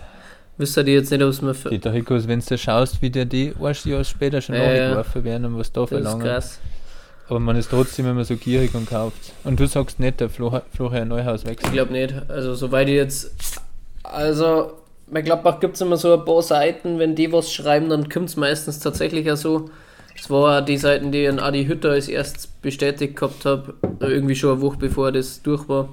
Wisst 0.58 0.78
ihr 0.78 0.84
jetzt 0.84 1.12
nicht, 1.12 1.24
ob 1.24 1.30
es 1.30 1.42
mir 1.42 1.56
für. 1.56 1.70
Die 1.70 1.80
Trikots, 1.80 2.28
wenn 2.28 2.40
du 2.40 2.58
schaust, 2.58 3.02
wie 3.02 3.10
der 3.10 3.26
die 3.26 3.54
ein 3.60 3.76
Jahr 3.86 4.04
später 4.04 4.40
schon 4.40 4.56
ja, 4.56 4.62
nachgeworfen 4.62 5.24
werden 5.24 5.46
und 5.46 5.58
was 5.58 5.72
da 5.72 5.88
verlangen. 5.88 6.24
Das 6.24 6.46
ist 6.46 6.52
krass. 6.52 6.60
Aber 7.34 7.40
man 7.40 7.56
ist 7.56 7.72
trotzdem 7.72 8.06
immer 8.06 8.24
so 8.24 8.36
gierig 8.36 8.76
und 8.76 8.88
kauft. 8.88 9.34
Und 9.44 9.60
du 9.60 9.66
sagst 9.66 10.00
nicht, 10.00 10.20
der 10.20 10.30
Florian 10.30 11.08
Neuhaus 11.08 11.46
wechselt. 11.46 11.66
Ich 11.66 11.74
glaube 11.74 11.92
nicht. 11.92 12.14
Also, 12.28 12.54
soweit 12.54 12.88
ich 12.88 12.94
jetzt. 12.94 13.60
Also, 14.04 14.74
bei 15.08 15.24
Gladbach 15.24 15.60
gibt 15.60 15.74
es 15.74 15.82
immer 15.82 15.98
so 15.98 16.14
ein 16.14 16.26
paar 16.26 16.44
Seiten, 16.44 17.00
wenn 17.00 17.16
die 17.16 17.32
was 17.34 17.52
schreiben, 17.52 17.90
dann 17.90 18.08
kommt 18.08 18.30
es 18.30 18.36
meistens 18.36 18.78
tatsächlich 18.78 19.26
ja 19.26 19.36
so. 19.36 19.72
Das 20.16 20.30
war 20.30 20.62
die 20.62 20.78
Seiten, 20.78 21.12
die 21.12 21.26
ein 21.26 21.40
Adi 21.40 21.66
Hütter 21.66 21.90
als 21.90 22.08
erstes 22.08 22.46
bestätigt 22.46 23.16
gehabt 23.16 23.46
habe, 23.46 23.74
irgendwie 24.00 24.36
schon 24.36 24.52
eine 24.52 24.62
Woche 24.62 24.78
bevor 24.78 25.12
das 25.12 25.42
durch 25.42 25.68
war. 25.68 25.90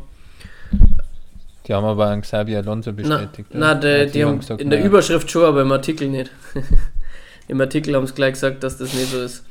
Die 1.67 1.73
haben 1.73 1.87
aber 1.87 2.09
an 2.09 2.21
Xabi 2.21 2.55
Alonso 2.55 2.93
bestätigt. 2.93 3.49
Nein, 3.55 3.81
die, 3.81 4.05
die, 4.05 4.13
die, 4.13 4.25
haben 4.27 4.41
gesagt, 4.41 4.61
in 4.61 4.69
der 4.69 4.85
Überschrift 4.85 5.31
schon, 5.31 5.45
aber 5.45 5.63
im 5.63 5.73
Artikel 5.73 6.07
nicht. 6.09 6.31
Im 7.49 7.63
Artikel 7.63 7.97
haben 7.97 8.07
sie 8.07 8.13
gleich 8.13 8.35
gesagt, 8.35 8.63
dass 8.63 8.77
das 8.77 8.93
nicht 8.93 9.11
so 9.11 9.23
ist. 9.23 9.43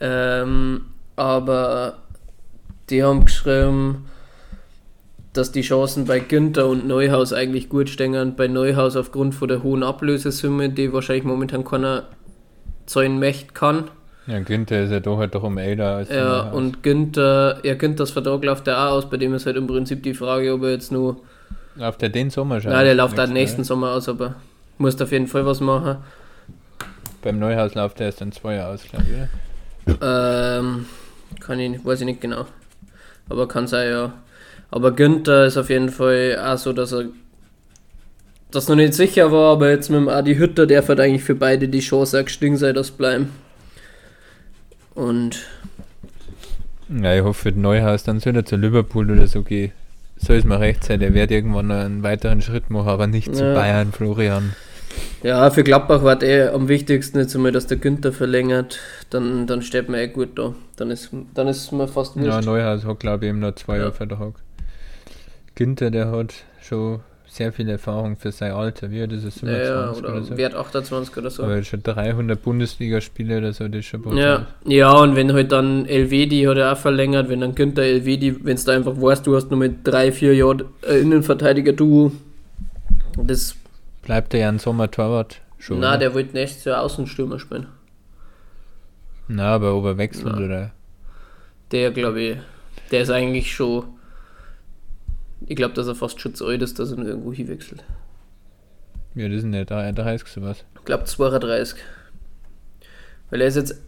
Ähm, 0.00 0.82
aber 1.16 1.98
die 2.90 3.02
haben 3.02 3.24
geschrieben, 3.24 4.06
dass 5.32 5.52
die 5.52 5.62
Chancen 5.62 6.04
bei 6.04 6.20
Günther 6.20 6.68
und 6.68 6.86
Neuhaus 6.86 7.32
eigentlich 7.32 7.68
gut 7.68 7.88
stehen. 7.88 8.36
Bei 8.36 8.46
Neuhaus 8.46 8.96
aufgrund 8.96 9.34
von 9.34 9.48
der 9.48 9.62
hohen 9.62 9.82
Ablösesumme, 9.82 10.70
die 10.70 10.92
wahrscheinlich 10.92 11.24
momentan 11.24 11.64
keiner 11.64 12.04
zahlen 12.86 13.18
möchte 13.18 13.52
kann. 13.52 13.90
Ja, 14.26 14.38
Günther 14.40 14.84
ist 14.84 14.90
ja 14.90 15.00
doch 15.00 15.18
halt 15.18 15.34
doch 15.34 15.42
um 15.42 15.58
älter 15.58 15.96
als 15.96 16.08
Ja, 16.08 16.50
und 16.50 16.82
Günther, 16.82 17.58
ja, 17.62 17.74
Günthers 17.74 18.10
Vertrag 18.10 18.42
läuft 18.42 18.66
ja 18.66 18.88
auch 18.88 18.92
aus, 18.92 19.10
bei 19.10 19.18
dem 19.18 19.34
ist 19.34 19.44
halt 19.44 19.56
im 19.56 19.66
Prinzip 19.66 20.02
die 20.02 20.14
Frage, 20.14 20.54
ob 20.54 20.62
er 20.62 20.70
jetzt 20.70 20.92
nur. 20.92 21.16
Läuft 21.76 22.02
er 22.02 22.08
den 22.08 22.30
Sommer 22.30 22.60
schon? 22.60 22.70
Nein, 22.70 22.84
der 22.86 22.94
läuft 22.94 23.18
auch 23.18 23.26
nächsten 23.26 23.62
Mal. 23.62 23.64
Sommer 23.64 23.90
aus, 23.90 24.08
aber 24.08 24.36
muss 24.78 25.00
auf 25.00 25.12
jeden 25.12 25.26
Fall 25.26 25.44
was 25.44 25.60
machen. 25.60 25.96
Beim 27.22 27.38
Neuhaus 27.38 27.74
läuft 27.74 28.00
er 28.00 28.06
erst 28.06 28.20
dann 28.20 28.32
zwei 28.32 28.54
Jahre 28.54 28.74
aus, 28.74 28.84
glaube 28.84 29.04
ich? 29.86 29.94
Ähm, 30.00 30.86
kann 31.40 31.60
ich, 31.60 31.84
weiß 31.84 32.00
ich 32.00 32.06
nicht 32.06 32.20
genau. 32.20 32.46
Aber 33.28 33.48
kann 33.48 33.66
sein, 33.66 33.90
ja. 33.90 34.12
Aber 34.70 34.92
Günther 34.92 35.46
ist 35.46 35.56
auf 35.56 35.70
jeden 35.70 35.88
Fall 35.88 36.38
auch 36.44 36.58
so, 36.58 36.72
dass 36.72 36.92
er 36.92 37.06
das 38.50 38.68
noch 38.68 38.76
nicht 38.76 38.94
sicher 38.94 39.32
war, 39.32 39.52
aber 39.52 39.70
jetzt 39.70 39.90
mit 39.90 39.98
dem 39.98 40.08
Adi 40.08 40.36
Hütter, 40.36 40.66
der 40.66 40.86
hat 40.86 41.00
eigentlich 41.00 41.24
für 41.24 41.34
beide 41.34 41.68
die 41.68 41.80
Chance 41.80 42.24
gestiegen 42.24 42.56
sei, 42.56 42.72
das 42.72 42.90
bleiben. 42.90 43.30
Und. 44.94 45.44
Ja, 46.88 47.14
ich 47.14 47.22
hoffe 47.22 47.42
für 47.42 47.52
den 47.52 47.62
Neuhaus, 47.62 48.04
dann 48.04 48.20
soll 48.20 48.36
er 48.36 48.44
zu 48.44 48.56
Liverpool 48.56 49.10
oder 49.10 49.26
so 49.26 49.42
gehen. 49.42 49.72
Soll 50.16 50.36
es 50.36 50.44
mal 50.44 50.58
recht 50.58 50.84
sein, 50.84 51.00
er 51.00 51.12
wird 51.12 51.30
irgendwann 51.30 51.66
noch 51.66 51.76
einen 51.76 52.02
weiteren 52.02 52.40
Schritt 52.40 52.70
machen, 52.70 52.88
aber 52.88 53.06
nicht 53.06 53.28
ja. 53.28 53.34
zu 53.34 53.54
Bayern, 53.54 53.92
Florian. 53.92 54.54
Ja, 55.24 55.48
für 55.48 55.64
Gladbach 55.64 56.04
war 56.04 56.16
der 56.16 56.52
am 56.52 56.68
wichtigsten 56.68 57.18
jetzt 57.18 57.34
einmal, 57.34 57.50
dass 57.50 57.66
der 57.66 57.78
Günther 57.78 58.12
verlängert. 58.12 58.78
Dann, 59.08 59.46
dann 59.46 59.62
steht 59.62 59.88
man 59.88 60.00
eh 60.00 60.08
gut 60.08 60.38
da. 60.38 60.54
Dann 60.76 60.90
ist, 60.90 61.10
dann 61.32 61.48
ist 61.48 61.72
man 61.72 61.88
fast 61.88 62.14
wurscht. 62.16 62.28
Ja, 62.28 62.42
Neuhaus 62.42 62.84
hat 62.84 63.00
glaube 63.00 63.24
ich 63.24 63.30
eben 63.30 63.40
noch 63.40 63.54
zwei 63.54 63.76
ja. 63.76 63.84
Jahre 63.84 63.92
Vertrag. 63.92 64.34
Günther, 65.54 65.90
der 65.90 66.10
hat 66.10 66.34
schon 66.60 67.00
sehr 67.26 67.54
viel 67.54 67.70
Erfahrung 67.70 68.16
für 68.16 68.32
sein 68.32 68.52
Alter. 68.52 68.90
Wie 68.90 69.00
alt 69.00 69.12
ist 69.12 69.24
es? 69.24 69.40
Ja, 69.40 69.50
ja, 69.50 69.92
oder, 69.92 70.10
oder 70.10 70.22
so. 70.24 70.36
Wert 70.36 70.54
28 70.54 71.16
oder 71.16 71.30
so. 71.30 71.44
Aber 71.44 71.62
schon 71.62 71.82
300 71.82 72.42
Bundesligaspiele 72.42 73.38
oder 73.38 73.54
so, 73.54 73.66
das 73.66 73.78
ist 73.78 73.86
schon 73.86 74.02
brutal. 74.02 74.18
Ja, 74.20 74.46
ja, 74.66 74.92
und 74.92 75.16
wenn 75.16 75.32
halt 75.32 75.52
dann 75.52 75.86
Elvedi 75.86 76.42
hat 76.42 76.58
er 76.58 76.74
auch 76.74 76.78
verlängert, 76.78 77.30
wenn 77.30 77.40
dann 77.40 77.54
Günther 77.54 77.82
Elvedi, 77.82 78.44
wenn 78.44 78.56
es 78.56 78.64
da 78.64 78.72
einfach 78.72 79.00
weißt, 79.00 79.26
du 79.26 79.34
hast 79.36 79.50
nur 79.50 79.58
mit 79.58 79.78
3, 79.84 80.12
4 80.12 80.34
Jahren 80.34 80.64
Innenverteidiger-Duo, 80.86 82.12
das 83.16 83.56
Bleibt 84.04 84.34
er 84.34 84.40
ja 84.40 84.48
ein 84.48 84.58
Sommer-Torwart 84.58 85.40
schon? 85.58 85.80
Na, 85.80 85.96
der 85.96 86.14
wird 86.14 86.34
nächstes 86.34 86.64
Jahr 86.64 86.82
Außenstürmer 86.82 87.38
spielen. 87.38 87.66
Na, 89.28 89.54
aber 89.54 89.74
ob 89.74 89.84
er 89.86 89.96
wechselt 89.96 90.36
Na. 90.36 90.44
oder? 90.44 90.70
Der, 91.70 91.90
glaube 91.90 92.20
ich, 92.20 92.36
der 92.90 93.00
ist 93.02 93.10
eigentlich 93.10 93.54
schon. 93.54 93.84
Ich 95.46 95.56
glaube, 95.56 95.74
dass 95.74 95.86
er 95.86 95.94
fast 95.94 96.20
schon 96.20 96.34
zu 96.34 96.46
alt 96.46 96.62
ist, 96.62 96.78
dass 96.78 96.90
er 96.90 96.98
nur 96.98 97.06
irgendwo 97.06 97.32
hinwechselt. 97.32 97.82
Ja, 99.14 99.28
das 99.28 99.38
ist 99.38 99.44
nicht 99.44 99.70
33 99.70 100.28
sowas. 100.28 100.64
Ich 100.74 100.84
glaube 100.84 101.04
32. 101.04 101.78
Weil 103.30 103.40
er 103.40 103.46
ist 103.46 103.56
jetzt. 103.56 103.80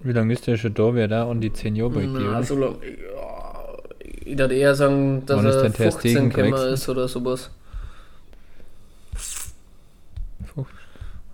Wie 0.00 0.12
lange 0.12 0.34
ist 0.34 0.46
der 0.46 0.58
schon 0.58 0.74
da? 0.74 0.94
Wer 0.94 1.08
da 1.08 1.24
und 1.24 1.40
die 1.40 1.52
10 1.52 1.76
Jahre 1.76 1.90
bei 1.90 2.00
dir? 2.06 2.42
So 2.42 2.58
lang, 2.58 2.76
ja, 2.82 3.78
ich 4.02 4.38
würde 4.38 4.54
eher 4.54 4.74
sagen, 4.74 5.24
dass 5.24 5.38
Wann 5.38 5.46
er 5.46 5.70
15 5.70 6.30
Kämmer 6.30 6.66
ist 6.66 6.88
oder 6.88 7.08
sowas. 7.08 7.50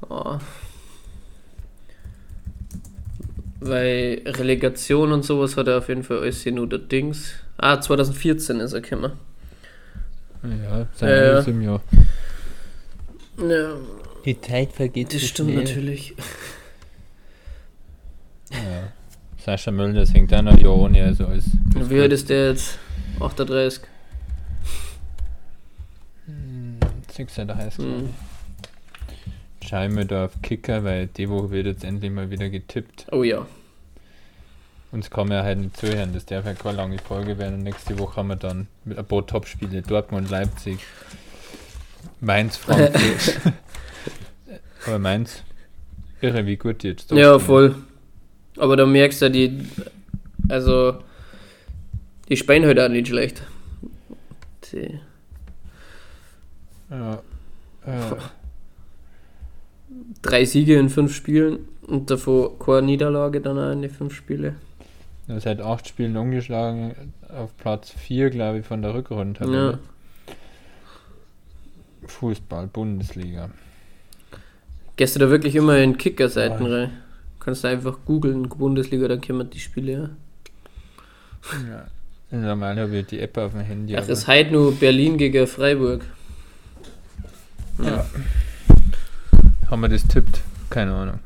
Oh. 0.08 0.38
Weil 3.60 4.22
Relegation 4.24 5.12
und 5.12 5.24
sowas 5.24 5.56
hat 5.56 5.68
er 5.68 5.78
auf 5.78 5.88
jeden 5.88 6.02
Fall 6.02 6.20
alles 6.20 6.42
hier 6.42 6.52
nur 6.52 6.68
der 6.68 6.78
Dings. 6.78 7.34
Ah, 7.58 7.80
2014 7.80 8.60
ist 8.60 8.72
er 8.72 8.80
gekommen. 8.80 9.12
Ja, 10.42 10.88
sein 10.94 11.08
äh, 11.08 11.50
im 11.50 11.60
Jahr. 11.60 11.82
Ja. 13.38 13.74
Die 14.24 14.40
Zeit 14.40 14.72
vergeht 14.72 15.14
Das 15.14 15.22
stimmt 15.22 15.50
schnell. 15.50 15.64
natürlich. 15.64 16.14
Ja. 18.50 18.92
Sascha 19.44 19.70
Müller, 19.70 19.92
das 19.92 20.12
hängt 20.12 20.32
auch 20.34 20.42
noch 20.42 20.58
Jahr 20.58 20.76
ohne, 20.76 21.04
also 21.04 21.26
als. 21.26 21.44
Wie 21.74 22.00
alt 22.00 22.12
ist 22.12 22.28
der 22.28 22.48
jetzt? 22.50 22.78
38? 23.20 23.82
36, 27.12 27.84
hm. 27.84 28.10
Wir 29.62 30.04
da 30.04 30.24
auf 30.24 30.42
Kicker, 30.42 30.82
weil 30.84 31.06
die 31.06 31.28
Woche 31.28 31.50
wird 31.50 31.66
jetzt 31.66 31.84
endlich 31.84 32.10
mal 32.10 32.30
wieder 32.30 32.48
getippt. 32.48 33.06
Oh 33.12 33.22
ja. 33.22 33.46
Uns 34.90 35.10
kann 35.10 35.28
man 35.28 35.38
ja 35.38 35.44
halt 35.44 35.58
nicht 35.58 35.76
zuhören, 35.76 36.12
das 36.12 36.26
darf 36.26 36.44
ja 36.44 36.54
keine 36.54 36.76
lange 36.76 36.98
Folge 36.98 37.38
werden. 37.38 37.54
Und 37.54 37.62
nächste 37.62 37.96
Woche 37.98 38.16
haben 38.16 38.28
wir 38.28 38.36
dann 38.36 38.66
mit 38.84 38.98
ein 38.98 39.04
paar 39.04 39.24
Topspiele: 39.24 39.82
Dortmund, 39.82 40.28
Leipzig, 40.30 40.80
Mainz, 42.20 42.56
Frankfurt. 42.56 43.40
Aber 44.86 44.98
Mainz, 44.98 45.44
irre, 46.20 46.46
wie 46.46 46.56
gut 46.56 46.82
die 46.82 46.88
jetzt 46.88 47.12
Ja, 47.12 47.38
voll. 47.38 47.76
Aber 48.58 48.76
da 48.76 48.86
merkst 48.86 49.22
du, 49.22 49.30
die, 49.30 49.64
also, 50.48 50.98
die 52.28 52.36
spielen 52.36 52.64
halt 52.66 52.80
auch 52.80 52.88
nicht 52.88 53.08
schlecht. 53.08 53.42
Die. 54.72 54.98
Ja. 56.90 57.22
Äh 57.86 58.16
drei 60.22 60.44
Siege 60.44 60.78
in 60.78 60.88
fünf 60.88 61.14
Spielen 61.14 61.68
und 61.86 62.10
davor 62.10 62.58
keine 62.58 62.82
Niederlage 62.82 63.40
dann 63.40 63.58
auch 63.58 63.72
in 63.72 63.82
den 63.82 63.90
fünf 63.90 64.14
Spiele. 64.14 64.54
Er 65.28 65.40
seit 65.40 65.60
acht 65.60 65.88
Spielen 65.88 66.16
umgeschlagen 66.16 67.12
auf 67.28 67.56
Platz 67.56 67.90
4, 67.90 68.30
glaube 68.30 68.58
ich, 68.58 68.66
von 68.66 68.82
der 68.82 68.94
Rückrunde. 68.94 69.52
Ja. 69.52 69.78
Fußball, 72.06 72.66
Bundesliga. 72.66 73.50
Gehst 74.96 75.14
du 75.14 75.20
da 75.20 75.30
wirklich 75.30 75.54
immer 75.54 75.78
in 75.78 75.96
Kicker-Seiten 75.96 76.66
rein? 76.66 76.90
Kannst 77.38 77.64
du 77.64 77.68
einfach 77.68 77.98
googeln, 78.04 78.48
Bundesliga, 78.48 79.08
dann 79.08 79.20
kommen 79.20 79.48
die 79.48 79.60
Spiele. 79.60 80.10
Ja. 81.52 81.86
ja. 82.32 82.38
Normal 82.38 82.78
habe 82.78 82.98
ich 82.98 83.06
die 83.06 83.20
App 83.20 83.36
auf 83.38 83.52
dem 83.52 83.60
Handy. 83.60 83.96
Ach, 83.96 84.08
ist 84.08 84.28
heute 84.28 84.52
nur 84.52 84.74
Berlin 84.74 85.16
gegen 85.16 85.46
Freiburg. 85.46 86.02
ja. 87.78 87.86
ja. 87.86 88.06
Haben 89.70 89.82
wir 89.82 89.88
das 89.88 90.02
tippt? 90.02 90.40
Keine 90.68 90.92
Ahnung. 90.92 91.20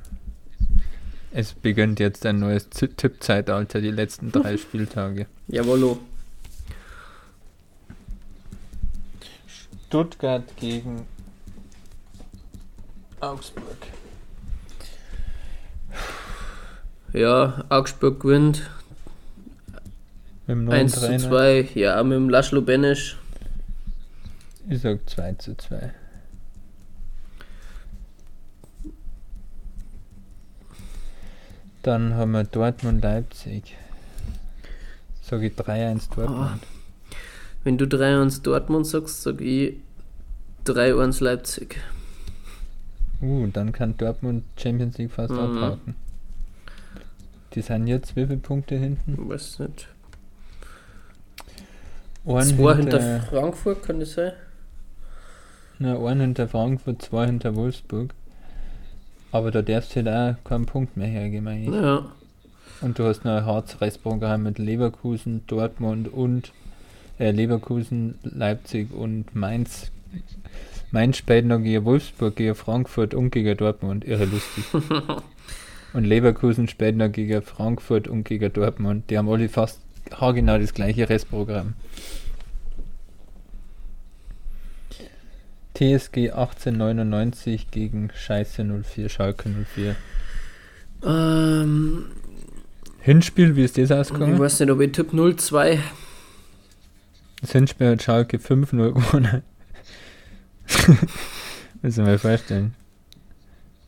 Es 1.32 1.55
beginnt 1.55 1.99
jetzt 1.99 2.26
ein 2.26 2.38
neues 2.38 2.68
Tippzeitalter, 2.68 3.80
die 3.80 3.90
letzten 3.90 4.30
drei 4.30 4.57
Spieltage. 4.59 5.26
Jawollo. 5.49 5.99
Stuttgart 9.86 10.45
gegen 10.59 11.07
Augsburg. 13.20 13.64
Ja, 17.14 17.64
Augsburg 17.70 18.20
gewinnt. 18.20 18.68
Mit 20.47 20.59
dem 20.59 20.70
1 20.70 20.92
zu 20.92 21.16
2, 21.16 21.70
ja, 21.74 22.03
mit 22.03 22.16
dem 22.16 22.28
Laszlo 22.28 22.61
Benesch. 22.61 23.16
Ich 24.68 24.82
sag 24.82 25.09
2 25.09 25.32
zu 25.34 25.57
2. 25.57 25.95
Dann 31.85 32.14
haben 32.14 32.32
wir 32.32 32.45
Dortmund-Leipzig. 32.45 33.76
Sage 35.20 35.49
ich 35.49 35.53
3-1 35.53 36.14
Dortmund. 36.14 36.61
Oh. 36.62 37.14
Wenn 37.62 37.76
du 37.76 37.85
3-1 37.85 38.43
Dortmund 38.43 38.87
sagst, 38.87 39.22
sage 39.22 39.45
ich 39.45 39.76
3-1 40.64 41.22
Leipzig. 41.22 41.76
Uh, 43.20 43.49
dann 43.53 43.72
kann 43.72 43.99
Dortmund 43.99 44.45
Champions 44.57 44.97
League 44.97 45.12
fast 45.12 45.35
mhm. 45.35 45.39
abhaken. 45.39 45.95
Die 47.53 47.61
sind 47.61 47.87
jetzt 47.87 48.16
wie 48.16 48.26
viele 48.26 48.39
Punkte 48.39 48.76
hinten? 48.76 49.18
Ich 49.22 49.28
weiß 49.28 49.59
nicht. 49.59 49.89
Ein 52.24 52.45
zwei 52.45 52.76
hinter, 52.76 52.99
hinter 52.99 53.26
Frankfurt, 53.28 53.82
kann 53.82 54.01
das 54.01 54.14
sein? 54.14 54.32
Na, 55.78 56.03
ein 56.03 56.20
hinter 56.20 56.49
Frankfurt, 56.49 57.03
zwei 57.03 57.26
hinter 57.26 57.55
Wolfsburg. 57.55 58.14
Aber 59.35 59.51
da 59.51 59.62
darfst 59.62 59.97
du 59.97 60.05
halt 60.05 60.39
auch 60.39 60.49
keinen 60.49 60.64
Punkt 60.64 60.97
mehr 60.97 61.09
hergeben 61.09 61.49
eigentlich. 61.49 61.74
Ja. 61.74 62.05
Und 62.80 63.01
du 63.01 63.05
hast 63.05 63.24
noch 63.24 63.32
ein 63.32 63.45
hartes 63.45 63.80
Restprogramm 63.80 64.45
mit 64.45 64.61
Leverkusen, 64.61 65.43
Dortmund 65.49 66.07
und 66.07 66.53
äh, 67.18 67.32
Leverkusen, 67.32 68.14
Leipzig 68.22 68.95
und 68.95 69.35
Mainz. 69.35 69.91
Mainz 70.93 71.16
spielt 71.16 71.47
noch 71.47 71.59
gegen 71.59 71.85
Wolfsburg, 71.85 72.37
gegen 72.37 72.55
Frankfurt 72.55 73.12
und 73.12 73.30
gegen 73.30 73.57
Dortmund. 73.57 74.05
Irre 74.05 74.26
lustig. 74.26 74.66
und 75.95 76.05
Leverkusen 76.05 76.68
spielt 76.68 76.97
noch 76.97 77.11
gegen 77.11 77.43
Frankfurt 77.43 78.07
und 78.07 78.22
gegen 78.22 78.53
Dortmund. 78.53 79.11
Die 79.11 79.18
haben 79.18 79.28
alle 79.28 79.49
fast 79.49 79.80
haargenau 80.12 80.59
das 80.59 80.74
gleiche 80.74 81.09
Restprogramm. 81.09 81.74
TSG 85.74 86.30
1899 86.30 87.70
gegen 87.70 88.10
Scheiße 88.14 88.64
04, 88.64 89.08
Schalke 89.08 89.48
04. 89.74 89.96
Ähm, 91.04 92.06
Hinspiel, 93.00 93.56
wie 93.56 93.64
ist 93.64 93.76
das 93.76 93.90
ausgegangen? 93.90 94.34
Ich 94.34 94.40
weiß 94.40 94.60
nicht, 94.60 94.70
ob 94.70 94.80
ich 94.80 94.92
Tipp 94.92 95.10
02. 95.12 95.80
Das 97.40 97.52
Hinspiel 97.52 97.90
hat 97.90 98.02
Schalke 98.02 98.38
5-0 98.38 98.92
gewonnen. 98.92 99.42
Müssen 101.82 102.04
wir 102.04 102.12
mal 102.12 102.18
vorstellen. 102.18 102.74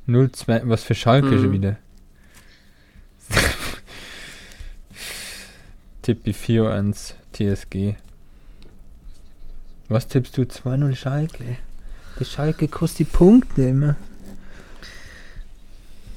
0-2, 0.09 0.63
was 0.65 0.83
für 0.85 0.95
Schalke 0.95 1.29
mhm. 1.29 1.43
schon 1.43 1.53
wieder. 1.53 1.77
Tippi 6.03 6.33
4-1 6.33 7.15
TSG. 7.33 7.95
Was 9.89 10.09
tippst 10.09 10.37
du? 10.37 10.43
2-0 10.43 10.95
Schalke? 10.97 11.59
Der 12.19 12.25
Schalke 12.25 12.69
kostet 12.69 13.01
die 13.01 13.05
Punkte 13.05 13.63
immer. 13.63 13.97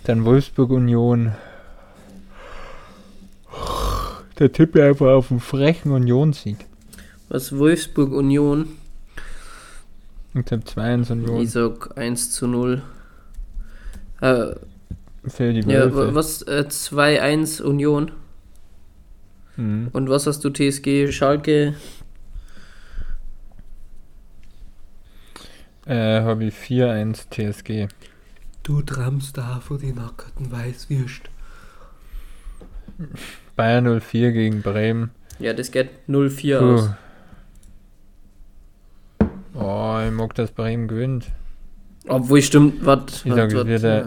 Dann 0.06 0.26
Wolfsburg 0.26 0.72
Union. 0.72 1.34
Der 4.40 4.52
Tipp 4.52 4.76
einfach 4.78 5.08
auf 5.08 5.32
einen 5.32 5.42
frechen 5.42 5.92
Union-Sieg. 5.92 6.66
Was 7.28 7.58
Wolfsburg 7.58 8.12
Union? 8.12 8.70
Ich 10.34 10.46
tippe 10.46 10.64
2-1 10.64 11.12
Union. 11.12 11.42
Ich 11.42 11.52
sag 11.52 11.98
1 11.98 12.32
zu 12.32 12.48
0. 12.48 12.82
Äh, 14.22 14.56
Für 15.28 15.54
die 15.54 15.66
Wölfe. 15.66 16.06
Ja, 16.08 16.16
was? 16.16 16.42
Äh, 16.44 16.66
2-1 16.70 17.62
Union. 17.62 18.12
Mhm. 19.58 19.90
Und 19.92 20.10
was 20.10 20.26
hast 20.26 20.44
du 20.44 20.50
TSG 20.50 21.12
Schalke? 21.12 21.76
Äh, 25.90 26.22
habe 26.22 26.46
ich 26.46 26.54
4-1 26.54 27.32
TSG. 27.32 27.88
Du 28.62 28.84
trammst 28.84 29.36
da 29.36 29.60
vor 29.60 29.80
die 29.80 29.92
nackerten 29.92 30.52
Weißwürst. 30.52 31.32
Bayern 33.56 34.00
04 34.00 34.32
gegen 34.32 34.62
Bremen. 34.62 35.10
Ja, 35.40 35.54
das 35.54 35.72
geht 35.72 35.90
0-4 36.08 36.60
aus. 36.60 36.90
Oh, 39.56 40.00
ich 40.06 40.12
mag, 40.12 40.36
dass 40.36 40.52
Bremen 40.52 40.88
gewinnt. 40.88 41.32
Obwohl, 42.08 42.44
stimmt, 42.44 42.86
was. 42.86 43.26
Ich 43.26 43.34
sage, 43.34 43.58
es 43.58 43.66
wird, 43.66 43.84
äh, 43.84 44.06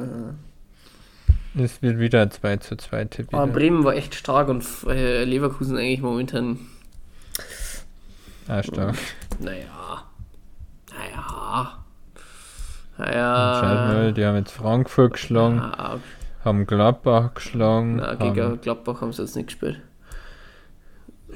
es 1.60 1.82
wird 1.82 1.98
wieder 1.98 2.30
2 2.30 2.58
zu 2.58 2.76
2 2.76 3.04
Tipp. 3.06 3.34
Aber 3.34 3.48
Bremen 3.48 3.82
war 3.82 3.96
echt 3.96 4.14
stark 4.14 4.48
und 4.48 4.64
äh, 4.86 5.24
Leverkusen 5.24 5.76
eigentlich 5.76 6.00
momentan. 6.00 6.60
Ah, 8.46 8.62
stark. 8.62 8.94
Naja. 9.40 10.04
Naja. 11.02 11.78
Naja. 12.98 13.58
Schau 13.60 13.94
mal, 13.94 14.12
die 14.12 14.24
haben 14.24 14.36
jetzt 14.36 14.52
Frankfurt 14.52 15.14
geschlagen. 15.14 15.56
Ja. 15.56 15.98
Haben 16.44 16.66
Gladbach 16.66 17.34
geschlagen. 17.34 17.96
Na, 17.96 18.14
gegen 18.14 18.42
haben, 18.42 18.60
Gladbach 18.60 19.00
haben 19.00 19.12
sie 19.12 19.22
jetzt 19.22 19.36
nicht 19.36 19.46
gespielt. 19.46 19.80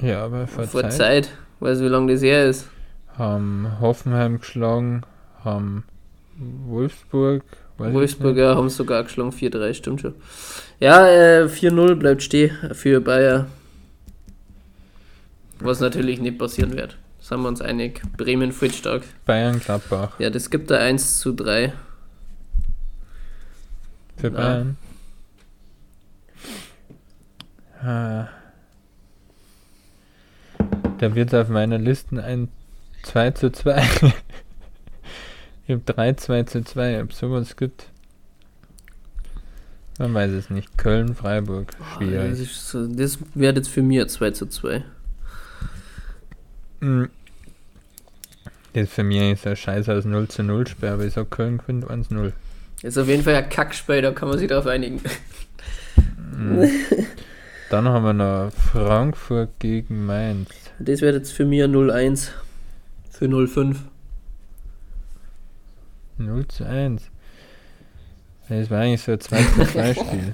Ja, 0.01 0.25
aber 0.25 0.47
vor, 0.47 0.65
vor 0.65 0.81
Zeit. 0.83 0.93
Zeit. 0.93 1.31
Weißt 1.59 1.81
du, 1.81 1.85
wie 1.85 1.89
lange 1.89 2.13
das 2.13 2.21
her 2.21 2.45
ist? 2.47 2.69
Haben 3.17 3.67
Hoffenheim 3.79 4.39
geschlagen, 4.39 5.01
haben 5.43 5.85
Wolfsburg. 6.67 7.43
Wolfsburg, 7.77 8.37
ja, 8.37 8.55
haben 8.55 8.69
sogar 8.69 9.03
geschlagen, 9.03 9.31
4-3, 9.31 9.73
stimmt 9.73 10.01
schon. 10.01 10.15
Ja, 10.79 11.07
äh, 11.07 11.47
4-0 11.47 11.95
bleibt 11.95 12.21
stehen 12.21 12.51
für 12.73 13.01
Bayer. 13.01 13.47
Was 15.59 15.79
natürlich 15.79 16.19
nicht 16.19 16.37
passieren 16.37 16.75
wird. 16.75 16.97
Sind 17.27 17.41
wir 17.41 17.49
uns 17.49 17.59
einig. 17.59 18.01
Bremen 18.15 18.53
voll 18.53 18.71
stark. 18.71 19.03
Bayern 19.25 19.59
Gladbach. 19.59 20.17
Ja, 20.17 20.29
das 20.29 20.49
gibt 20.49 20.71
da 20.71 20.77
1 20.77 21.19
zu 21.19 21.33
3. 21.33 21.73
Für. 24.15 24.31
Bayern. 24.31 24.77
Ah. 27.83 28.29
Da 30.99 31.15
wird 31.15 31.35
auf 31.35 31.49
meiner 31.49 31.77
Liste 31.77 32.23
ein 32.23 32.47
2 33.03 33.31
zu 33.31 33.51
2. 33.51 33.75
ich 35.67 35.71
habe 35.71 35.81
3 35.85 36.13
2 36.13 36.43
zu 36.43 36.63
2, 36.63 37.03
ob 37.03 37.11
es 37.11 37.19
sowas 37.19 37.57
gibt. 37.57 37.89
Man 39.99 40.13
weiß 40.13 40.31
es 40.31 40.49
nicht. 40.49 40.77
Köln, 40.77 41.13
Freiburg, 41.13 41.73
schwierig. 41.97 42.37
Oh, 42.37 42.41
das, 42.41 42.71
so, 42.71 42.87
das 42.87 43.19
wäre 43.35 43.55
jetzt 43.55 43.67
für 43.67 43.81
mich 43.81 44.07
2 44.07 44.31
zu 44.31 44.45
2. 44.45 44.85
Mhm. 46.79 47.09
Das 48.77 48.89
für 48.89 49.03
mich 49.03 49.19
ist 49.31 49.47
ein 49.47 49.55
Scheiß 49.55 49.89
aus 49.89 50.05
0 50.05 50.27
zu 50.27 50.43
0 50.43 50.67
Spiel, 50.67 50.89
aber 50.89 51.03
ich 51.03 51.13
sag 51.13 51.31
Köln 51.31 51.57
gewinnt 51.57 51.85
1-0. 51.85 52.31
Ist 52.83 52.99
auf 52.99 53.07
jeden 53.07 53.23
Fall 53.23 53.33
ein 53.33 53.49
Kackspiel, 53.49 54.03
da 54.03 54.11
kann 54.11 54.29
man 54.29 54.37
sich 54.37 54.47
darauf 54.47 54.67
einigen. 54.67 55.01
Mhm. 56.37 56.69
Dann 57.71 57.87
haben 57.87 58.03
wir 58.03 58.13
noch 58.13 58.51
Frankfurt 58.51 59.49
gegen 59.57 60.05
Mainz. 60.05 60.49
Das 60.77 61.01
wäre 61.01 61.17
jetzt 61.17 61.33
für 61.33 61.43
mich 61.43 61.63
0-1. 61.63 62.29
Für 63.09 63.25
0-5. 63.25 63.77
0 66.19 66.47
zu 66.47 66.63
1. 66.63 67.01
Das 68.47 68.69
war 68.69 68.81
eigentlich 68.81 69.01
so 69.01 69.13
ein 69.13 69.19
2 69.19 69.41
zu 69.41 69.71
2 69.71 69.93
Spiel. 69.95 70.33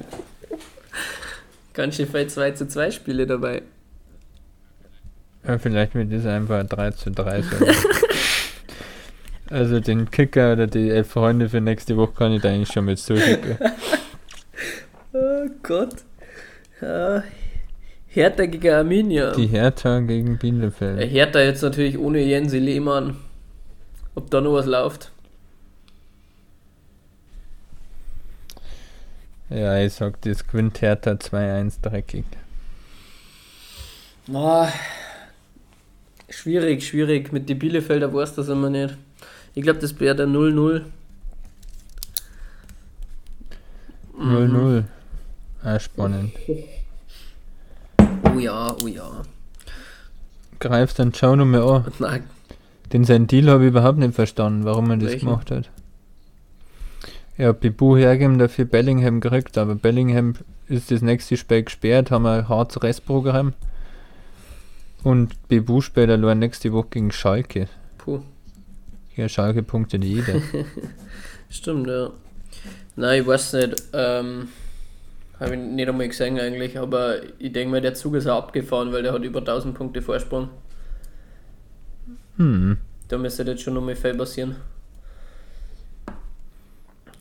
Ganz 1.71 1.95
schön 1.95 2.07
viele 2.07 2.27
2 2.27 2.51
zu 2.51 2.67
2 2.67 2.91
Spiele 2.91 3.25
dabei. 3.25 3.61
Ja, 5.47 5.57
vielleicht 5.57 5.95
wird 5.95 6.11
das 6.11 6.25
einfach 6.25 6.59
ein 6.59 6.67
3 6.67 6.91
zu 6.91 7.09
3 7.09 7.41
sein. 7.41 7.75
Also 9.49 9.79
den 9.79 10.09
Kicker 10.09 10.53
oder 10.53 10.67
die 10.67 10.89
elf 10.89 11.11
Freunde 11.11 11.49
für 11.49 11.61
nächste 11.61 11.97
Woche 11.97 12.13
kann 12.13 12.33
ich 12.33 12.41
da 12.41 12.49
eigentlich 12.49 12.71
schon 12.71 12.85
mit 12.85 12.99
zuschicken. 12.99 13.57
oh 15.13 15.47
Gott. 15.61 15.95
Ja, 16.81 17.23
Hertha 18.07 18.45
gegen 18.45 18.69
Arminia. 18.69 19.31
Die 19.31 19.47
Hertha 19.47 19.99
gegen 19.99 20.37
Bielefeld. 20.37 20.99
Äh, 20.99 21.07
Hertha 21.07 21.39
jetzt 21.39 21.63
natürlich 21.63 21.97
ohne 21.97 22.19
Jensi 22.19 22.59
Lehmann. 22.59 23.17
Ob 24.15 24.29
da 24.29 24.39
noch 24.39 24.53
was 24.53 24.65
läuft. 24.65 25.11
Ja, 29.49 29.77
ich 29.79 29.93
sag, 29.93 30.21
das 30.21 30.47
gewinnt 30.47 30.81
Hertha 30.81 31.11
2-1 31.11 31.81
dreckig. 31.81 32.25
Oh, 34.31 34.67
schwierig, 36.35 36.85
schwierig. 36.85 37.31
Mit 37.31 37.49
den 37.49 37.59
Bielefelder 37.59 38.13
weiß 38.13 38.35
das 38.35 38.49
immer 38.49 38.69
nicht. 38.69 38.97
Ich 39.55 39.63
glaube, 39.63 39.79
das 39.79 39.99
wäre 39.99 40.15
der 40.15 40.27
0-0. 40.27 40.83
0-0. 44.17 44.47
Mhm. 44.47 44.85
Ah, 45.63 45.79
spannend. 45.79 46.33
Oh 48.35 48.39
ja, 48.39 48.75
oh 48.83 48.87
ja. 48.87 49.21
Greifst 50.59 50.99
dann 50.99 51.13
schau 51.13 51.35
noch 51.35 51.45
mal 51.45 51.61
an. 51.61 51.85
Nein. 51.99 52.23
Den 52.91 53.05
sein 53.05 53.27
Deal 53.27 53.49
habe 53.49 53.63
ich 53.63 53.69
überhaupt 53.69 53.97
nicht 53.97 54.13
verstanden, 54.13 54.65
warum 54.65 54.91
er 54.91 54.97
das 54.97 55.11
Welchen? 55.11 55.25
gemacht 55.25 55.51
hat. 55.51 55.69
Er 57.37 57.49
hat 57.49 57.61
Bibu 57.61 57.97
hergegeben, 57.97 58.37
dafür 58.37 58.65
Bellingham 58.65 59.19
gekriegt, 59.19 59.57
aber 59.57 59.75
Bellingham 59.75 60.35
ist 60.67 60.91
das 60.91 61.01
nächste 61.01 61.35
Spiel 61.35 61.63
gesperrt, 61.63 62.11
haben 62.11 62.25
ein 62.25 62.47
hartes 62.47 62.83
Restprogramm. 62.83 63.53
Und 65.03 65.47
Bibu 65.49 65.81
spielt 65.81 66.09
allein 66.09 66.39
nächste 66.39 66.71
Woche 66.71 66.87
gegen 66.91 67.11
Schalke. 67.11 67.67
Puh. 67.97 68.21
Ja, 69.15 69.27
Schalke 69.27 69.61
punktet 69.61 70.03
jeder. 70.03 70.41
Stimmt, 71.49 71.87
ja. 71.87 72.11
Nein, 72.95 73.21
ich 73.21 73.27
weiß 73.27 73.53
nicht. 73.53 73.83
Ähm, 73.93 74.47
habe 75.39 75.55
ich 75.55 75.61
nicht 75.61 75.89
einmal 75.89 76.07
gesehen 76.07 76.39
eigentlich, 76.39 76.79
aber 76.79 77.17
ich 77.37 77.51
denke 77.51 77.71
mal, 77.71 77.81
der 77.81 77.93
Zug 77.93 78.15
ist 78.15 78.27
auch 78.27 78.43
abgefahren, 78.43 78.91
weil 78.93 79.03
der 79.03 79.13
hat 79.13 79.23
über 79.23 79.39
1000 79.39 79.75
Punkte 79.75 80.01
Vorsprung. 80.01 80.49
Hm. 82.37 82.77
Da 83.07 83.17
müsste 83.17 83.43
jetzt 83.43 83.61
schon 83.61 83.73
nochmal 83.73 83.95
viel 83.95 84.15
passieren. 84.15 84.55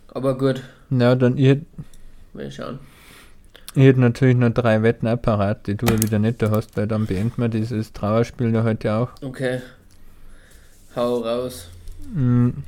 Aber 0.09 0.37
gut. 0.39 0.62
Na, 0.89 1.14
dann 1.14 1.37
ihr. 1.37 1.62
Mal 2.33 2.51
schauen. 2.51 2.78
Ich 3.74 3.84
hätte 3.84 4.00
natürlich 4.00 4.36
noch 4.36 4.50
drei 4.50 4.82
Wetten 4.82 5.06
apparat, 5.06 5.66
die 5.66 5.76
du 5.76 5.86
ja 5.86 6.02
wieder 6.02 6.18
nicht 6.18 6.42
hast, 6.42 6.76
weil 6.76 6.86
dann 6.86 7.06
beenden 7.06 7.40
wir 7.40 7.48
dieses 7.48 7.92
Trauerspiel 7.92 8.52
ja 8.52 8.64
heute 8.64 8.92
auch. 8.92 9.10
Okay. 9.22 9.60
Hau 10.94 11.18
raus. 11.20 11.68
Hm. 12.14 12.64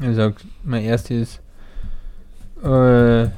Ich 0.00 0.16
sag, 0.16 0.36
mein 0.64 0.84
erstes 0.84 1.40
äh, 2.62 3.28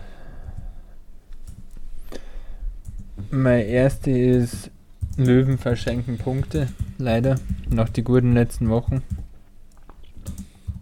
Mein 3.35 3.67
erste 3.67 4.11
ist 4.11 4.71
Löwen 5.17 5.57
verschenken 5.57 6.19
Punkte, 6.19 6.69
leider, 6.99 7.37
nach 7.71 7.89
die 7.89 8.05
guten 8.05 8.35
letzten 8.35 8.69
Wochen. 8.69 9.03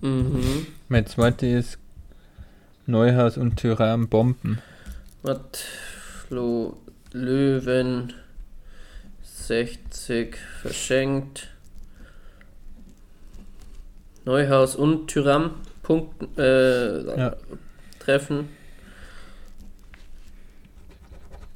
Mhm. 0.01 0.67
Mein 0.89 1.07
zweite 1.07 1.47
ist 1.47 1.79
Neuhaus 2.87 3.37
und 3.37 3.55
Tyrann 3.57 4.09
Bomben. 4.09 4.59
Was? 5.23 5.39
Löwen 7.13 8.13
60 9.23 10.37
verschenkt. 10.63 11.49
Neuhaus 14.25 14.77
und 14.77 15.09
Tyram 15.09 15.57
Punkt, 15.83 16.39
äh, 16.39 17.17
ja. 17.19 17.37
treffen. 17.99 18.49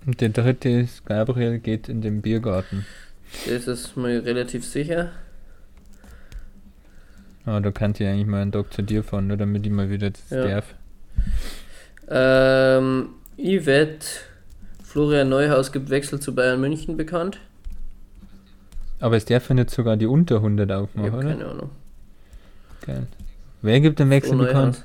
Und 0.06 0.20
der 0.20 0.30
dritte 0.30 0.68
ist, 0.68 1.06
Gabriel 1.06 1.58
geht 1.60 1.88
in 1.88 2.02
den 2.02 2.20
Biergarten. 2.20 2.84
Das 3.46 3.66
ist 3.66 3.96
mir 3.96 4.24
relativ 4.24 4.64
sicher. 4.64 5.12
Ah, 7.46 7.60
da 7.60 7.70
kann 7.70 7.92
ich 7.92 8.06
eigentlich 8.06 8.26
mal 8.26 8.42
einen 8.42 8.52
zu 8.70 8.82
dir 8.82 9.04
fahren, 9.04 9.28
nur 9.28 9.36
damit 9.36 9.64
ich 9.66 9.72
mal 9.72 9.90
wieder 9.90 10.10
das 10.10 10.30
ja. 10.30 10.46
darf. 10.48 10.74
Ähm, 12.08 13.10
Yvette, 13.39 14.07
Florian 14.82 15.28
Neuhaus 15.28 15.72
gibt 15.72 15.91
Wechsel 15.91 16.20
zu 16.20 16.35
Bayern 16.35 16.61
München 16.61 16.97
bekannt. 16.97 17.41
Aber 19.01 19.16
es 19.16 19.24
darf 19.24 19.49
ja 19.49 19.55
nicht 19.55 19.70
sogar 19.70 19.97
die 19.97 20.07
unter 20.07 20.37
100 20.37 20.70
aufmachen, 20.72 21.12
oder? 21.14 21.28
Keine 21.28 21.47
Ahnung. 21.47 21.70
Geil. 22.87 23.07
Wer 23.62 23.80
gibt 23.80 23.99
den 23.99 24.11
Wechsel 24.11 24.37
bekannt? 24.37 24.85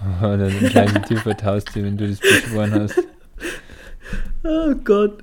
Oh, 0.00 0.22
dann 0.22 0.58
gleichen 0.60 1.02
Typ 1.08 1.18
vertaust 1.18 1.74
dir, 1.74 1.84
wenn 1.84 1.96
du 1.96 2.08
das 2.08 2.20
beschworen 2.20 2.72
hast. 2.72 3.02
Oh 4.42 4.74
Gott. 4.84 5.22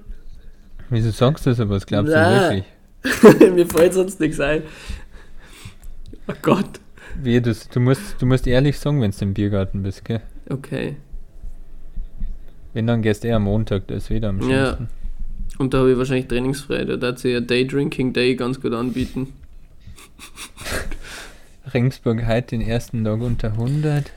Wieso 0.89 1.09
sagst 1.09 1.45
du 1.45 1.49
das 1.49 1.59
aber? 1.59 1.71
Was 1.71 1.87
glaubst 1.87 2.13
Na. 2.13 2.49
du 2.49 2.63
wirklich? 3.03 3.51
Mir 3.53 3.65
fällt 3.65 3.93
sonst 3.95 4.19
nichts 4.19 4.39
ein. 4.39 4.61
oh 6.27 6.33
Gott. 6.41 6.79
Wie, 7.15 7.41
das, 7.41 7.67
du, 7.67 7.79
musst, 7.79 8.21
du 8.21 8.27
musst 8.27 8.45
ehrlich 8.45 8.77
sagen, 8.77 9.01
wenn 9.01 9.09
du 9.09 9.17
im 9.21 9.33
Biergarten 9.33 9.81
bist, 9.81 10.05
gell? 10.05 10.21
Okay. 10.49 10.97
Wenn, 12.77 12.85
dann 12.85 13.01
gehst 13.01 13.23
du 13.23 13.27
eher 13.29 13.37
am 13.37 13.45
Montag, 13.45 13.87
da 13.87 13.95
ist 13.95 14.11
wieder 14.11 14.29
am 14.29 14.39
schönsten. 14.39 14.53
Ja. 14.53 14.77
Und 15.57 15.73
da 15.73 15.79
habe 15.79 15.93
ich 15.93 15.97
wahrscheinlich 15.97 16.27
trainingsfrei. 16.27 16.85
Da 16.85 16.95
darf 16.95 17.17
sie 17.17 17.29
ja 17.29 17.39
Day 17.39 17.65
Drinking 17.65 18.13
Day 18.13 18.35
ganz 18.35 18.61
gut 18.61 18.71
anbieten. 18.71 19.33
Ringsburg 21.73 22.27
heute 22.27 22.49
den 22.49 22.61
ersten 22.61 23.03
Tag 23.03 23.19
unter 23.19 23.53
100. 23.53 24.11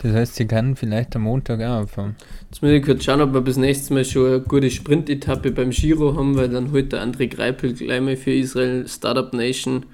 Das 0.00 0.12
heißt, 0.12 0.36
sie 0.36 0.46
kann 0.46 0.76
vielleicht 0.76 1.16
am 1.16 1.22
Montag 1.22 1.60
auch 1.60 1.80
anfangen. 1.80 2.14
Jetzt 2.50 2.62
muss 2.62 2.70
ich 2.70 2.84
kurz 2.84 3.02
schauen, 3.02 3.20
ob 3.20 3.34
wir 3.34 3.40
bis 3.40 3.56
nächstes 3.56 3.90
Mal 3.90 4.04
schon 4.04 4.28
eine 4.28 4.40
gute 4.42 4.70
Sprint-Etappe 4.70 5.50
beim 5.50 5.70
Giro 5.70 6.16
haben, 6.16 6.36
weil 6.36 6.50
dann 6.50 6.70
holt 6.70 6.92
der 6.92 7.04
André 7.04 7.26
Greipel 7.26 7.72
gleich 7.72 8.00
mal 8.00 8.16
für 8.16 8.32
Israel 8.32 8.86
Startup 8.86 9.32
Nation 9.32 9.86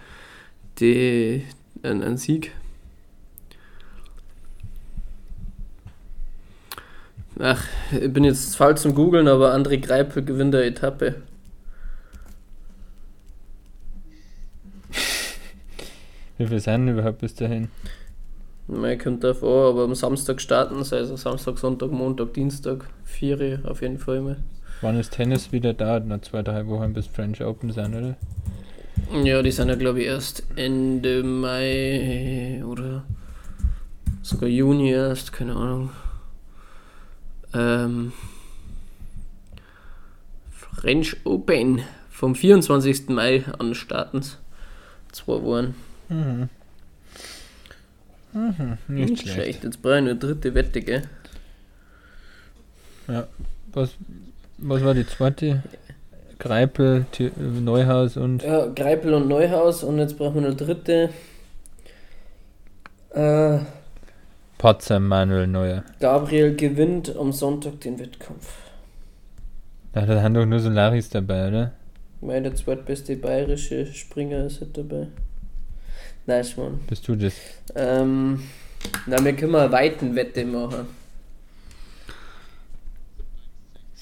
die, 0.78 1.42
einen, 1.82 2.02
einen 2.02 2.18
Sieg. 2.18 2.52
Ach, 7.40 7.64
ich 7.92 8.12
bin 8.12 8.24
jetzt 8.24 8.56
falsch 8.56 8.80
zum 8.80 8.94
Googeln, 8.94 9.28
aber 9.28 9.54
André 9.54 9.78
Greipel 9.78 10.24
gewinnt 10.24 10.54
der 10.54 10.66
Etappe. 10.66 11.16
Wie 16.36 16.46
viel 16.46 16.60
sind 16.60 16.88
überhaupt 16.88 17.18
bis 17.18 17.34
dahin? 17.34 17.68
Man 18.66 18.98
kommt 18.98 19.24
davor, 19.24 19.70
aber 19.70 19.84
am 19.84 19.94
Samstag 19.94 20.40
starten 20.40 20.82
sie, 20.84 20.96
also 20.96 21.16
Samstag, 21.16 21.58
Sonntag, 21.58 21.90
Montag, 21.90 22.34
Dienstag, 22.34 22.84
vier 23.04 23.60
auf 23.64 23.82
jeden 23.82 23.98
Fall 23.98 24.20
mal. 24.20 24.36
Wann 24.80 24.98
ist 24.98 25.12
Tennis 25.12 25.52
wieder 25.52 25.74
da? 25.74 25.98
Noch 26.00 26.20
zwei, 26.20 26.42
drei 26.42 26.66
Wochen 26.66 26.92
bis 26.92 27.06
French 27.06 27.42
Open 27.42 27.72
sein, 27.72 27.94
oder? 27.94 28.16
Ja, 29.24 29.42
die 29.42 29.50
sind 29.52 29.68
ja 29.68 29.74
glaube 29.76 30.00
ich 30.00 30.06
erst 30.06 30.42
Ende 30.56 31.22
Mai 31.22 32.62
oder 32.64 33.04
sogar 34.22 34.48
Juni 34.48 34.90
erst, 34.90 35.32
keine 35.32 35.54
Ahnung. 35.54 35.90
Ähm, 37.54 38.12
French 40.50 41.16
Open 41.24 41.82
vom 42.10 42.34
24. 42.34 43.08
Mai 43.08 43.44
an 43.58 43.74
starten. 43.74 44.22
Zwei 45.12 45.42
Wochen. 45.42 45.74
Mhm. 46.08 46.48
Mhm, 48.32 48.78
nicht, 48.88 49.10
nicht 49.10 49.22
schlecht. 49.22 49.34
schlecht. 49.34 49.64
Jetzt 49.64 49.82
brauche 49.82 49.98
ich 49.98 50.04
nur 50.04 50.14
dritte 50.14 50.54
Wette, 50.54 50.82
gell? 50.82 51.02
Ja. 53.08 53.26
Was, 53.72 53.90
was 54.58 54.84
war 54.84 54.94
die 54.94 55.06
zweite? 55.06 55.62
Greipel, 56.38 57.06
Neuhaus 57.36 58.16
und. 58.16 58.42
Ja, 58.42 58.66
Greipel 58.66 59.14
und 59.14 59.28
Neuhaus 59.28 59.82
und 59.82 59.98
jetzt 59.98 60.16
brauchen 60.16 60.42
wir 60.42 60.46
eine 60.48 60.56
dritte. 60.56 61.10
Äh, 63.10 63.58
Patzer 64.58 64.98
Manuel 64.98 65.46
Neuer. 65.46 65.84
Gabriel 66.00 66.56
gewinnt 66.56 67.16
am 67.16 67.32
Sonntag 67.32 67.80
den 67.80 67.98
Wettkampf. 68.00 68.52
Da 69.92 70.06
haben 70.06 70.34
doch 70.34 70.44
nur 70.46 70.58
Solaris 70.58 71.08
dabei, 71.08 71.48
oder? 71.48 71.72
Meine 72.20 72.52
zweitbeste 72.52 73.16
bayerische 73.16 73.86
Springer 73.86 74.46
ist 74.46 74.60
halt 74.60 74.76
dabei. 74.76 75.06
Nein, 76.26 76.44
Mann. 76.56 76.80
Bist 76.88 77.06
du 77.06 77.14
das? 77.14 77.34
Ähm, 77.76 78.42
na, 79.06 79.24
wir 79.24 79.32
können 79.34 79.52
mal 79.52 79.62
eine 79.66 79.72
Weitenwette 79.72 80.44
machen. 80.44 80.86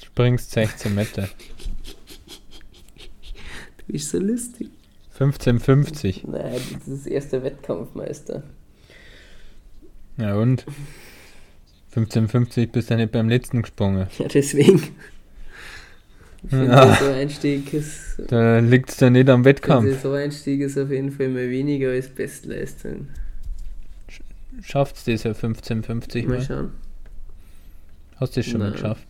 Springst 0.03 0.51
16 0.53 0.95
Meter. 0.95 1.29
du 3.77 3.93
bist 3.93 4.11
so 4.11 4.19
lustig. 4.19 4.71
15,50. 5.19 6.23
Nein, 6.31 6.55
das 6.73 6.89
ist 6.89 7.05
das 7.05 7.07
erste 7.07 7.43
Wettkampfmeister. 7.43 8.43
Ja 10.17 10.35
und? 10.35 10.65
15,50 11.95 12.73
bist 12.73 12.91
du 12.91 12.95
ja 12.95 13.01
nicht 13.01 13.13
beim 13.13 13.29
letzten 13.29 13.63
gesprungen. 13.63 14.07
Ja, 14.19 14.29
deswegen. 14.29 14.83
Ja. 16.51 16.95
So 16.95 17.11
Einstieg 17.11 17.73
ist, 17.73 18.23
da 18.29 18.59
liegt 18.61 18.91
es 18.91 19.01
ja 19.01 19.11
nicht 19.11 19.29
am 19.29 19.45
Wettkampf. 19.45 20.01
So 20.01 20.13
Einstieg 20.13 20.61
ist 20.61 20.79
auf 20.79 20.91
jeden 20.91 21.11
Fall 21.11 21.29
mal 21.29 21.51
weniger 21.51 21.91
als 21.91 22.09
Bestleistung. 22.09 23.09
Schafft 24.63 24.97
es 24.97 25.05
das 25.05 25.25
ja 25.25 25.33
15,50 25.33 26.27
mal? 26.27 26.37
Mal 26.37 26.43
schauen. 26.45 26.71
Hast 28.17 28.37
du 28.37 28.41
es 28.41 28.47
schon 28.47 28.61
Nein. 28.61 28.71
mal 28.71 28.73
geschafft? 28.75 29.07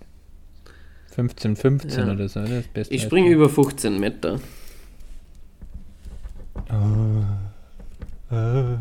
15, 1.15 1.57
15 1.57 2.07
ja. 2.07 2.13
oder 2.13 2.29
so, 2.29 2.41
oder? 2.41 2.63
Das 2.75 2.91
ich 2.91 3.03
springe 3.03 3.31
über 3.31 3.49
15 3.49 3.99
Meter. 3.99 4.41
Oh. 6.71 7.25
Oh. 8.31 8.77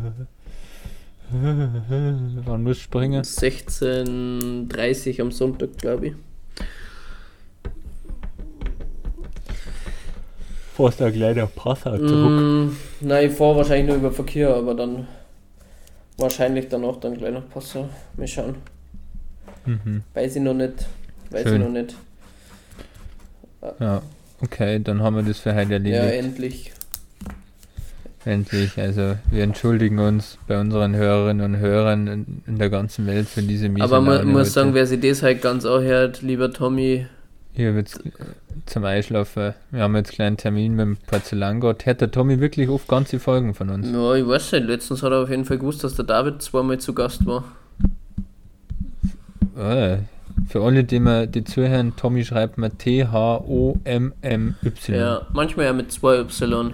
Wann 2.44 2.62
musst 2.62 2.80
du 2.80 2.84
springen? 2.84 3.22
16.30 3.22 5.20
am 5.20 5.30
Sonntag, 5.30 5.76
glaube 5.78 6.06
ich. 6.08 6.14
Fährst 10.74 11.00
du 11.00 11.10
gleich 11.10 11.36
nach 11.36 11.54
Passau 11.54 11.96
zurück? 11.96 12.40
Mm, 12.40 12.76
nein, 13.00 13.30
ich 13.30 13.36
fahre 13.36 13.56
wahrscheinlich 13.56 13.86
nur 13.86 13.96
über 13.96 14.12
Verkehr, 14.12 14.54
aber 14.54 14.74
dann 14.74 15.06
wahrscheinlich 16.18 16.68
danach 16.68 16.96
dann 16.96 17.16
gleich 17.16 17.32
nach 17.32 17.48
Passau. 17.48 17.88
Mal 18.16 18.26
schauen. 18.26 18.56
Mhm. 19.64 20.02
Weiß 20.12 20.36
ich 20.36 20.42
noch 20.42 20.54
nicht. 20.54 20.86
Weiß 21.30 21.44
Schön. 21.44 21.54
ich 21.54 21.60
noch 21.60 21.70
nicht. 21.72 21.94
Ja, 23.80 24.02
okay, 24.42 24.80
dann 24.82 25.02
haben 25.02 25.16
wir 25.16 25.22
das 25.22 25.38
für 25.38 25.54
heute 25.54 25.74
erledigt. 25.74 26.02
Ja, 26.02 26.10
endlich. 26.10 26.72
Endlich, 28.26 28.76
also 28.76 29.16
wir 29.30 29.44
entschuldigen 29.44 30.00
uns 30.00 30.36
bei 30.48 30.60
unseren 30.60 30.96
Hörerinnen 30.96 31.54
und 31.54 31.60
Hörern 31.60 32.08
in, 32.08 32.42
in 32.48 32.58
der 32.58 32.70
ganzen 32.70 33.06
Welt 33.06 33.28
für 33.28 33.40
diese 33.40 33.68
miese 33.68 33.84
Aber 33.84 34.00
man 34.00 34.26
muss 34.26 34.52
sagen, 34.52 34.74
wer 34.74 34.84
sich 34.84 34.98
das 34.98 35.22
halt 35.22 35.42
ganz 35.42 35.64
auch 35.64 35.80
hört, 35.80 36.22
lieber 36.22 36.52
Tommy. 36.52 37.06
Hier 37.52 37.76
wird's 37.76 38.00
zum 38.66 38.84
Einschlafen. 38.84 39.54
Wir 39.70 39.82
haben 39.82 39.94
jetzt 39.94 40.08
einen 40.08 40.16
kleinen 40.16 40.36
Termin 40.38 40.74
mit 40.74 40.86
dem 40.86 40.96
Porzellangott. 41.06 41.86
Hört 41.86 42.00
der 42.00 42.10
Tommy 42.10 42.40
wirklich 42.40 42.68
oft 42.68 42.88
ganze 42.88 43.20
Folgen 43.20 43.54
von 43.54 43.70
uns? 43.70 43.88
Ja, 43.92 44.14
ich 44.14 44.26
weiß 44.26 44.52
nicht. 44.52 44.66
Letztens 44.66 45.04
hat 45.04 45.12
er 45.12 45.22
auf 45.22 45.30
jeden 45.30 45.44
Fall 45.44 45.58
gewusst, 45.58 45.84
dass 45.84 45.94
der 45.94 46.04
David 46.04 46.42
zweimal 46.42 46.78
zu 46.78 46.94
Gast 46.94 47.24
war. 47.26 47.44
Oh, 49.56 49.98
für 50.48 50.62
alle, 50.64 50.82
die 50.82 50.98
mir 50.98 51.28
die 51.28 51.44
zuhören, 51.44 51.94
Tommy 51.96 52.24
schreibt 52.24 52.58
mir 52.58 52.76
T-H-O-M-M-Y. 52.76 54.14
Ja, 54.88 55.28
manchmal 55.32 55.66
ja 55.66 55.72
mit 55.72 55.92
zwei 55.92 56.18
Y. 56.18 56.72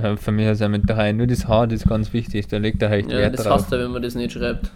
Ja, 0.00 0.16
für 0.16 0.30
mich 0.30 0.46
ist 0.46 0.60
er 0.60 0.68
mit 0.68 0.88
drei. 0.88 1.12
Nur 1.12 1.26
das 1.26 1.48
H, 1.48 1.66
das 1.66 1.82
ist 1.82 1.88
ganz 1.88 2.12
wichtig. 2.12 2.46
Da 2.46 2.58
legt 2.58 2.80
er 2.82 2.90
halt 2.90 3.10
ja, 3.10 3.18
Wert 3.18 3.38
das 3.38 3.44
drauf. 3.44 3.60
hasst 3.60 3.72
er, 3.72 3.80
wenn 3.80 3.90
man 3.90 4.02
das 4.02 4.14
nicht 4.14 4.32
schreibt. 4.32 4.70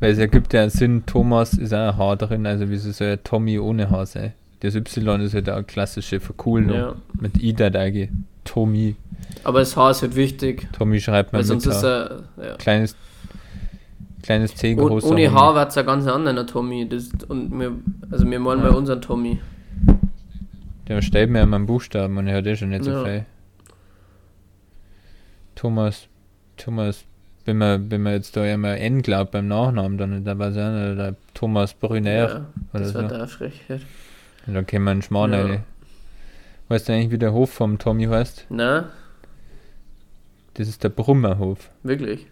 Weil 0.00 0.10
es 0.10 0.18
ergibt 0.18 0.52
ja 0.52 0.68
Sinn, 0.68 1.04
Thomas 1.06 1.54
ist 1.54 1.72
auch 1.72 1.92
ein 1.92 1.96
H 1.96 2.16
drin, 2.16 2.44
also 2.44 2.68
wieso 2.68 2.90
soll 2.90 3.06
ja 3.06 3.16
Tommy 3.16 3.60
ohne 3.60 3.88
H 3.88 4.06
sein? 4.06 4.32
Das 4.58 4.74
Y 4.74 5.20
ist 5.20 5.34
halt 5.34 5.48
auch 5.48 5.64
klassische 5.64 6.18
Vercoolung. 6.18 6.76
Ja. 6.76 6.94
Mit 7.20 7.40
Ida 7.40 7.70
da 7.70 7.86
Tommy. 8.44 8.96
Aber 9.44 9.60
das 9.60 9.76
H 9.76 9.90
ist 9.90 10.02
halt 10.02 10.16
wichtig. 10.16 10.68
Tommy 10.72 11.00
schreibt 11.00 11.32
man 11.32 11.44
sonst 11.44 11.66
ist 11.66 11.84
er, 11.84 12.24
ja. 12.36 12.56
Kleines, 12.56 12.96
kleines 14.22 14.56
C 14.56 14.74
groß. 14.74 15.04
Ohne 15.04 15.32
H 15.32 15.54
wird 15.54 15.68
es 15.68 15.78
ein 15.78 15.86
ganz 15.86 16.06
anderer 16.08 16.46
Tommy. 16.46 16.88
Das, 16.88 17.10
und 17.28 17.56
wir, 17.58 17.72
also 18.10 18.28
wir 18.28 18.40
meinen 18.40 18.62
ja. 18.64 18.70
bei 18.70 18.76
unseren 18.76 19.00
Tommy. 19.00 19.38
Der 20.88 21.00
stellt 21.00 21.30
mir 21.30 21.38
ja 21.38 21.46
meinen 21.46 21.66
Buchstaben 21.66 22.16
und 22.18 22.26
er 22.26 22.38
hat 22.38 22.46
eh 22.46 22.56
schon 22.56 22.70
nicht 22.70 22.82
so 22.82 22.90
ja. 22.90 23.04
viel. 23.04 23.24
Thomas, 25.62 26.08
Thomas, 26.56 27.04
wenn 27.44 27.56
man, 27.56 27.88
wenn 27.88 28.02
man 28.02 28.14
jetzt 28.14 28.36
da 28.36 28.44
immer 28.44 28.76
N 28.78 29.00
glaubt 29.00 29.30
beim 29.30 29.46
Nachnamen, 29.46 29.96
dann 29.96 30.24
da 30.24 30.36
war 30.36 30.48
es 30.48 30.56
ja 30.56 30.96
der 30.96 31.14
Thomas 31.34 31.72
Brunner. 31.74 32.10
Ja, 32.10 32.46
das 32.72 32.92
war 32.94 33.02
so. 33.02 33.16
der 33.16 33.28
Frechheit. 33.28 33.82
Und 34.44 34.54
dann 34.54 34.66
wir 34.66 34.90
einen 34.90 35.02
Schmarrn 35.02 35.32
ja. 35.32 35.58
Weißt 36.66 36.88
du 36.88 36.92
eigentlich, 36.92 37.12
wie 37.12 37.18
der 37.18 37.32
Hof 37.32 37.52
vom 37.52 37.78
Tommy 37.78 38.06
heißt? 38.06 38.46
Na? 38.48 38.88
Das 40.54 40.66
ist 40.66 40.82
der 40.82 40.88
Brummerhof. 40.88 41.70
Wirklich? 41.84 42.26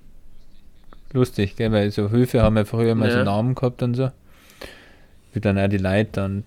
Lustig, 1.13 1.55
gell? 1.55 1.71
Weil 1.71 1.93
so 1.93 2.11
Höfe 2.11 2.43
haben 2.43 2.57
ja 2.57 2.65
früher 2.65 2.97
mal 2.97 3.11
ja. 3.11 3.19
so 3.19 3.23
Namen 3.23 3.55
gehabt 3.55 3.81
und 3.85 3.95
so. 3.95 4.11
Wie 5.33 5.41
dann 5.41 5.57
auch 5.57 5.69
die 5.69 5.79
Leute 5.79 6.11
dann, 6.15 6.43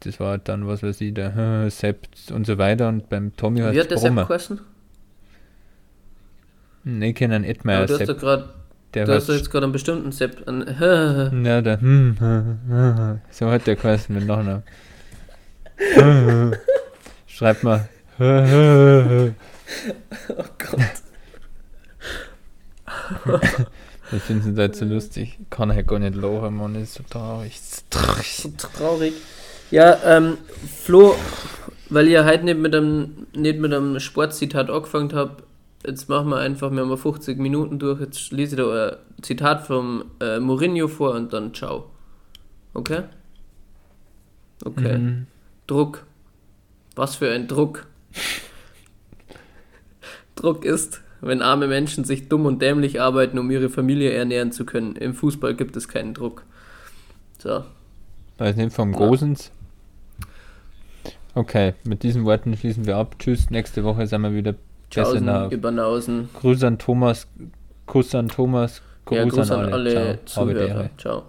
das 0.00 0.20
war 0.20 0.38
dann, 0.38 0.68
was 0.68 0.84
weiß 0.84 1.00
ich, 1.00 1.14
der 1.14 1.68
Sepp 1.70 2.06
und 2.30 2.46
so 2.46 2.58
weiter. 2.58 2.88
Und 2.90 3.08
beim 3.08 3.36
Tommy 3.36 3.58
heißt 3.58 3.70
es 3.70 3.74
Wie 3.74 3.80
hat 3.80 3.90
der 3.90 3.98
Sepp 3.98 4.28
geheißen? 4.28 4.60
Nee, 6.90 7.12
kennen 7.12 7.42
nicht 7.42 7.66
mehr. 7.66 7.84
du 7.84 7.98
hast 7.98 8.08
doch 8.08 8.16
gerade. 8.18 8.48
Du 8.92 9.06
hast 9.06 9.28
jetzt 9.28 9.50
gerade 9.50 9.64
einen 9.64 9.72
bestimmten 9.72 10.10
Sepp. 10.10 10.48
An, 10.48 10.64
ja, 11.44 11.60
der. 11.60 11.78
so 13.30 13.50
hat 13.50 13.66
der 13.66 13.76
geheißen 13.76 14.14
mit 14.14 14.26
Nachnamen. 14.26 14.62
Schreibt 17.26 17.62
mal. 17.62 17.88
oh 18.18 19.32
Gott. 20.58 20.80
Ich 24.10 24.22
finde 24.22 24.50
es 24.50 24.56
halt 24.58 24.74
so 24.74 24.86
lustig. 24.86 25.36
Ich 25.38 25.50
kann 25.50 25.70
halt 25.70 25.86
gar 25.86 25.98
nicht 25.98 26.14
lachen, 26.14 26.56
man 26.56 26.74
ist 26.76 26.94
so 26.94 27.02
traurig. 27.10 27.60
So 27.60 27.82
traurig. 27.90 28.36
So 28.38 28.50
traurig. 28.56 29.12
Ja, 29.70 29.98
ähm, 30.06 30.38
Flo, 30.82 31.14
weil 31.90 32.08
ihr 32.08 32.24
halt 32.24 32.42
nicht 32.42 32.58
mit 32.58 32.74
einem, 32.74 33.26
nicht 33.34 33.58
mit 33.58 33.74
einem 33.74 34.00
Sportzitat 34.00 34.70
angefangen 34.70 35.12
habt, 35.12 35.42
jetzt 35.86 36.08
machen 36.08 36.28
wir 36.30 36.38
einfach, 36.38 36.70
wir 36.70 36.80
haben 36.80 36.96
50 36.96 37.38
Minuten 37.38 37.78
durch, 37.78 38.00
jetzt 38.00 38.32
lese 38.32 38.56
ich 38.56 38.62
da 38.62 38.88
ein 38.88 39.22
Zitat 39.22 39.66
vom 39.66 40.04
äh, 40.20 40.38
Mourinho 40.38 40.88
vor 40.88 41.14
und 41.14 41.32
dann 41.32 41.54
ciao. 41.54 41.90
Okay? 42.74 43.02
Okay. 44.64 44.98
Mhm. 44.98 45.26
Druck. 45.66 46.04
Was 46.96 47.16
für 47.16 47.30
ein 47.30 47.46
Druck. 47.46 47.86
Druck 50.34 50.64
ist, 50.64 51.02
wenn 51.20 51.42
arme 51.42 51.68
Menschen 51.68 52.04
sich 52.04 52.28
dumm 52.28 52.46
und 52.46 52.62
dämlich 52.62 53.00
arbeiten, 53.00 53.38
um 53.38 53.50
ihre 53.50 53.68
Familie 53.68 54.12
ernähren 54.12 54.52
zu 54.52 54.64
können. 54.64 54.96
Im 54.96 55.14
Fußball 55.14 55.54
gibt 55.54 55.76
es 55.76 55.88
keinen 55.88 56.14
Druck. 56.14 56.44
So. 57.38 57.64
Weiß 58.38 58.56
nicht, 58.56 58.72
vom 58.72 58.92
Gosens. 58.92 59.52
Okay, 61.34 61.74
mit 61.84 62.02
diesen 62.02 62.24
Worten 62.24 62.56
schließen 62.56 62.86
wir 62.86 62.96
ab. 62.96 63.16
Tschüss, 63.18 63.50
nächste 63.50 63.84
Woche 63.84 64.06
sind 64.06 64.22
wir 64.22 64.34
wieder 64.34 64.54
Tschaußen, 64.90 65.50
Übernausen. 65.50 66.28
Grüß 66.40 66.64
an 66.64 66.78
Thomas, 66.78 67.26
Kuss 67.86 68.14
an 68.14 68.28
Thomas, 68.28 68.82
Gruß, 69.04 69.16
ja, 69.16 69.24
Gruß 69.24 69.50
an, 69.50 69.60
an 69.60 69.72
alle, 69.72 69.96
alle 69.98 70.24
Ciao. 70.24 70.46
Zuhörer. 70.46 70.90
Ciao. 70.98 71.22